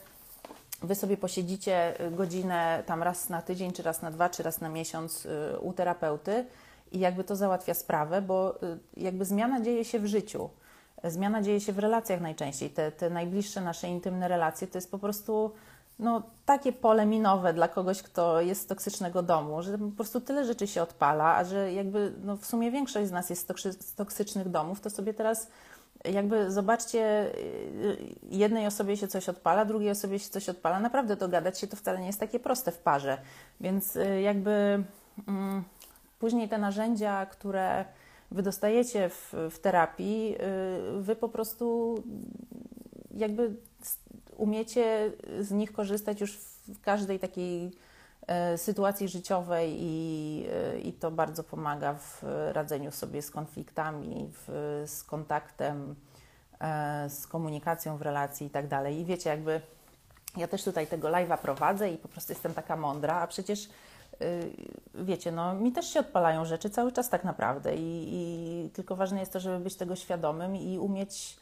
Wy 0.82 0.94
sobie 0.94 1.16
posiedzicie 1.16 1.94
godzinę 2.10 2.82
tam 2.86 3.02
raz 3.02 3.28
na 3.28 3.42
tydzień, 3.42 3.72
czy 3.72 3.82
raz 3.82 4.02
na 4.02 4.10
dwa, 4.10 4.28
czy 4.28 4.42
raz 4.42 4.60
na 4.60 4.68
miesiąc 4.68 5.26
u 5.60 5.72
terapeuty 5.72 6.46
i 6.92 6.98
jakby 6.98 7.24
to 7.24 7.36
załatwia 7.36 7.74
sprawę, 7.74 8.22
bo 8.22 8.58
jakby 8.96 9.24
zmiana 9.24 9.60
dzieje 9.60 9.84
się 9.84 9.98
w 9.98 10.06
życiu. 10.06 10.50
Zmiana 11.04 11.42
dzieje 11.42 11.60
się 11.60 11.72
w 11.72 11.78
relacjach 11.78 12.20
najczęściej. 12.20 12.70
Te, 12.70 12.92
te 12.92 13.10
najbliższe 13.10 13.60
nasze 13.60 13.88
intymne 13.88 14.28
relacje 14.28 14.66
to 14.66 14.78
jest 14.78 14.90
po 14.90 14.98
prostu 14.98 15.52
no, 15.98 16.22
takie 16.46 16.72
pole 16.72 17.06
minowe 17.06 17.54
dla 17.54 17.68
kogoś, 17.68 18.02
kto 18.02 18.40
jest 18.40 18.62
z 18.62 18.66
toksycznego 18.66 19.22
domu, 19.22 19.62
że 19.62 19.78
po 19.78 19.90
prostu 19.96 20.20
tyle 20.20 20.44
rzeczy 20.44 20.66
się 20.66 20.82
odpala, 20.82 21.36
a 21.36 21.44
że 21.44 21.72
jakby 21.72 22.12
no, 22.24 22.36
w 22.36 22.46
sumie 22.46 22.70
większość 22.70 23.08
z 23.08 23.12
nas 23.12 23.30
jest 23.30 23.52
z 23.80 23.94
toksycznych 23.94 24.48
domów, 24.48 24.80
to 24.80 24.90
sobie 24.90 25.14
teraz 25.14 25.48
jakby 26.12 26.50
zobaczcie, 26.50 27.34
y, 27.36 28.14
jednej 28.30 28.66
osobie 28.66 28.96
się 28.96 29.08
coś 29.08 29.28
odpala, 29.28 29.64
drugiej 29.64 29.90
osobie 29.90 30.18
się 30.18 30.28
coś 30.28 30.48
odpala. 30.48 30.80
Naprawdę 30.80 31.16
dogadać 31.16 31.58
się 31.58 31.66
to 31.66 31.76
wcale 31.76 32.00
nie 32.00 32.06
jest 32.06 32.20
takie 32.20 32.40
proste 32.40 32.72
w 32.72 32.78
parze. 32.78 33.18
Więc 33.60 33.96
y, 33.96 34.20
jakby 34.20 34.84
mm, 35.28 35.64
później 36.18 36.48
te 36.48 36.58
narzędzia, 36.58 37.26
które 37.26 37.84
wy 38.30 38.42
dostajecie 38.42 39.08
w, 39.08 39.34
w 39.50 39.58
terapii, 39.58 40.36
y, 40.98 41.02
wy 41.02 41.16
po 41.16 41.28
prostu 41.28 41.94
jakby 43.14 43.54
umiecie 44.36 45.12
z 45.40 45.50
nich 45.50 45.72
korzystać 45.72 46.20
już 46.20 46.36
w 46.68 46.80
każdej 46.80 47.18
takiej 47.18 47.70
sytuacji 48.56 49.08
życiowej 49.08 49.76
i, 49.78 50.46
e, 50.52 50.78
i 50.78 50.92
to 50.92 51.10
bardzo 51.10 51.44
pomaga 51.44 51.94
w 51.94 52.22
radzeniu 52.52 52.90
sobie 52.90 53.22
z 53.22 53.30
konfliktami, 53.30 54.30
w, 54.32 54.82
z 54.86 55.02
kontaktem, 55.04 55.94
e, 56.60 57.10
z 57.10 57.26
komunikacją 57.26 57.96
w 57.96 58.02
relacji 58.02 58.46
i 58.46 58.50
tak 58.50 58.68
dalej. 58.68 59.00
I 59.00 59.04
wiecie, 59.04 59.30
jakby 59.30 59.60
ja 60.36 60.48
też 60.48 60.64
tutaj 60.64 60.86
tego 60.86 61.08
live'a 61.08 61.38
prowadzę 61.38 61.90
i 61.90 61.98
po 61.98 62.08
prostu 62.08 62.32
jestem 62.32 62.54
taka 62.54 62.76
mądra, 62.76 63.14
a 63.14 63.26
przecież 63.26 63.68
wiecie, 64.94 65.32
no 65.32 65.54
mi 65.54 65.72
też 65.72 65.86
się 65.86 66.00
odpalają 66.00 66.44
rzeczy 66.44 66.70
cały 66.70 66.92
czas 66.92 67.08
tak 67.08 67.24
naprawdę 67.24 67.76
i, 67.76 68.08
i 68.12 68.70
tylko 68.70 68.96
ważne 68.96 69.20
jest 69.20 69.32
to, 69.32 69.40
żeby 69.40 69.58
być 69.64 69.76
tego 69.76 69.96
świadomym 69.96 70.56
i 70.56 70.78
umieć 70.78 71.36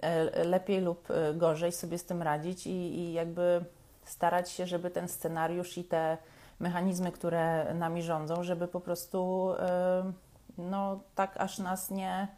E, 0.00 0.44
lepiej 0.44 0.80
lub 0.80 1.10
e, 1.10 1.34
gorzej 1.34 1.72
sobie 1.72 1.98
z 1.98 2.04
tym 2.04 2.22
radzić 2.22 2.66
i, 2.66 2.70
i 2.70 3.12
jakby 3.12 3.64
starać 4.06 4.50
się, 4.50 4.66
żeby 4.66 4.90
ten 4.90 5.08
scenariusz 5.08 5.78
i 5.78 5.84
te 5.84 6.18
mechanizmy, 6.60 7.12
które 7.12 7.74
nami 7.74 8.02
rządzą, 8.02 8.42
żeby 8.42 8.68
po 8.68 8.80
prostu 8.80 9.50
e, 9.58 10.12
no 10.58 11.00
tak 11.14 11.36
aż 11.36 11.58
nas 11.58 11.90
nie 11.90 12.28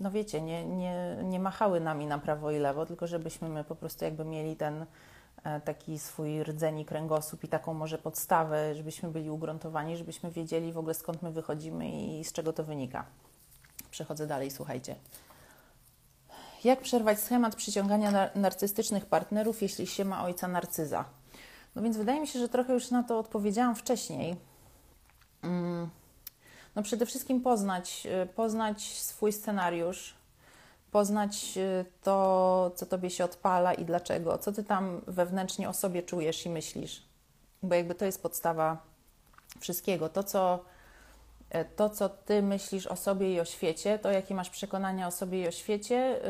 no 0.00 0.10
wiecie, 0.10 0.40
nie, 0.40 0.66
nie, 0.66 1.16
nie 1.24 1.40
machały 1.40 1.80
nami 1.80 2.06
na 2.06 2.18
prawo 2.18 2.50
i 2.50 2.58
lewo, 2.58 2.86
tylko 2.86 3.06
żebyśmy 3.06 3.48
my 3.48 3.64
po 3.64 3.74
prostu 3.74 4.04
jakby 4.04 4.24
mieli 4.24 4.56
ten 4.56 4.86
taki 5.64 5.98
swój 5.98 6.42
rdzeni 6.42 6.84
kręgosłup 6.84 7.44
i 7.44 7.48
taką 7.48 7.74
może 7.74 7.98
podstawę, 7.98 8.74
żebyśmy 8.74 9.08
byli 9.08 9.30
ugruntowani, 9.30 9.96
żebyśmy 9.96 10.30
wiedzieli 10.30 10.72
w 10.72 10.78
ogóle 10.78 10.94
skąd 10.94 11.22
my 11.22 11.32
wychodzimy 11.32 11.90
i 11.90 12.24
z 12.24 12.32
czego 12.32 12.52
to 12.52 12.64
wynika. 12.64 13.04
Przechodzę 13.90 14.26
dalej, 14.26 14.50
słuchajcie. 14.50 14.94
Jak 16.64 16.80
przerwać 16.80 17.20
schemat 17.20 17.56
przyciągania 17.56 18.30
narcystycznych 18.34 19.06
partnerów, 19.06 19.62
jeśli 19.62 19.86
się 19.86 20.04
ma 20.04 20.24
ojca 20.24 20.48
narcyza? 20.48 21.04
No 21.74 21.82
więc 21.82 21.96
wydaje 21.96 22.20
mi 22.20 22.26
się, 22.26 22.38
że 22.38 22.48
trochę 22.48 22.72
już 22.72 22.90
na 22.90 23.02
to 23.02 23.18
odpowiedziałam 23.18 23.76
wcześniej. 23.76 24.36
Mm. 25.42 25.90
No 26.74 26.82
przede 26.82 27.06
wszystkim 27.06 27.40
poznać, 27.40 28.06
y, 28.22 28.26
poznać 28.26 28.82
swój 28.82 29.32
scenariusz, 29.32 30.14
poznać 30.90 31.54
y, 31.56 31.84
to, 32.02 32.72
co 32.74 32.86
tobie 32.86 33.10
się 33.10 33.24
odpala 33.24 33.74
i 33.74 33.84
dlaczego, 33.84 34.38
co 34.38 34.52
ty 34.52 34.64
tam 34.64 35.00
wewnętrznie 35.06 35.68
o 35.68 35.72
sobie 35.72 36.02
czujesz 36.02 36.46
i 36.46 36.50
myślisz. 36.50 37.02
Bo 37.62 37.74
jakby 37.74 37.94
to 37.94 38.04
jest 38.04 38.22
podstawa 38.22 38.82
wszystkiego. 39.60 40.08
To, 40.08 40.22
co 40.22 40.64
to, 41.76 41.90
co 41.90 42.08
ty 42.08 42.42
myślisz 42.42 42.86
o 42.86 42.96
sobie 42.96 43.34
i 43.34 43.40
o 43.40 43.44
świecie, 43.44 43.98
to 43.98 44.10
jakie 44.10 44.34
masz 44.34 44.50
przekonania 44.50 45.06
o 45.06 45.10
sobie 45.10 45.42
i 45.42 45.48
o 45.48 45.50
świecie, 45.50 46.20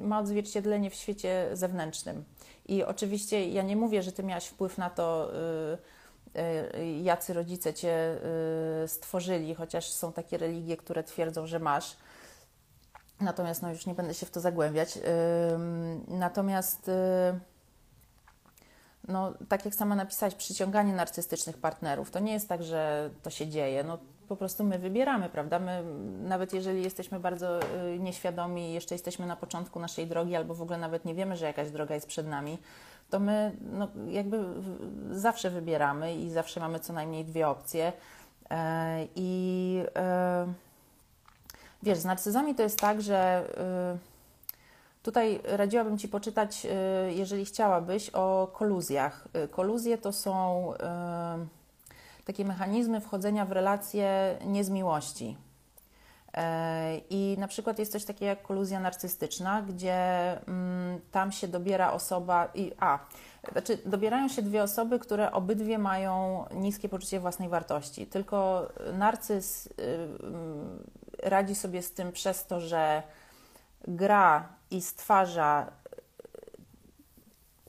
ma 0.00 0.20
odzwierciedlenie 0.20 0.90
w 0.90 0.94
świecie 0.94 1.48
zewnętrznym. 1.52 2.24
I 2.68 2.84
oczywiście 2.84 3.48
ja 3.48 3.62
nie 3.62 3.76
mówię, 3.76 4.02
że 4.02 4.12
ty 4.12 4.22
miałaś 4.22 4.46
wpływ 4.46 4.78
na 4.78 4.90
to, 4.90 5.30
y, 6.36 6.78
y, 6.78 6.86
jacy 7.02 7.32
rodzice 7.32 7.74
cię 7.74 8.18
y, 8.84 8.88
stworzyli, 8.88 9.54
chociaż 9.54 9.90
są 9.90 10.12
takie 10.12 10.38
religie, 10.38 10.76
które 10.76 11.04
twierdzą, 11.04 11.46
że 11.46 11.58
masz. 11.58 11.96
Natomiast 13.20 13.62
no, 13.62 13.70
już 13.70 13.86
nie 13.86 13.94
będę 13.94 14.14
się 14.14 14.26
w 14.26 14.30
to 14.30 14.40
zagłębiać. 14.40 14.98
Natomiast 16.08 16.90
no, 19.08 19.32
tak 19.48 19.64
jak 19.64 19.74
sama 19.74 19.96
napisałaś, 19.96 20.34
przyciąganie 20.34 20.92
narcystycznych 20.92 21.58
partnerów, 21.58 22.10
to 22.10 22.18
nie 22.18 22.32
jest 22.32 22.48
tak, 22.48 22.62
że 22.62 23.10
to 23.22 23.30
się 23.30 23.48
dzieje. 23.48 23.84
No, 23.84 23.98
po 24.28 24.36
prostu 24.36 24.64
my 24.64 24.78
wybieramy, 24.78 25.28
prawda? 25.28 25.58
My, 25.58 25.82
nawet 26.22 26.52
jeżeli 26.52 26.82
jesteśmy 26.82 27.20
bardzo 27.20 27.60
y, 27.62 27.98
nieświadomi, 27.98 28.72
jeszcze 28.72 28.94
jesteśmy 28.94 29.26
na 29.26 29.36
początku 29.36 29.80
naszej 29.80 30.06
drogi, 30.06 30.36
albo 30.36 30.54
w 30.54 30.62
ogóle 30.62 30.78
nawet 30.78 31.04
nie 31.04 31.14
wiemy, 31.14 31.36
że 31.36 31.46
jakaś 31.46 31.70
droga 31.70 31.94
jest 31.94 32.06
przed 32.06 32.26
nami, 32.26 32.58
to 33.10 33.20
my 33.20 33.56
no, 33.72 33.88
jakby 34.08 34.44
zawsze 35.10 35.50
wybieramy 35.50 36.16
i 36.16 36.30
zawsze 36.30 36.60
mamy 36.60 36.80
co 36.80 36.92
najmniej 36.92 37.24
dwie 37.24 37.48
opcje. 37.48 37.92
E, 38.50 39.06
I 39.16 39.82
e, 39.96 40.46
wiesz, 41.82 41.98
z 41.98 42.04
narcyzami 42.04 42.54
to 42.54 42.62
jest 42.62 42.80
tak, 42.80 43.02
że 43.02 43.44
y, 44.02 44.16
Tutaj 45.02 45.40
radziłabym 45.44 45.98
Ci 45.98 46.08
poczytać, 46.08 46.66
y, 46.66 47.12
jeżeli 47.12 47.44
chciałabyś, 47.44 48.10
o 48.10 48.50
koluzjach. 48.52 49.28
Koluzje 49.50 49.98
to 49.98 50.12
są 50.12 50.72
takie 52.26 52.44
mechanizmy 52.44 53.00
wchodzenia 53.00 53.44
w 53.44 53.52
relacje 53.52 54.38
nie 54.46 54.64
z 54.64 54.70
miłości. 54.70 55.36
E, 56.34 56.98
I 57.10 57.36
na 57.38 57.48
przykład 57.48 57.78
jest 57.78 57.92
coś 57.92 58.04
takiego 58.04 58.26
jak 58.26 58.42
koluzja 58.42 58.80
narcystyczna, 58.80 59.62
gdzie 59.62 60.30
mm, 60.48 61.00
tam 61.10 61.32
się 61.32 61.48
dobiera 61.48 61.92
osoba 61.92 62.48
i 62.54 62.72
a, 62.80 62.98
znaczy 63.52 63.78
dobierają 63.84 64.28
się 64.28 64.42
dwie 64.42 64.62
osoby, 64.62 64.98
które 64.98 65.32
obydwie 65.32 65.78
mają 65.78 66.44
niskie 66.54 66.88
poczucie 66.88 67.20
własnej 67.20 67.48
wartości. 67.48 68.06
Tylko 68.06 68.68
narcyz 68.92 69.66
y, 69.66 69.72
mm, 70.22 70.82
radzi 71.22 71.54
sobie 71.54 71.82
z 71.82 71.92
tym 71.92 72.12
przez 72.12 72.46
to, 72.46 72.60
że 72.60 73.02
gra 73.88 74.48
i 74.70 74.82
stwarza 74.82 75.72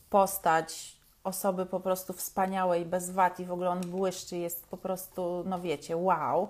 postać 0.09 0.96
osoby 1.27 1.65
po 1.65 1.79
prostu 1.79 2.13
wspaniałej, 2.13 2.85
bez 2.85 3.11
wad 3.11 3.39
i 3.39 3.45
w 3.45 3.51
ogóle 3.51 3.69
on 3.69 3.81
błyszczy, 3.81 4.37
jest 4.37 4.67
po 4.67 4.77
prostu, 4.77 5.43
no 5.45 5.59
wiecie, 5.59 5.97
wow. 5.97 6.49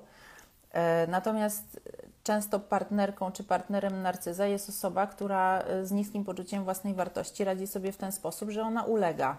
E, 0.72 1.08
natomiast 1.08 1.80
często 2.24 2.60
partnerką 2.60 3.32
czy 3.32 3.44
partnerem 3.44 4.02
narcyza 4.02 4.46
jest 4.46 4.70
osoba, 4.70 5.08
która 5.08 5.60
e, 5.60 5.86
z 5.86 5.92
niskim 5.92 6.24
poczuciem 6.24 6.64
własnej 6.64 6.94
wartości 6.94 7.44
radzi 7.44 7.68
sobie 7.68 7.92
w 7.92 7.98
ten 7.98 8.12
sposób, 8.12 8.50
że 8.50 8.62
ona 8.62 8.84
ulega, 8.84 9.38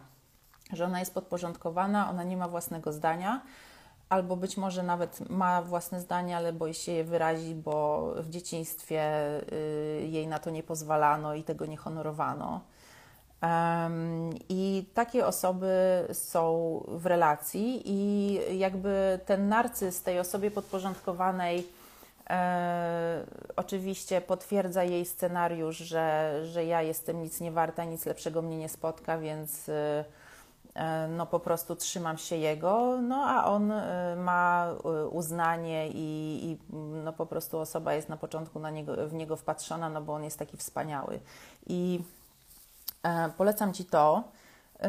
że 0.73 0.85
ona 0.85 1.01
jest 1.01 1.15
podporządkowana, 1.15 2.11
ona 2.11 2.25
nie 2.25 2.37
ma 2.37 2.49
własnego 2.49 2.93
zdania, 2.93 3.41
albo 4.09 4.37
być 4.37 4.57
może 4.57 4.83
nawet 4.83 5.31
ma 5.31 5.63
własne 5.63 6.01
zdanie, 6.01 6.37
ale 6.37 6.53
boi 6.53 6.75
się 6.75 6.93
je 6.93 7.05
wyrazić, 7.05 7.55
bo 7.55 8.13
w 8.17 8.31
dzieciństwie 8.31 9.03
y, 9.53 10.09
jej 10.11 10.27
na 10.27 10.39
to 10.39 10.51
nie 10.51 10.63
pozwalano 10.63 11.35
i 11.35 11.43
tego 11.43 11.67
nie 11.67 11.77
honorowano. 11.77 12.61
I 14.49 14.85
takie 14.95 15.27
osoby 15.27 16.05
są 16.13 16.85
w 16.89 17.07
relacji, 17.07 17.83
i 17.85 18.59
jakby 18.59 19.21
ten 19.27 19.49
narcyz 19.49 20.03
tej 20.03 20.19
osobie 20.21 20.51
podporządkowanej 20.51 21.67
e, 22.31 23.25
oczywiście 23.57 24.21
potwierdza 24.21 24.85
jej 24.85 25.05
scenariusz, 25.05 25.77
że, 25.77 26.35
że 26.45 26.65
ja 26.65 26.83
jestem 26.83 27.23
nic 27.23 27.41
nie 27.41 27.53
warta, 27.53 27.85
nic 27.85 28.07
lepszego 28.07 28.43
mnie 28.43 28.59
nie 28.59 28.69
spotka, 28.69 29.19
więc 29.19 29.69
e, 29.69 30.05
no 31.09 31.27
po 31.27 31.41
prostu 31.41 31.77
trzymam 31.77 32.19
się 32.19 32.37
jego, 32.37 32.99
no 33.03 33.25
a 33.29 33.45
on 33.45 33.73
e, 33.73 34.17
ma 34.17 34.75
uznanie 35.11 35.89
i, 35.89 36.41
i, 36.45 36.59
no 37.05 37.13
po 37.13 37.27
prostu 37.27 37.59
osoba 37.59 37.95
jest 37.95 38.09
na 38.09 38.17
początku 38.17 38.59
na 38.59 38.71
niego, 38.71 39.09
w 39.09 39.13
niego 39.13 39.37
wpatrzona, 39.37 39.89
no 39.89 40.03
bo 40.03 40.15
on 40.15 40.25
jest 40.25 40.39
taki 40.39 40.57
wspaniały. 40.57 41.21
I 41.67 42.01
E, 42.01 42.18
polecam 43.37 43.73
Ci 43.75 43.85
to. 43.85 44.25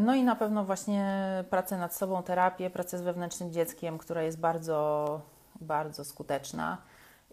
No 0.01 0.15
i 0.15 0.23
na 0.23 0.35
pewno 0.35 0.65
właśnie 0.65 1.25
pracę 1.49 1.77
nad 1.77 1.95
sobą, 1.95 2.23
terapię, 2.23 2.69
pracę 2.69 2.97
z 2.97 3.01
wewnętrznym 3.01 3.53
dzieckiem, 3.53 3.97
która 3.97 4.23
jest 4.23 4.39
bardzo, 4.39 5.21
bardzo 5.61 6.05
skuteczna. 6.05 6.77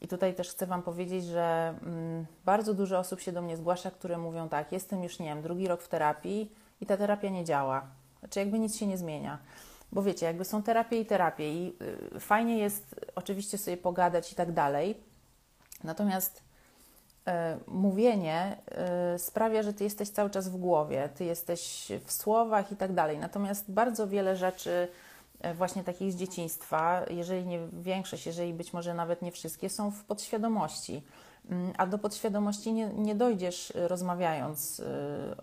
I 0.01 0.09
tutaj 0.09 0.35
też 0.35 0.51
chcę 0.51 0.67
Wam 0.67 0.83
powiedzieć, 0.83 1.25
że 1.25 1.75
mm, 1.83 2.27
bardzo 2.45 2.75
dużo 2.75 2.99
osób 2.99 3.21
się 3.21 3.33
do 3.33 3.43
mnie 3.43 3.57
zgłasza, 3.57 3.91
które 3.91 4.19
mówią 4.19 4.49
tak, 4.49 4.73
jestem 4.73 5.03
już, 5.03 5.19
nie 5.19 5.27
wiem, 5.27 5.43
drugi 5.43 5.69
rok 5.69 5.83
w 5.83 5.89
terapii 5.89 6.53
i 6.81 6.87
ta 6.87 6.97
terapia 6.97 7.29
nie 7.29 7.45
działa. 7.45 7.87
Znaczy 8.19 8.39
jakby 8.39 8.59
nic 8.59 8.77
się 8.77 8.87
nie 8.87 8.99
zmienia. 8.99 9.39
Bo 9.93 10.03
wiecie, 10.03 10.27
jakby 10.27 10.45
są 10.45 10.63
terapie 10.63 11.01
i 11.01 11.07
terapie 11.07 11.53
i 11.53 11.77
y, 12.17 12.21
fajnie 12.21 12.59
jest 12.59 12.95
oczywiście 13.15 13.59
sobie 13.59 13.77
pogadać 13.77 14.33
i 14.33 14.35
tak 14.35 14.53
dalej. 14.53 15.01
Natomiast 15.85 16.46
mówienie 17.67 18.57
sprawia, 19.19 19.63
że 19.63 19.73
ty 19.73 19.85
jesteś 19.85 20.11
cały 20.11 20.31
czas 20.31 20.49
w 20.49 20.57
głowie, 20.57 21.09
ty 21.15 21.25
jesteś 21.25 21.93
w 22.05 22.13
słowach 22.13 22.73
i 22.73 22.77
tak 22.77 22.93
dalej. 22.93 23.19
Natomiast 23.19 23.71
bardzo 23.71 24.09
wiele 24.09 24.37
rzeczy 24.37 24.89
właśnie 25.55 25.85
takich 25.85 26.13
z 26.13 26.17
dzieciństwa, 26.17 27.03
jeżeli 27.11 27.47
nie 27.47 27.59
większość, 27.73 28.27
jeżeli 28.27 28.55
być 28.55 28.73
może 28.73 28.95
nawet 28.95 29.23
nie 29.23 29.33
wszystkie, 29.33 29.69
są 29.69 29.91
w 29.91 30.05
podświadomości. 30.05 31.03
Mm, 31.51 31.73
a 31.77 31.87
do 31.87 31.99
podświadomości 31.99 32.73
nie, 32.73 32.87
nie 32.87 33.15
dojdziesz 33.15 33.73
rozmawiając 33.75 34.83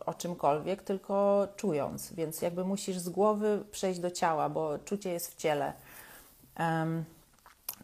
o 0.06 0.14
czymkolwiek, 0.14 0.84
tylko 0.84 1.48
czując, 1.56 2.14
więc 2.14 2.42
jakby 2.42 2.66
musisz 2.66 2.98
z 2.98 3.10
głowy 3.10 3.64
przejść 3.72 4.00
do 4.00 4.12
ciała, 4.12 4.50
bo 4.50 4.80
czucie 4.80 5.12
jest 5.12 5.32
w 5.32 5.36
ciele. 5.36 5.74
Um, 6.60 7.06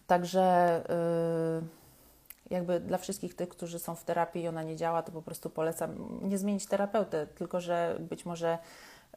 także 0.07 0.81
y, 1.63 1.78
jakby 2.49 2.79
dla 2.79 2.97
wszystkich 2.97 3.35
tych, 3.35 3.49
którzy 3.49 3.79
są 3.79 3.95
w 3.95 4.03
terapii 4.03 4.43
i 4.43 4.47
ona 4.47 4.63
nie 4.63 4.75
działa, 4.75 5.01
to 5.01 5.11
po 5.11 5.21
prostu 5.21 5.49
polecam 5.49 6.19
nie 6.21 6.37
zmienić 6.37 6.65
terapeutę, 6.65 7.27
tylko 7.27 7.61
że 7.61 7.97
być 7.99 8.25
może 8.25 8.57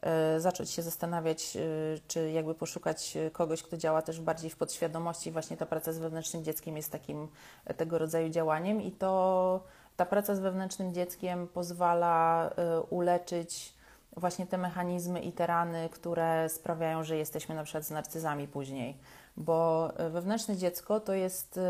E, 0.03 0.41
zacząć 0.41 0.71
się 0.71 0.83
zastanawiać, 0.83 1.57
e, 1.57 1.61
czy 2.09 2.31
jakby 2.31 2.55
poszukać 2.55 3.19
kogoś, 3.33 3.63
kto 3.63 3.77
działa 3.77 4.03
też 4.03 4.21
bardziej 4.21 4.51
w 4.51 4.57
podświadomości. 4.57 5.33
Właśnie 5.33 5.57
ta 5.57 5.67
praca 5.67 5.93
z 5.93 5.99
wewnętrznym 5.99 6.45
dzieckiem 6.45 6.77
jest 6.77 6.93
takim 6.93 7.29
e, 7.65 7.75
tego 7.75 7.99
rodzaju 7.99 8.29
działaniem 8.29 8.83
i 8.83 8.93
to 8.93 9.65
ta 9.97 10.07
praca 10.07 10.35
z 10.35 10.41
wewnętrznym 10.41 10.95
dzieckiem 10.95 11.49
pozwala 11.49 12.51
uleczyć 12.91 13.75
właśnie 14.17 14.47
te 14.47 14.59
mechanizmy 14.59 15.21
i 15.21 15.33
te 15.33 15.47
rany, 15.47 15.89
które 15.89 16.49
sprawiają, 16.49 17.05
że 17.05 17.17
jesteśmy 17.17 17.55
na 17.55 17.65
przykład 17.65 17.85
z 17.85 17.91
narcyzami 17.91 18.49
później. 18.49 18.97
Bo 19.37 19.89
wewnętrzne 20.11 20.57
dziecko 20.57 21.01
to 21.01 21.13
jest 21.13 21.61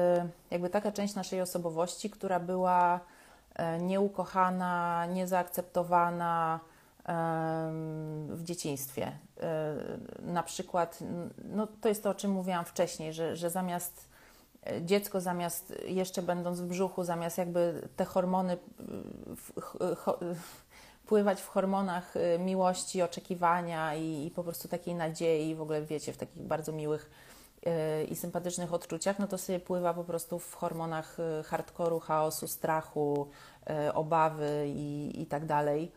jakby 0.51 0.71
taka 0.71 0.93
część 0.93 1.15
naszej 1.15 1.41
osobowości, 1.41 2.11
która 2.11 2.41
była 2.41 3.01
nieukochana, 3.81 5.07
niezaakceptowana, 5.07 6.61
w 8.29 8.41
dzieciństwie. 8.43 9.13
E, 9.41 9.77
na 10.23 10.43
przykład, 10.43 10.99
no 11.45 11.69
to 11.81 11.89
jest 11.89 12.03
to, 12.03 12.11
o 12.11 12.15
czym 12.15 12.31
mówiłam 12.31 12.65
wcześniej, 12.65 13.13
że, 13.13 13.37
że 13.37 13.51
zamiast 13.51 14.09
e, 14.67 14.83
dziecko, 14.83 15.21
zamiast 15.21 15.75
jeszcze 15.87 16.23
będąc 16.23 16.61
w 16.61 16.67
brzuchu, 16.67 17.05
zamiast 17.05 17.39
jakby 17.39 17.89
te 17.97 18.05
hormony 18.05 18.57
pływać 21.07 21.41
w 21.41 21.49
hormonach 21.49 22.17
e, 22.17 22.39
miłości, 22.39 23.03
oczekiwania 23.03 23.95
i, 23.95 24.27
i 24.27 24.31
po 24.31 24.45
prostu 24.45 24.69
takiej 24.69 24.95
nadziei, 24.95 25.55
w 25.55 25.63
ogóle 25.63 25.83
wiecie, 25.83 26.13
w 26.13 26.17
takich 26.17 26.43
bardzo 26.43 26.73
miłych 26.73 27.11
i 28.09 28.17
sympatycznych 28.17 28.75
odczuciach, 28.75 29.19
no 29.19 29.27
to 29.27 29.39
sobie 29.39 29.61
pływa 29.61 29.95
po 29.95 30.05
prostu 30.05 30.39
w 30.39 30.55
hormonach 30.55 31.17
hardkoru, 31.45 32.01
chaosu, 32.01 32.49
strachu, 32.49 33.29
obawy 33.95 34.65
i, 34.69 35.13
i 35.23 35.27
tak 35.27 35.47
dalej. 35.47 35.93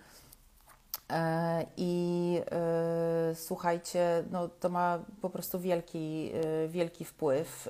E, 1.11 1.65
I 1.77 2.41
e, 2.51 3.35
słuchajcie, 3.35 4.23
no 4.31 4.47
to 4.47 4.69
ma 4.69 4.99
po 5.21 5.29
prostu 5.29 5.59
wielki, 5.59 6.31
e, 6.33 6.67
wielki 6.67 7.05
wpływ. 7.05 7.69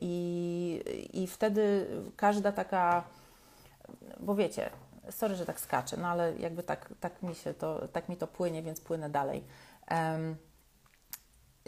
I, 0.00 0.82
I 1.12 1.26
wtedy 1.26 1.86
każda 2.16 2.52
taka, 2.52 3.04
bo 4.20 4.34
wiecie, 4.34 4.70
sorry, 5.10 5.34
że 5.34 5.46
tak 5.46 5.60
skaczę, 5.60 5.96
no 5.96 6.08
ale 6.08 6.36
jakby 6.38 6.62
tak, 6.62 6.94
tak, 7.00 7.22
mi, 7.22 7.34
się 7.34 7.54
to, 7.54 7.88
tak 7.88 8.08
mi 8.08 8.16
to 8.16 8.26
płynie, 8.26 8.62
więc 8.62 8.80
płynę 8.80 9.10
dalej. 9.10 9.44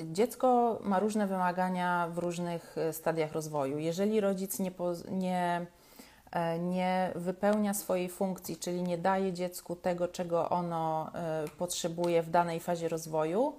Dziecko 0.07 0.79
ma 0.85 0.99
różne 0.99 1.27
wymagania 1.27 2.09
w 2.13 2.19
różnych 2.19 2.77
stadiach 2.93 3.33
rozwoju. 3.33 3.79
Jeżeli 3.79 4.21
rodzic 4.21 4.59
nie, 4.59 4.73
nie 5.11 5.67
E, 6.33 6.59
nie 6.59 7.13
wypełnia 7.15 7.75
swojej 7.75 8.09
funkcji, 8.09 8.57
czyli 8.57 8.83
nie 8.83 8.99
daje 8.99 9.33
dziecku 9.33 9.77
tego, 9.77 10.09
czego 10.09 10.51
ono 10.51 11.11
e, 11.15 11.45
potrzebuje 11.59 12.23
w 12.23 12.31
danej 12.31 12.61
fazie 12.61 12.89
rozwoju, 12.89 13.53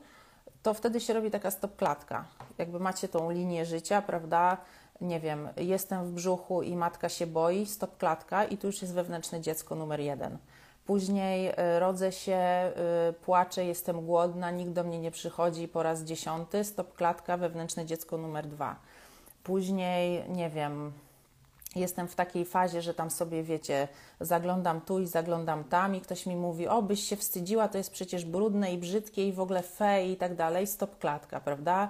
to 0.64 0.74
wtedy 0.74 1.00
się 1.00 1.14
robi 1.14 1.32
taka 1.32 1.52
stopklatka. 1.52 2.26
Jakby 2.58 2.80
macie 2.80 3.08
tą 3.08 3.32
linię 3.32 3.66
życia, 3.66 4.02
prawda? 4.02 4.58
Nie 5.02 5.20
wiem, 5.20 5.50
jestem 5.58 6.06
w 6.06 6.12
brzuchu 6.12 6.62
i 6.62 6.76
matka 6.76 7.10
się 7.10 7.28
boi, 7.28 7.66
stopklatka 7.66 8.44
i 8.44 8.58
tu 8.58 8.68
już 8.68 8.82
jest 8.82 8.94
wewnętrzne 8.94 9.42
dziecko 9.42 9.76
numer 9.76 10.00
jeden. 10.00 10.38
Później 10.86 11.52
e, 11.56 11.80
rodzę 11.80 12.12
się, 12.12 12.72
płaczę, 13.26 13.66
jestem 13.66 14.06
głodna, 14.06 14.52
nikt 14.52 14.72
do 14.72 14.84
mnie 14.84 15.00
nie 15.00 15.12
przychodzi 15.12 15.68
po 15.68 15.84
raz 15.84 16.04
dziesiąty, 16.04 16.64
stopklatka, 16.64 17.38
wewnętrzne 17.38 17.86
dziecko 17.86 18.18
numer 18.18 18.48
dwa. 18.48 18.76
Później, 19.44 20.30
nie 20.30 20.50
wiem, 20.50 20.94
jestem 21.76 22.08
w 22.08 22.16
takiej 22.16 22.46
fazie, 22.46 22.82
że 22.82 22.94
tam 22.94 23.10
sobie, 23.12 23.44
wiecie, 23.44 23.88
zaglądam 24.20 24.82
tu 24.82 25.00
i 25.00 25.08
zaglądam 25.08 25.64
tam 25.64 25.96
i 25.96 26.02
ktoś 26.02 26.26
mi 26.26 26.36
mówi, 26.36 26.68
o, 26.68 26.82
byś 26.82 27.04
się 27.04 27.16
wstydziła, 27.16 27.68
to 27.68 27.78
jest 27.78 27.92
przecież 27.92 28.26
brudne 28.26 28.74
i 28.74 28.78
brzydkie 28.78 29.28
i 29.28 29.34
w 29.34 29.40
ogóle 29.40 29.64
fe 29.64 30.08
i 30.08 30.18
tak 30.18 30.36
dalej, 30.36 30.68
stop 30.68 31.00
klatka, 31.00 31.40
prawda? 31.40 31.90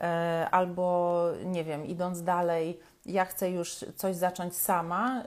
E, 0.00 0.48
albo, 0.50 1.24
nie 1.44 1.64
wiem, 1.64 1.86
idąc 1.86 2.22
dalej, 2.22 2.80
ja 3.06 3.24
chcę 3.24 3.50
już 3.50 3.84
coś 3.96 4.16
zacząć 4.16 4.56
sama, 4.56 5.22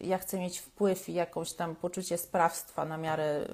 y, 0.00 0.04
ja 0.04 0.18
chcę 0.18 0.38
mieć 0.38 0.58
wpływ 0.58 1.08
i 1.08 1.14
jakąś 1.14 1.52
tam 1.52 1.76
poczucie 1.76 2.18
sprawstwa 2.18 2.84
na 2.84 2.96
miarę, 2.96 3.46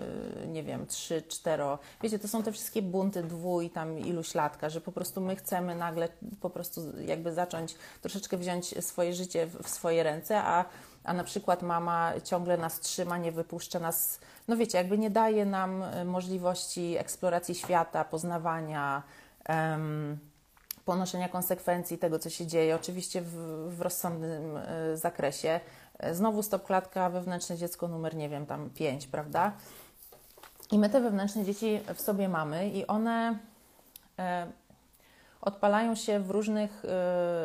y, 0.44 0.48
nie 0.48 0.62
wiem, 0.62 0.86
trzy, 0.86 1.22
cztero. 1.22 1.78
Wiecie, 2.02 2.18
to 2.18 2.28
są 2.28 2.42
te 2.42 2.52
wszystkie 2.52 2.82
bunty 2.82 3.22
dwu 3.22 3.60
i 3.60 3.70
tam 3.70 3.98
iluś 3.98 4.34
latka, 4.34 4.70
że 4.70 4.80
po 4.80 4.92
prostu 4.92 5.20
my 5.20 5.36
chcemy 5.36 5.74
nagle 5.74 6.08
po 6.40 6.50
prostu 6.50 6.80
jakby 7.00 7.32
zacząć 7.34 7.74
troszeczkę 8.00 8.36
wziąć 8.36 8.84
swoje 8.84 9.14
życie 9.14 9.46
w 9.46 9.68
swoje 9.68 10.02
ręce, 10.02 10.42
a, 10.42 10.64
a 11.04 11.12
na 11.12 11.24
przykład 11.24 11.62
mama 11.62 12.12
ciągle 12.24 12.56
nas 12.58 12.80
trzyma, 12.80 13.18
nie 13.18 13.32
wypuszcza 13.32 13.78
nas, 13.78 14.20
no 14.48 14.56
wiecie, 14.56 14.78
jakby 14.78 14.98
nie 14.98 15.10
daje 15.10 15.46
nam 15.46 15.82
y, 15.82 16.04
możliwości 16.04 16.96
eksploracji 16.98 17.54
świata, 17.54 18.04
poznawania. 18.04 19.02
Um, 19.48 20.29
ponoszenia 20.84 21.28
konsekwencji 21.28 21.98
tego, 21.98 22.18
co 22.18 22.30
się 22.30 22.46
dzieje, 22.46 22.76
oczywiście 22.76 23.22
w, 23.22 23.34
w 23.76 23.80
rozsądnym 23.80 24.56
y, 24.56 24.96
zakresie. 24.96 25.60
E, 25.98 26.14
znowu 26.14 26.42
stop 26.42 26.66
klatka, 26.66 27.10
wewnętrzne 27.10 27.56
dziecko 27.56 27.88
numer, 27.88 28.16
nie 28.16 28.28
wiem, 28.28 28.46
tam 28.46 28.70
5, 28.70 29.06
prawda? 29.06 29.52
I 30.72 30.78
my 30.78 30.90
te 30.90 31.00
wewnętrzne 31.00 31.44
dzieci 31.44 31.80
w 31.94 32.00
sobie 32.00 32.28
mamy 32.28 32.68
i 32.68 32.86
one 32.86 33.38
e, 34.18 34.46
odpalają 35.40 35.94
się 35.94 36.20
w 36.20 36.30
różnych, 36.30 36.84
e, 36.84 36.88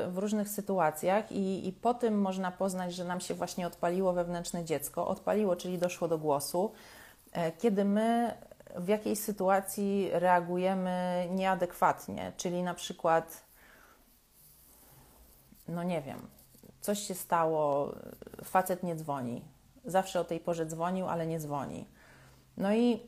w 0.09 0.13
różnych 0.15 0.49
sytuacjach 0.49 1.31
i, 1.31 1.67
i 1.67 1.73
po 1.73 1.93
tym 1.93 2.21
można 2.21 2.51
poznać, 2.51 2.93
że 2.93 3.05
nam 3.05 3.19
się 3.19 3.33
właśnie 3.33 3.67
odpaliło 3.67 4.13
wewnętrzne 4.13 4.63
dziecko. 4.63 5.07
Odpaliło, 5.07 5.55
czyli 5.55 5.77
doszło 5.77 6.07
do 6.07 6.17
głosu, 6.17 6.71
e, 7.31 7.51
kiedy 7.51 7.85
my 7.85 8.33
w 8.77 8.87
jakiej 8.87 9.15
sytuacji 9.15 10.09
reagujemy 10.11 11.27
nieadekwatnie, 11.31 12.33
czyli 12.37 12.63
na 12.63 12.73
przykład, 12.73 13.45
no 15.67 15.83
nie 15.83 16.01
wiem, 16.01 16.27
coś 16.81 16.99
się 16.99 17.13
stało, 17.13 17.91
facet 18.43 18.83
nie 18.83 18.95
dzwoni. 18.95 19.41
Zawsze 19.85 20.19
o 20.19 20.23
tej 20.23 20.39
porze 20.39 20.65
dzwonił, 20.65 21.07
ale 21.07 21.27
nie 21.27 21.39
dzwoni. 21.39 21.87
No 22.57 22.73
i 22.73 22.99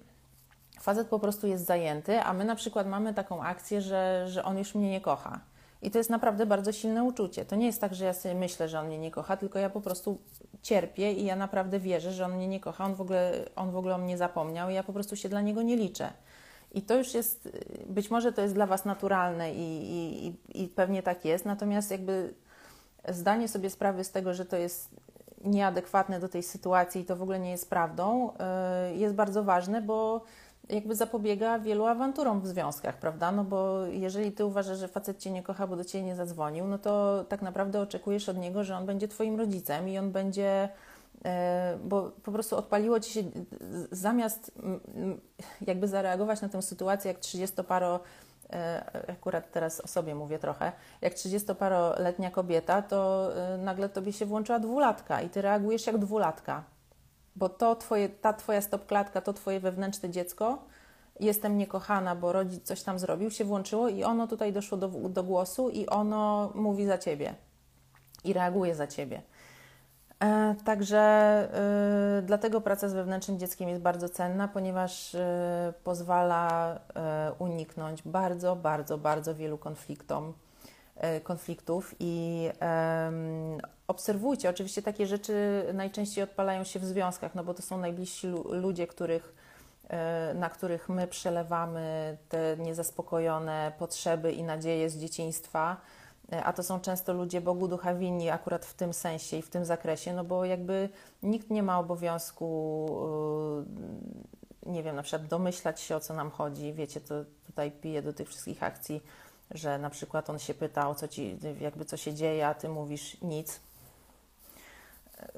facet 0.79 1.07
po 1.07 1.19
prostu 1.19 1.47
jest 1.47 1.65
zajęty, 1.65 2.21
a 2.21 2.33
my 2.33 2.45
na 2.45 2.55
przykład 2.55 2.87
mamy 2.87 3.13
taką 3.13 3.43
akcję, 3.43 3.81
że, 3.81 4.25
że 4.29 4.43
on 4.43 4.57
już 4.57 4.75
mnie 4.75 4.89
nie 4.91 5.01
kocha. 5.01 5.39
I 5.81 5.91
to 5.91 5.97
jest 5.97 6.09
naprawdę 6.09 6.45
bardzo 6.45 6.71
silne 6.71 7.03
uczucie. 7.03 7.45
To 7.45 7.55
nie 7.55 7.65
jest 7.65 7.81
tak, 7.81 7.95
że 7.95 8.05
ja 8.05 8.13
sobie 8.13 8.35
myślę, 8.35 8.69
że 8.69 8.79
on 8.79 8.87
mnie 8.87 8.97
nie 8.97 9.11
kocha, 9.11 9.37
tylko 9.37 9.59
ja 9.59 9.69
po 9.69 9.81
prostu 9.81 10.17
cierpię 10.61 11.13
i 11.13 11.25
ja 11.25 11.35
naprawdę 11.35 11.79
wierzę, 11.79 12.11
że 12.11 12.25
on 12.25 12.35
mnie 12.35 12.47
nie 12.47 12.59
kocha, 12.59 12.85
on 12.85 12.95
w 12.95 13.01
ogóle, 13.01 13.31
on 13.55 13.71
w 13.71 13.77
ogóle 13.77 13.95
o 13.95 13.97
mnie 13.97 14.17
zapomniał 14.17 14.69
i 14.69 14.73
ja 14.73 14.83
po 14.83 14.93
prostu 14.93 15.15
się 15.15 15.29
dla 15.29 15.41
niego 15.41 15.61
nie 15.61 15.75
liczę. 15.75 16.13
I 16.71 16.81
to 16.81 16.97
już 16.97 17.13
jest, 17.13 17.49
być 17.85 18.11
może 18.11 18.33
to 18.33 18.41
jest 18.41 18.53
dla 18.53 18.65
Was 18.65 18.85
naturalne 18.85 19.53
i, 19.53 19.95
i, 20.27 20.63
i 20.63 20.67
pewnie 20.67 21.03
tak 21.03 21.25
jest, 21.25 21.45
natomiast 21.45 21.91
jakby 21.91 22.33
zdanie 23.09 23.47
sobie 23.47 23.69
sprawy 23.69 24.03
z 24.03 24.11
tego, 24.11 24.33
że 24.33 24.45
to 24.45 24.57
jest 24.57 24.89
nieadekwatne 25.43 26.19
do 26.19 26.29
tej 26.29 26.43
sytuacji 26.43 27.01
i 27.01 27.05
to 27.05 27.15
w 27.15 27.21
ogóle 27.21 27.39
nie 27.39 27.51
jest 27.51 27.69
prawdą, 27.69 28.31
y, 28.91 28.95
jest 28.95 29.15
bardzo 29.15 29.43
ważne, 29.43 29.81
bo 29.81 30.21
jakby 30.69 30.95
zapobiega 30.95 31.59
wielu 31.59 31.85
awanturom 31.85 32.41
w 32.41 32.47
związkach, 32.47 32.97
prawda? 32.97 33.31
No 33.31 33.43
bo 33.43 33.85
jeżeli 33.85 34.31
ty 34.31 34.45
uważasz, 34.45 34.77
że 34.77 34.87
facet 34.87 35.19
cię 35.19 35.31
nie 35.31 35.43
kocha, 35.43 35.67
bo 35.67 35.75
do 35.75 35.85
ciebie 35.85 36.03
nie 36.03 36.15
zadzwonił, 36.15 36.67
no 36.67 36.77
to 36.77 37.23
tak 37.29 37.41
naprawdę 37.41 37.81
oczekujesz 37.81 38.29
od 38.29 38.37
niego, 38.37 38.63
że 38.63 38.77
on 38.77 38.85
będzie 38.85 39.07
twoim 39.07 39.37
rodzicem 39.37 39.89
i 39.89 39.97
on 39.97 40.11
będzie 40.11 40.69
e, 41.25 41.77
bo 41.83 42.11
po 42.23 42.31
prostu 42.31 42.57
odpaliło 42.57 42.99
ci 42.99 43.11
się 43.11 43.23
zamiast 43.91 44.51
jakby 45.61 45.87
zareagować 45.87 46.41
na 46.41 46.49
tę 46.49 46.61
sytuację 46.61 47.11
jak 47.11 47.21
30-paro 47.21 47.99
e, 48.49 49.09
akurat 49.09 49.51
teraz 49.51 49.81
o 49.81 49.87
sobie 49.87 50.15
mówię 50.15 50.39
trochę, 50.39 50.71
jak 51.01 51.13
30-paroletnia 51.13 52.31
kobieta, 52.31 52.81
to 52.81 53.29
e, 53.35 53.57
nagle 53.57 53.89
tobie 53.89 54.13
się 54.13 54.25
włączyła 54.25 54.59
dwulatka 54.59 55.21
i 55.21 55.29
ty 55.29 55.41
reagujesz 55.41 55.87
jak 55.87 55.97
dwulatka 55.97 56.63
bo 57.37 57.49
to 57.49 57.75
twoje, 57.75 58.09
ta 58.09 58.33
twoja 58.33 58.61
stopklatka, 58.61 59.21
to 59.21 59.33
twoje 59.33 59.59
wewnętrzne 59.59 60.09
dziecko, 60.09 60.65
jestem 61.19 61.57
niekochana, 61.57 62.15
bo 62.15 62.31
rodzic 62.31 62.63
coś 62.63 62.81
tam 62.81 62.99
zrobił, 62.99 63.31
się 63.31 63.45
włączyło 63.45 63.89
i 63.89 64.03
ono 64.03 64.27
tutaj 64.27 64.53
doszło 64.53 64.77
do, 64.77 64.87
do 64.87 65.23
głosu 65.23 65.69
i 65.69 65.87
ono 65.87 66.51
mówi 66.55 66.85
za 66.85 66.97
ciebie 66.97 67.35
i 68.23 68.33
reaguje 68.33 68.75
za 68.75 68.87
ciebie. 68.87 69.21
E, 70.23 70.55
także 70.65 71.47
y, 72.19 72.21
dlatego 72.21 72.61
praca 72.61 72.89
z 72.89 72.93
wewnętrznym 72.93 73.39
dzieckiem 73.39 73.69
jest 73.69 73.81
bardzo 73.81 74.09
cenna, 74.09 74.47
ponieważ 74.47 75.13
y, 75.15 75.19
pozwala 75.83 76.75
y, 76.75 77.33
uniknąć 77.39 78.01
bardzo, 78.03 78.55
bardzo, 78.55 78.97
bardzo 78.97 79.35
wielu 79.35 79.57
konfliktom, 79.57 80.33
konfliktów 81.23 81.95
i 81.99 82.49
obserwujcie. 83.87 84.49
Oczywiście 84.49 84.81
takie 84.81 85.07
rzeczy 85.07 85.65
najczęściej 85.73 86.23
odpalają 86.23 86.63
się 86.63 86.79
w 86.79 86.85
związkach, 86.85 87.35
no 87.35 87.43
bo 87.43 87.53
to 87.53 87.61
są 87.61 87.77
najbliżsi 87.77 88.27
ludzie, 88.49 88.87
których, 88.87 89.35
na 90.35 90.49
których 90.49 90.89
my 90.89 91.07
przelewamy 91.07 92.17
te 92.29 92.57
niezaspokojone 92.57 93.71
potrzeby 93.79 94.31
i 94.31 94.43
nadzieje 94.43 94.89
z 94.89 94.97
dzieciństwa 94.97 95.77
a 96.43 96.53
to 96.53 96.63
są 96.63 96.79
często 96.79 97.13
ludzie 97.13 97.41
Bogu 97.41 97.67
ducha 97.67 97.95
winni 97.95 98.29
akurat 98.29 98.65
w 98.65 98.73
tym 98.73 98.93
sensie 98.93 99.37
i 99.37 99.41
w 99.41 99.49
tym 99.49 99.65
zakresie, 99.65 100.13
no 100.13 100.23
bo 100.23 100.45
jakby 100.45 100.89
nikt 101.23 101.49
nie 101.49 101.63
ma 101.63 101.79
obowiązku, 101.79 102.45
nie 104.65 104.83
wiem, 104.83 104.95
na 104.95 105.03
przykład 105.03 105.27
domyślać 105.27 105.81
się 105.81 105.95
o 105.95 105.99
co 105.99 106.13
nam 106.13 106.31
chodzi. 106.31 106.73
Wiecie, 106.73 107.01
to 107.01 107.15
tutaj 107.45 107.71
piję 107.71 108.01
do 108.01 108.13
tych 108.13 108.29
wszystkich 108.29 108.63
akcji, 108.63 109.01
że 109.51 109.77
na 109.77 109.89
przykład 109.89 110.29
on 110.29 110.39
się 110.39 110.53
pyta 110.53 110.89
o 110.89 110.95
co 110.95 111.07
ci, 111.07 111.37
jakby 111.59 111.85
co 111.85 111.97
się 111.97 112.13
dzieje, 112.13 112.47
a 112.47 112.53
ty 112.53 112.69
mówisz 112.69 113.21
nic 113.21 113.59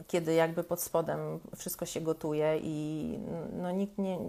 kiedy 0.07 0.33
jakby 0.33 0.63
pod 0.63 0.81
spodem 0.81 1.39
wszystko 1.57 1.85
się 1.85 2.01
gotuje 2.01 2.59
i 2.63 3.19
no 3.53 3.71
nikt 3.71 3.97
nie, 3.97 4.19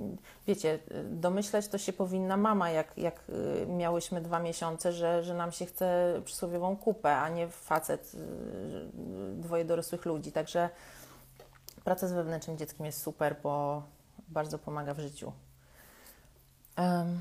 wiecie, 0.47 0.78
domyśleć 1.05 1.68
to 1.68 1.78
się 1.78 1.93
powinna 1.93 2.37
mama, 2.37 2.70
jak, 2.70 2.99
jak 2.99 3.20
y, 3.28 3.66
miałyśmy 3.66 4.20
dwa 4.20 4.39
miesiące, 4.39 4.93
że, 4.93 5.24
że 5.24 5.35
nam 5.35 5.53
się 5.53 5.66
chce 5.66 6.20
przysłowiową 6.24 6.76
kupę, 6.76 7.16
a 7.16 7.28
nie 7.28 7.49
facet, 7.49 8.14
y, 8.14 8.18
dwoje 9.37 9.64
dorosłych 9.64 10.05
ludzi. 10.05 10.33
Także 10.33 10.70
praca 11.85 12.09
z 12.09 12.12
wewnętrznym 12.12 12.59
dzieckiem 12.59 12.87
jest 12.87 13.03
super, 13.03 13.37
bo 13.43 13.83
bardzo 14.28 14.59
pomaga 14.59 14.95
w 14.95 15.01
życiu. 15.01 15.33
Um, 16.78 17.20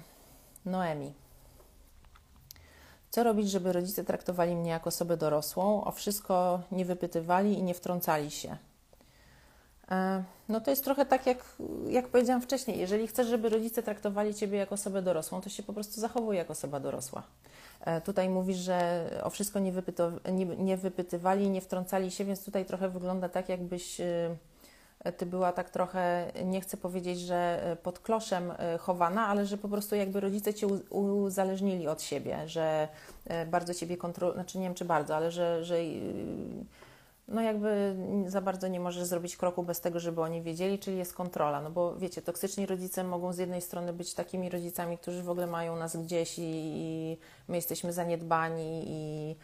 Noemi. 0.66 1.14
Co 3.10 3.24
robić, 3.24 3.52
żeby 3.52 3.74
rodzice 3.74 4.04
traktowali 4.04 4.56
mnie 4.56 4.70
jako 4.70 4.88
osobę 4.88 5.18
dorosłą, 5.18 5.84
o 5.84 5.92
wszystko 5.92 6.62
nie 6.72 6.86
wypytywali 6.86 7.60
i 7.60 7.64
nie 7.64 7.74
wtrącali 7.74 8.32
się? 8.32 8.58
E, 9.92 10.24
no 10.50 10.62
to 10.62 10.72
jest 10.72 10.84
trochę 10.84 11.06
tak, 11.06 11.26
jak, 11.26 11.46
jak 11.90 12.08
powiedziałam 12.08 12.42
wcześniej. 12.42 12.80
Jeżeli 12.80 13.08
chcesz, 13.08 13.28
żeby 13.28 13.50
rodzice 13.50 13.84
traktowali 13.84 14.36
Ciebie 14.36 14.58
jako 14.58 14.76
osobę 14.76 15.02
dorosłą, 15.02 15.42
to 15.42 15.50
się 15.50 15.64
po 15.64 15.74
prostu 15.74 16.02
zachowuj 16.02 16.38
jako 16.38 16.52
osoba 16.52 16.80
dorosła. 16.80 17.24
E, 17.82 18.02
tutaj 18.02 18.30
mówisz, 18.30 18.58
że 18.58 19.10
o 19.24 19.30
wszystko 19.30 19.60
nie, 19.60 19.72
wypyto, 19.72 20.12
nie, 20.32 20.46
nie 20.46 20.78
wypytywali 20.78 21.50
nie 21.50 21.62
wtrącali 21.62 22.12
się, 22.12 22.26
więc 22.26 22.46
tutaj 22.46 22.66
trochę 22.66 22.90
wygląda 22.90 23.30
tak, 23.30 23.50
jakbyś 23.50 24.00
y, 24.00 24.38
ty 25.18 25.26
była 25.26 25.52
tak 25.52 25.70
trochę, 25.70 26.32
nie 26.46 26.62
chcę 26.62 26.78
powiedzieć, 26.78 27.20
że 27.20 27.64
e, 27.64 27.76
pod 27.76 28.00
kloszem 28.00 28.52
e, 28.52 28.78
chowana, 28.78 29.28
ale 29.28 29.46
że 29.46 29.58
po 29.58 29.70
prostu 29.70 29.96
jakby 29.96 30.20
rodzice 30.20 30.54
cię 30.54 30.68
uzależnili 30.90 31.88
od 31.88 32.02
siebie, 32.02 32.48
że 32.48 32.88
e, 33.26 33.46
bardzo 33.46 33.74
ciebie 33.74 33.98
kontrolują, 33.98 34.36
znaczy 34.36 34.58
nie 34.58 34.64
wiem 34.64 34.74
czy 34.74 34.86
bardzo, 34.86 35.16
ale 35.16 35.32
że, 35.32 35.66
że 35.66 35.76
no 37.28 37.42
jakby 37.42 37.96
za 38.28 38.42
bardzo 38.42 38.68
nie 38.68 38.80
możesz 38.80 39.04
zrobić 39.04 39.38
kroku 39.38 39.64
bez 39.64 39.82
tego, 39.82 40.00
żeby 40.00 40.22
oni 40.22 40.42
wiedzieli, 40.42 40.80
czyli 40.80 40.98
jest 40.98 41.14
kontrola. 41.14 41.62
No 41.62 41.72
bo 41.72 41.96
wiecie, 41.96 42.22
toksyczni 42.22 42.66
rodzice 42.66 43.04
mogą 43.04 43.34
z 43.34 43.38
jednej 43.38 43.62
strony 43.62 43.94
być 43.94 44.14
takimi 44.14 44.50
rodzicami, 44.50 44.98
którzy 44.98 45.24
w 45.24 45.30
ogóle 45.30 45.48
mają 45.48 45.76
nas 45.76 45.98
gdzieś 45.98 46.40
i, 46.40 46.44
i 46.44 47.18
my 47.48 47.56
jesteśmy 47.56 47.94
zaniedbani 47.94 48.84
i 48.88 49.36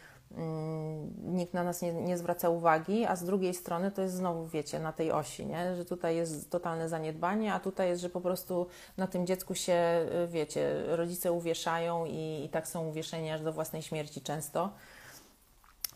nikt 1.24 1.54
na 1.54 1.64
nas 1.64 1.82
nie, 1.82 1.92
nie, 1.92 2.18
zwraca 2.18 2.48
uwagi, 2.48 3.06
a 3.06 3.16
z 3.16 3.24
drugiej 3.24 3.54
strony 3.54 3.90
to 3.90 4.02
jest 4.02 4.14
znowu, 4.14 4.46
wiecie, 4.46 4.78
na 4.78 4.92
tej 4.92 5.12
osi, 5.12 5.46
nie? 5.46 5.76
że 5.76 5.84
tutaj 5.84 6.16
jest 6.16 6.50
totalne 6.50 6.88
zaniedbanie, 6.88 7.54
a 7.54 7.60
tutaj 7.60 7.88
jest, 7.88 8.02
że 8.02 8.10
po 8.10 8.20
prostu 8.20 8.66
na 8.96 9.06
tym 9.06 9.26
dziecku 9.26 9.54
się, 9.54 10.06
y, 10.24 10.28
wiecie, 10.28 10.82
rodzice 10.86 11.32
uwieszają 11.32 12.06
i, 12.06 12.44
i 12.44 12.48
tak 12.48 12.68
są 12.68 12.88
uwieszeni 12.88 13.30
aż 13.30 13.40
do 13.40 13.52
własnej 13.52 13.82
śmierci 13.82 14.20
często. 14.20 14.70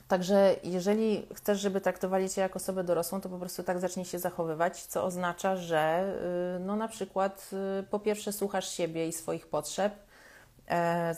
Także 0.09 0.57
jeżeli 0.65 1.27
chcesz, 1.35 1.61
żeby 1.61 1.81
traktowali 1.81 2.31
Cię 2.31 2.41
jako 2.41 2.57
osobę 2.57 2.85
dorosłą, 2.85 3.21
to 3.21 3.29
po 3.29 3.39
prostu 3.39 3.63
tak 3.63 3.81
zacznij 3.81 4.05
się 4.05 4.19
zachowywać, 4.19 4.83
co 4.83 5.05
oznacza, 5.05 5.57
że 5.57 6.15
y, 6.57 6.61
no 6.61 6.77
na 6.77 6.89
przykład 6.89 7.51
y, 7.81 7.83
po 7.83 7.99
pierwsze 7.99 8.33
słuchasz 8.33 8.71
siebie 8.71 9.09
i 9.09 9.13
swoich 9.13 9.47
potrzeb, 9.47 10.10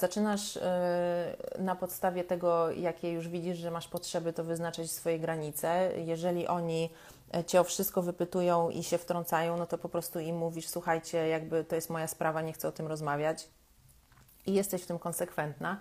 zaczynasz 0.00 0.57
e, 0.57 1.36
na 1.59 1.76
podstawie 1.76 2.24
tego, 2.24 2.70
jakie 2.70 3.12
już 3.12 3.28
widzisz, 3.28 3.59
że 3.59 3.70
masz 3.70 3.88
potrzeby, 3.88 4.32
to 4.32 4.44
wyznaczać 4.44 4.90
swoje 4.90 5.18
granice. 5.18 5.90
Jeżeli 5.96 6.46
oni 6.46 6.90
e, 7.34 7.44
cię 7.44 7.61
o 7.61 7.64
wszystko 7.64 8.03
wypytują 8.03 8.70
i 8.70 8.82
się 8.82 8.98
wtrącają, 8.98 9.57
no 9.57 9.66
to 9.66 9.78
po 9.78 9.88
prostu 9.88 10.20
im 10.20 10.36
mówisz: 10.36 10.68
Słuchajcie, 10.68 11.28
jakby 11.28 11.64
to 11.64 11.74
jest 11.74 11.90
moja 11.90 12.07
sprawa, 12.07 12.40
nie 12.42 12.53
chcę 12.53 12.68
o 12.68 12.72
tym 12.72 12.86
rozmawiać. 12.86 13.48
I 14.46 14.55
jesteś 14.55 14.82
w 14.82 14.86
tym 14.86 14.98
konsekwentna. 14.98 15.80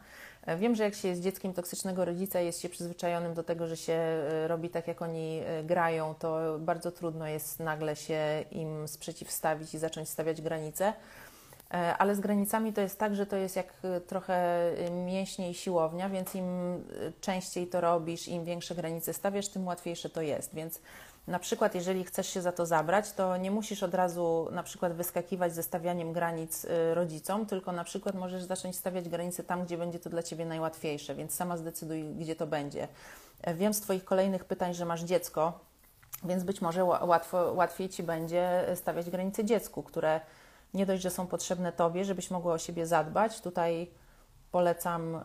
Wiem, 0.57 0.75
że 0.75 0.83
jak 0.83 0.95
się 0.95 1.07
jest 1.07 1.21
dzieckiem 1.21 1.53
toksycznego 1.53 2.05
rodzica, 2.05 2.39
jest 2.39 2.61
się 2.61 2.69
przyzwyczajonym 2.69 3.33
do 3.33 3.43
tego, 3.43 3.67
że 3.67 3.77
się 3.77 3.99
robi 4.47 4.69
tak, 4.69 4.87
jak 4.87 5.01
oni 5.01 5.41
grają, 5.63 6.15
to 6.15 6.59
bardzo 6.59 6.91
trudno 6.91 7.27
jest 7.27 7.59
nagle 7.59 7.95
się 7.95 8.45
im 8.51 8.87
sprzeciwstawić 8.87 9.73
i 9.73 9.77
zacząć 9.77 10.09
stawiać 10.09 10.41
granice. 10.41 10.93
E, 11.73 11.97
ale 11.97 12.15
z 12.15 12.19
granicami 12.19 12.73
to 12.73 12.81
jest 12.81 12.99
tak, 12.99 13.15
że 13.15 13.25
to 13.25 13.35
jest 13.35 13.55
jak 13.55 13.73
e, 13.83 14.01
trochę 14.01 14.33
e, 14.77 14.91
mięśnie 14.91 15.49
i 15.51 15.53
siłownia, 15.53 16.09
więc 16.09 16.35
im 16.35 16.45
częściej 17.21 17.67
to 17.67 17.81
robisz, 17.81 18.27
im 18.27 18.45
większe 18.45 18.75
granice 18.75 19.13
stawiasz, 19.13 19.47
tym 19.47 19.67
łatwiejsze 19.67 20.09
to 20.09 20.21
jest. 20.21 20.55
Więc 20.55 20.79
na 21.27 21.39
przykład, 21.39 21.75
jeżeli 21.75 22.03
chcesz 22.03 22.27
się 22.27 22.41
za 22.41 22.51
to 22.51 22.65
zabrać, 22.65 23.11
to 23.11 23.37
nie 23.37 23.51
musisz 23.51 23.83
od 23.83 23.93
razu 23.93 24.47
na 24.51 24.63
przykład 24.63 24.93
wyskakiwać 24.93 25.55
ze 25.55 25.63
stawianiem 25.63 26.13
granic 26.13 26.65
rodzicom, 26.93 27.45
tylko 27.45 27.71
na 27.71 27.83
przykład 27.83 28.15
możesz 28.15 28.43
zacząć 28.43 28.75
stawiać 28.75 29.09
granice 29.09 29.43
tam, 29.43 29.65
gdzie 29.65 29.77
będzie 29.77 29.99
to 29.99 30.09
dla 30.09 30.23
Ciebie 30.23 30.45
najłatwiejsze, 30.45 31.15
więc 31.15 31.33
sama 31.33 31.57
zdecyduj, 31.57 32.03
gdzie 32.03 32.35
to 32.35 32.47
będzie. 32.47 32.87
Wiem 33.55 33.73
z 33.73 33.81
Twoich 33.81 34.05
kolejnych 34.05 34.45
pytań, 34.45 34.73
że 34.73 34.85
masz 34.85 35.03
dziecko, 35.03 35.59
więc 36.23 36.43
być 36.43 36.61
może 36.61 36.83
łatwo, 36.83 37.53
łatwiej 37.53 37.89
Ci 37.89 38.03
będzie 38.03 38.65
stawiać 38.75 39.09
granice 39.09 39.45
dziecku, 39.45 39.83
które 39.83 40.21
nie 40.73 40.85
dość, 40.85 41.03
że 41.03 41.09
są 41.09 41.27
potrzebne 41.27 41.71
Tobie, 41.71 42.05
żebyś 42.05 42.31
mogła 42.31 42.53
o 42.53 42.57
siebie 42.57 42.87
zadbać. 42.87 43.41
Tutaj 43.41 43.91
polecam 44.51 45.15
y, 45.15 45.21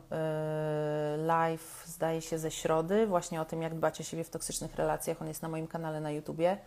live, 1.16 1.82
zdaje 1.86 2.22
się, 2.22 2.38
ze 2.38 2.50
środy, 2.50 3.06
właśnie 3.06 3.40
o 3.40 3.44
tym, 3.44 3.62
jak 3.62 3.74
dbać 3.74 4.00
o 4.00 4.04
siebie 4.04 4.24
w 4.24 4.30
toksycznych 4.30 4.76
relacjach. 4.76 5.22
On 5.22 5.28
jest 5.28 5.42
na 5.42 5.48
moim 5.48 5.66
kanale 5.66 6.00
na 6.00 6.10
YouTubie 6.10 6.58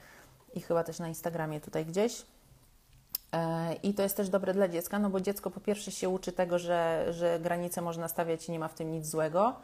i 0.53 0.61
chyba 0.61 0.83
też 0.83 0.99
na 0.99 1.07
Instagramie 1.07 1.61
tutaj 1.61 1.85
gdzieś. 1.85 2.25
E, 3.33 3.73
I 3.73 3.93
to 3.93 4.03
jest 4.03 4.17
też 4.17 4.29
dobre 4.29 4.53
dla 4.53 4.67
dziecka, 4.67 4.99
no 4.99 5.09
bo 5.09 5.21
dziecko 5.21 5.51
po 5.51 5.59
pierwsze 5.59 5.91
się 5.91 6.09
uczy 6.09 6.31
tego, 6.31 6.59
że, 6.59 7.05
że 7.09 7.39
granice 7.39 7.81
można 7.81 8.07
stawiać 8.07 8.49
i 8.49 8.51
nie 8.51 8.59
ma 8.59 8.67
w 8.67 8.73
tym 8.73 8.91
nic 8.91 9.05
złego. 9.07 9.55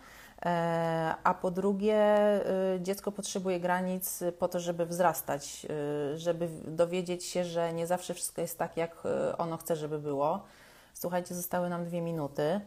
E, 0.45 1.15
a 1.23 1.33
po 1.33 1.51
drugie, 1.51 2.17
y, 2.75 2.81
dziecko 2.81 3.11
potrzebuje 3.11 3.59
granic 3.59 4.23
po 4.39 4.47
to, 4.47 4.59
żeby 4.59 4.86
wzrastać, 4.86 5.67
y, 6.13 6.17
żeby 6.17 6.49
dowiedzieć 6.67 7.25
się, 7.25 7.45
że 7.45 7.73
nie 7.73 7.88
zawsze 7.88 8.13
wszystko 8.13 8.41
jest 8.41 8.57
tak, 8.57 8.77
jak 8.77 9.03
y, 9.05 9.38
ono 9.38 9.57
chce, 9.57 9.75
żeby 9.75 9.99
było. 9.99 10.43
Słuchajcie, 10.93 11.36
zostały 11.36 11.69
nam 11.69 11.86
dwie 11.86 12.01
minuty. 12.01 12.61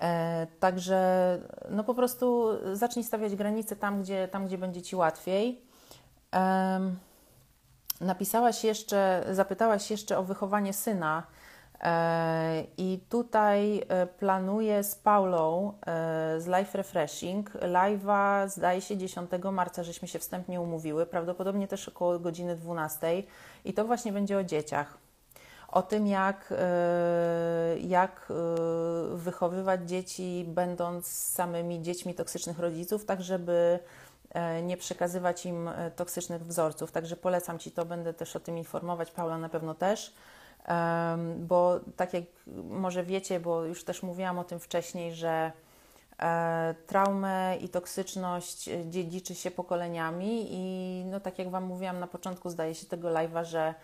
E, 0.00 0.46
także 0.60 1.38
no 1.70 1.84
po 1.84 1.94
prostu 1.94 2.48
zacznij 2.72 3.04
stawiać 3.04 3.36
granice 3.36 3.76
tam, 3.76 4.02
gdzie, 4.02 4.28
tam, 4.28 4.46
gdzie 4.46 4.58
będzie 4.58 4.82
ci 4.82 4.96
łatwiej. 4.96 5.66
Napisałaś 8.00 8.64
jeszcze, 8.64 9.24
zapytałaś 9.30 9.90
jeszcze 9.90 10.18
o 10.18 10.22
wychowanie 10.22 10.72
syna. 10.72 11.22
E, 11.80 12.64
I 12.76 13.00
tutaj 13.08 13.82
e, 13.88 14.06
planuję 14.06 14.84
z 14.84 14.94
Paulą 14.94 15.72
e, 15.72 16.40
z 16.40 16.46
Life 16.46 16.78
Refreshing 16.78 17.50
live'a, 17.54 18.48
zdaje 18.48 18.80
się 18.80 18.96
10 18.96 19.30
marca, 19.52 19.82
żeśmy 19.82 20.08
się 20.08 20.18
wstępnie 20.18 20.60
umówiły, 20.60 21.06
prawdopodobnie 21.06 21.68
też 21.68 21.88
około 21.88 22.18
godziny 22.18 22.56
12 22.56 23.22
i 23.64 23.74
to 23.74 23.84
właśnie 23.84 24.12
będzie 24.12 24.38
o 24.38 24.44
dzieciach. 24.44 24.98
O 25.68 25.82
tym, 25.82 26.06
jak, 26.06 26.54
jak 27.80 28.32
wychowywać 29.14 29.88
dzieci, 29.88 30.44
będąc 30.48 31.06
samymi 31.06 31.82
dziećmi 31.82 32.14
toksycznych 32.14 32.58
rodziców, 32.58 33.04
tak 33.04 33.22
żeby 33.22 33.78
nie 34.62 34.76
przekazywać 34.76 35.46
im 35.46 35.70
toksycznych 35.96 36.46
wzorców. 36.46 36.92
Także 36.92 37.16
polecam 37.16 37.58
Ci 37.58 37.70
to, 37.70 37.84
będę 37.84 38.14
też 38.14 38.36
o 38.36 38.40
tym 38.40 38.58
informować, 38.58 39.10
Paula 39.10 39.38
na 39.38 39.48
pewno 39.48 39.74
też 39.74 40.14
bo 41.38 41.80
tak 41.96 42.14
jak 42.14 42.24
może 42.70 43.04
wiecie, 43.04 43.40
bo 43.40 43.64
już 43.64 43.84
też 43.84 44.02
mówiłam 44.02 44.38
o 44.38 44.44
tym 44.44 44.60
wcześniej, 44.60 45.14
że 45.14 45.52
e, 46.22 46.74
traumę 46.86 47.56
i 47.60 47.68
toksyczność 47.68 48.68
e, 48.68 48.90
dziedziczy 48.90 49.34
się 49.34 49.50
pokoleniami 49.50 50.46
i 50.50 51.04
no 51.04 51.20
tak 51.20 51.38
jak 51.38 51.50
Wam 51.50 51.64
mówiłam 51.64 52.00
na 52.00 52.06
początku, 52.06 52.50
zdaje 52.50 52.74
się 52.74 52.86
tego 52.86 53.08
live'a, 53.08 53.44
że 53.44 53.74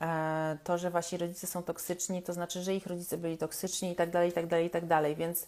e, 0.00 0.58
to, 0.64 0.78
że 0.78 0.90
Wasi 0.90 1.16
rodzice 1.16 1.46
są 1.46 1.62
toksyczni, 1.62 2.22
to 2.22 2.32
znaczy, 2.32 2.62
że 2.62 2.74
ich 2.74 2.86
rodzice 2.86 3.16
byli 3.16 3.38
toksyczni 3.38 3.90
i 3.90 3.94
tak 3.94 4.10
dalej, 4.10 4.30
i 4.30 4.32
tak 4.32 4.46
dalej, 4.46 4.66
i 4.66 4.70
tak 4.70 4.86
dalej, 4.86 5.16
więc 5.16 5.46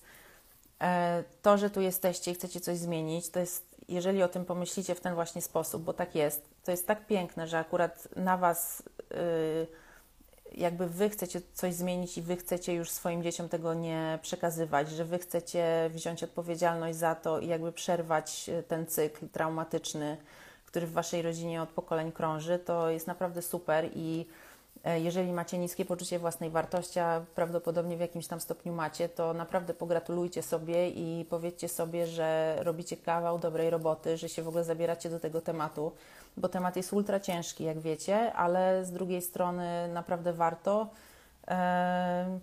to, 1.42 1.58
że 1.58 1.70
tu 1.70 1.80
jesteście 1.80 2.30
i 2.30 2.34
chcecie 2.34 2.60
coś 2.60 2.78
zmienić, 2.78 3.30
to 3.30 3.40
jest 3.40 3.68
jeżeli 3.88 4.22
o 4.22 4.28
tym 4.28 4.44
pomyślicie 4.44 4.94
w 4.94 5.00
ten 5.00 5.14
właśnie 5.14 5.42
sposób, 5.42 5.82
bo 5.82 5.92
tak 5.92 6.14
jest, 6.14 6.42
to 6.64 6.70
jest 6.70 6.86
tak 6.86 7.06
piękne, 7.06 7.46
że 7.46 7.58
akurat 7.58 8.08
na 8.16 8.36
Was, 8.36 8.82
yy, 9.10 9.66
jakby 10.54 10.86
Wy 10.86 11.10
chcecie 11.10 11.40
coś 11.54 11.74
zmienić 11.74 12.18
i 12.18 12.22
Wy 12.22 12.36
chcecie 12.36 12.74
już 12.74 12.90
swoim 12.90 13.22
dzieciom 13.22 13.48
tego 13.48 13.74
nie 13.74 14.18
przekazywać, 14.22 14.90
że 14.90 15.04
Wy 15.04 15.18
chcecie 15.18 15.90
wziąć 15.94 16.22
odpowiedzialność 16.22 16.98
za 16.98 17.14
to 17.14 17.40
i 17.40 17.46
jakby 17.46 17.72
przerwać 17.72 18.48
y, 18.48 18.62
ten 18.62 18.86
cykl 18.86 19.28
traumatyczny, 19.28 20.16
który 20.66 20.86
w 20.86 20.92
Waszej 20.92 21.22
rodzinie 21.22 21.62
od 21.62 21.68
pokoleń 21.68 22.12
krąży, 22.12 22.58
to 22.58 22.90
jest 22.90 23.06
naprawdę 23.06 23.42
super 23.42 23.90
i 23.94 24.26
E, 24.26 24.47
jeżeli 24.84 25.32
macie 25.32 25.58
niskie 25.58 25.84
poczucie 25.84 26.18
własnej 26.18 26.50
wartości, 26.50 27.00
a 27.00 27.20
prawdopodobnie 27.34 27.96
w 27.96 28.00
jakimś 28.00 28.26
tam 28.26 28.40
stopniu 28.40 28.72
macie, 28.72 29.08
to 29.08 29.34
naprawdę 29.34 29.74
pogratulujcie 29.74 30.42
sobie 30.42 30.88
i 30.90 31.24
powiedzcie 31.24 31.68
sobie, 31.68 32.06
że 32.06 32.56
robicie 32.58 32.96
kawał 32.96 33.38
dobrej 33.38 33.70
roboty, 33.70 34.16
że 34.16 34.28
się 34.28 34.42
w 34.42 34.48
ogóle 34.48 34.64
zabieracie 34.64 35.10
do 35.10 35.20
tego 35.20 35.40
tematu, 35.40 35.92
bo 36.36 36.48
temat 36.48 36.76
jest 36.76 36.92
ultra 36.92 37.20
ciężki, 37.20 37.64
jak 37.64 37.78
wiecie, 37.80 38.32
ale 38.32 38.84
z 38.84 38.90
drugiej 38.90 39.22
strony 39.22 39.88
naprawdę 39.88 40.32
warto. 40.32 40.88
E, 41.48 42.38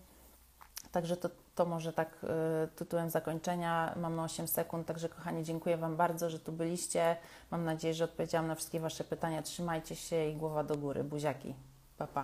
także 0.91 1.17
to, 1.17 1.29
to 1.55 1.65
może 1.65 1.93
tak 1.93 2.09
e, 2.23 2.67
tytułem 2.67 3.09
zakończenia. 3.09 3.93
Mamy 3.95 4.21
8 4.21 4.47
sekund, 4.47 4.88
także 4.88 5.09
kochani, 5.09 5.43
dziękuję 5.43 5.77
Wam 5.77 5.95
bardzo, 5.95 6.29
że 6.29 6.39
tu 6.39 6.51
byliście. 6.51 7.17
Mam 7.51 7.65
nadzieję, 7.65 7.93
że 7.93 8.03
odpowiedziałam 8.03 8.47
na 8.47 8.55
wszystkie 8.55 8.79
Wasze 8.79 9.03
pytania. 9.03 9.41
Trzymajcie 9.41 9.95
się 9.95 10.29
i 10.29 10.36
głowa 10.36 10.63
do 10.63 10.77
góry. 10.77 11.03
Buziaki. 11.03 11.53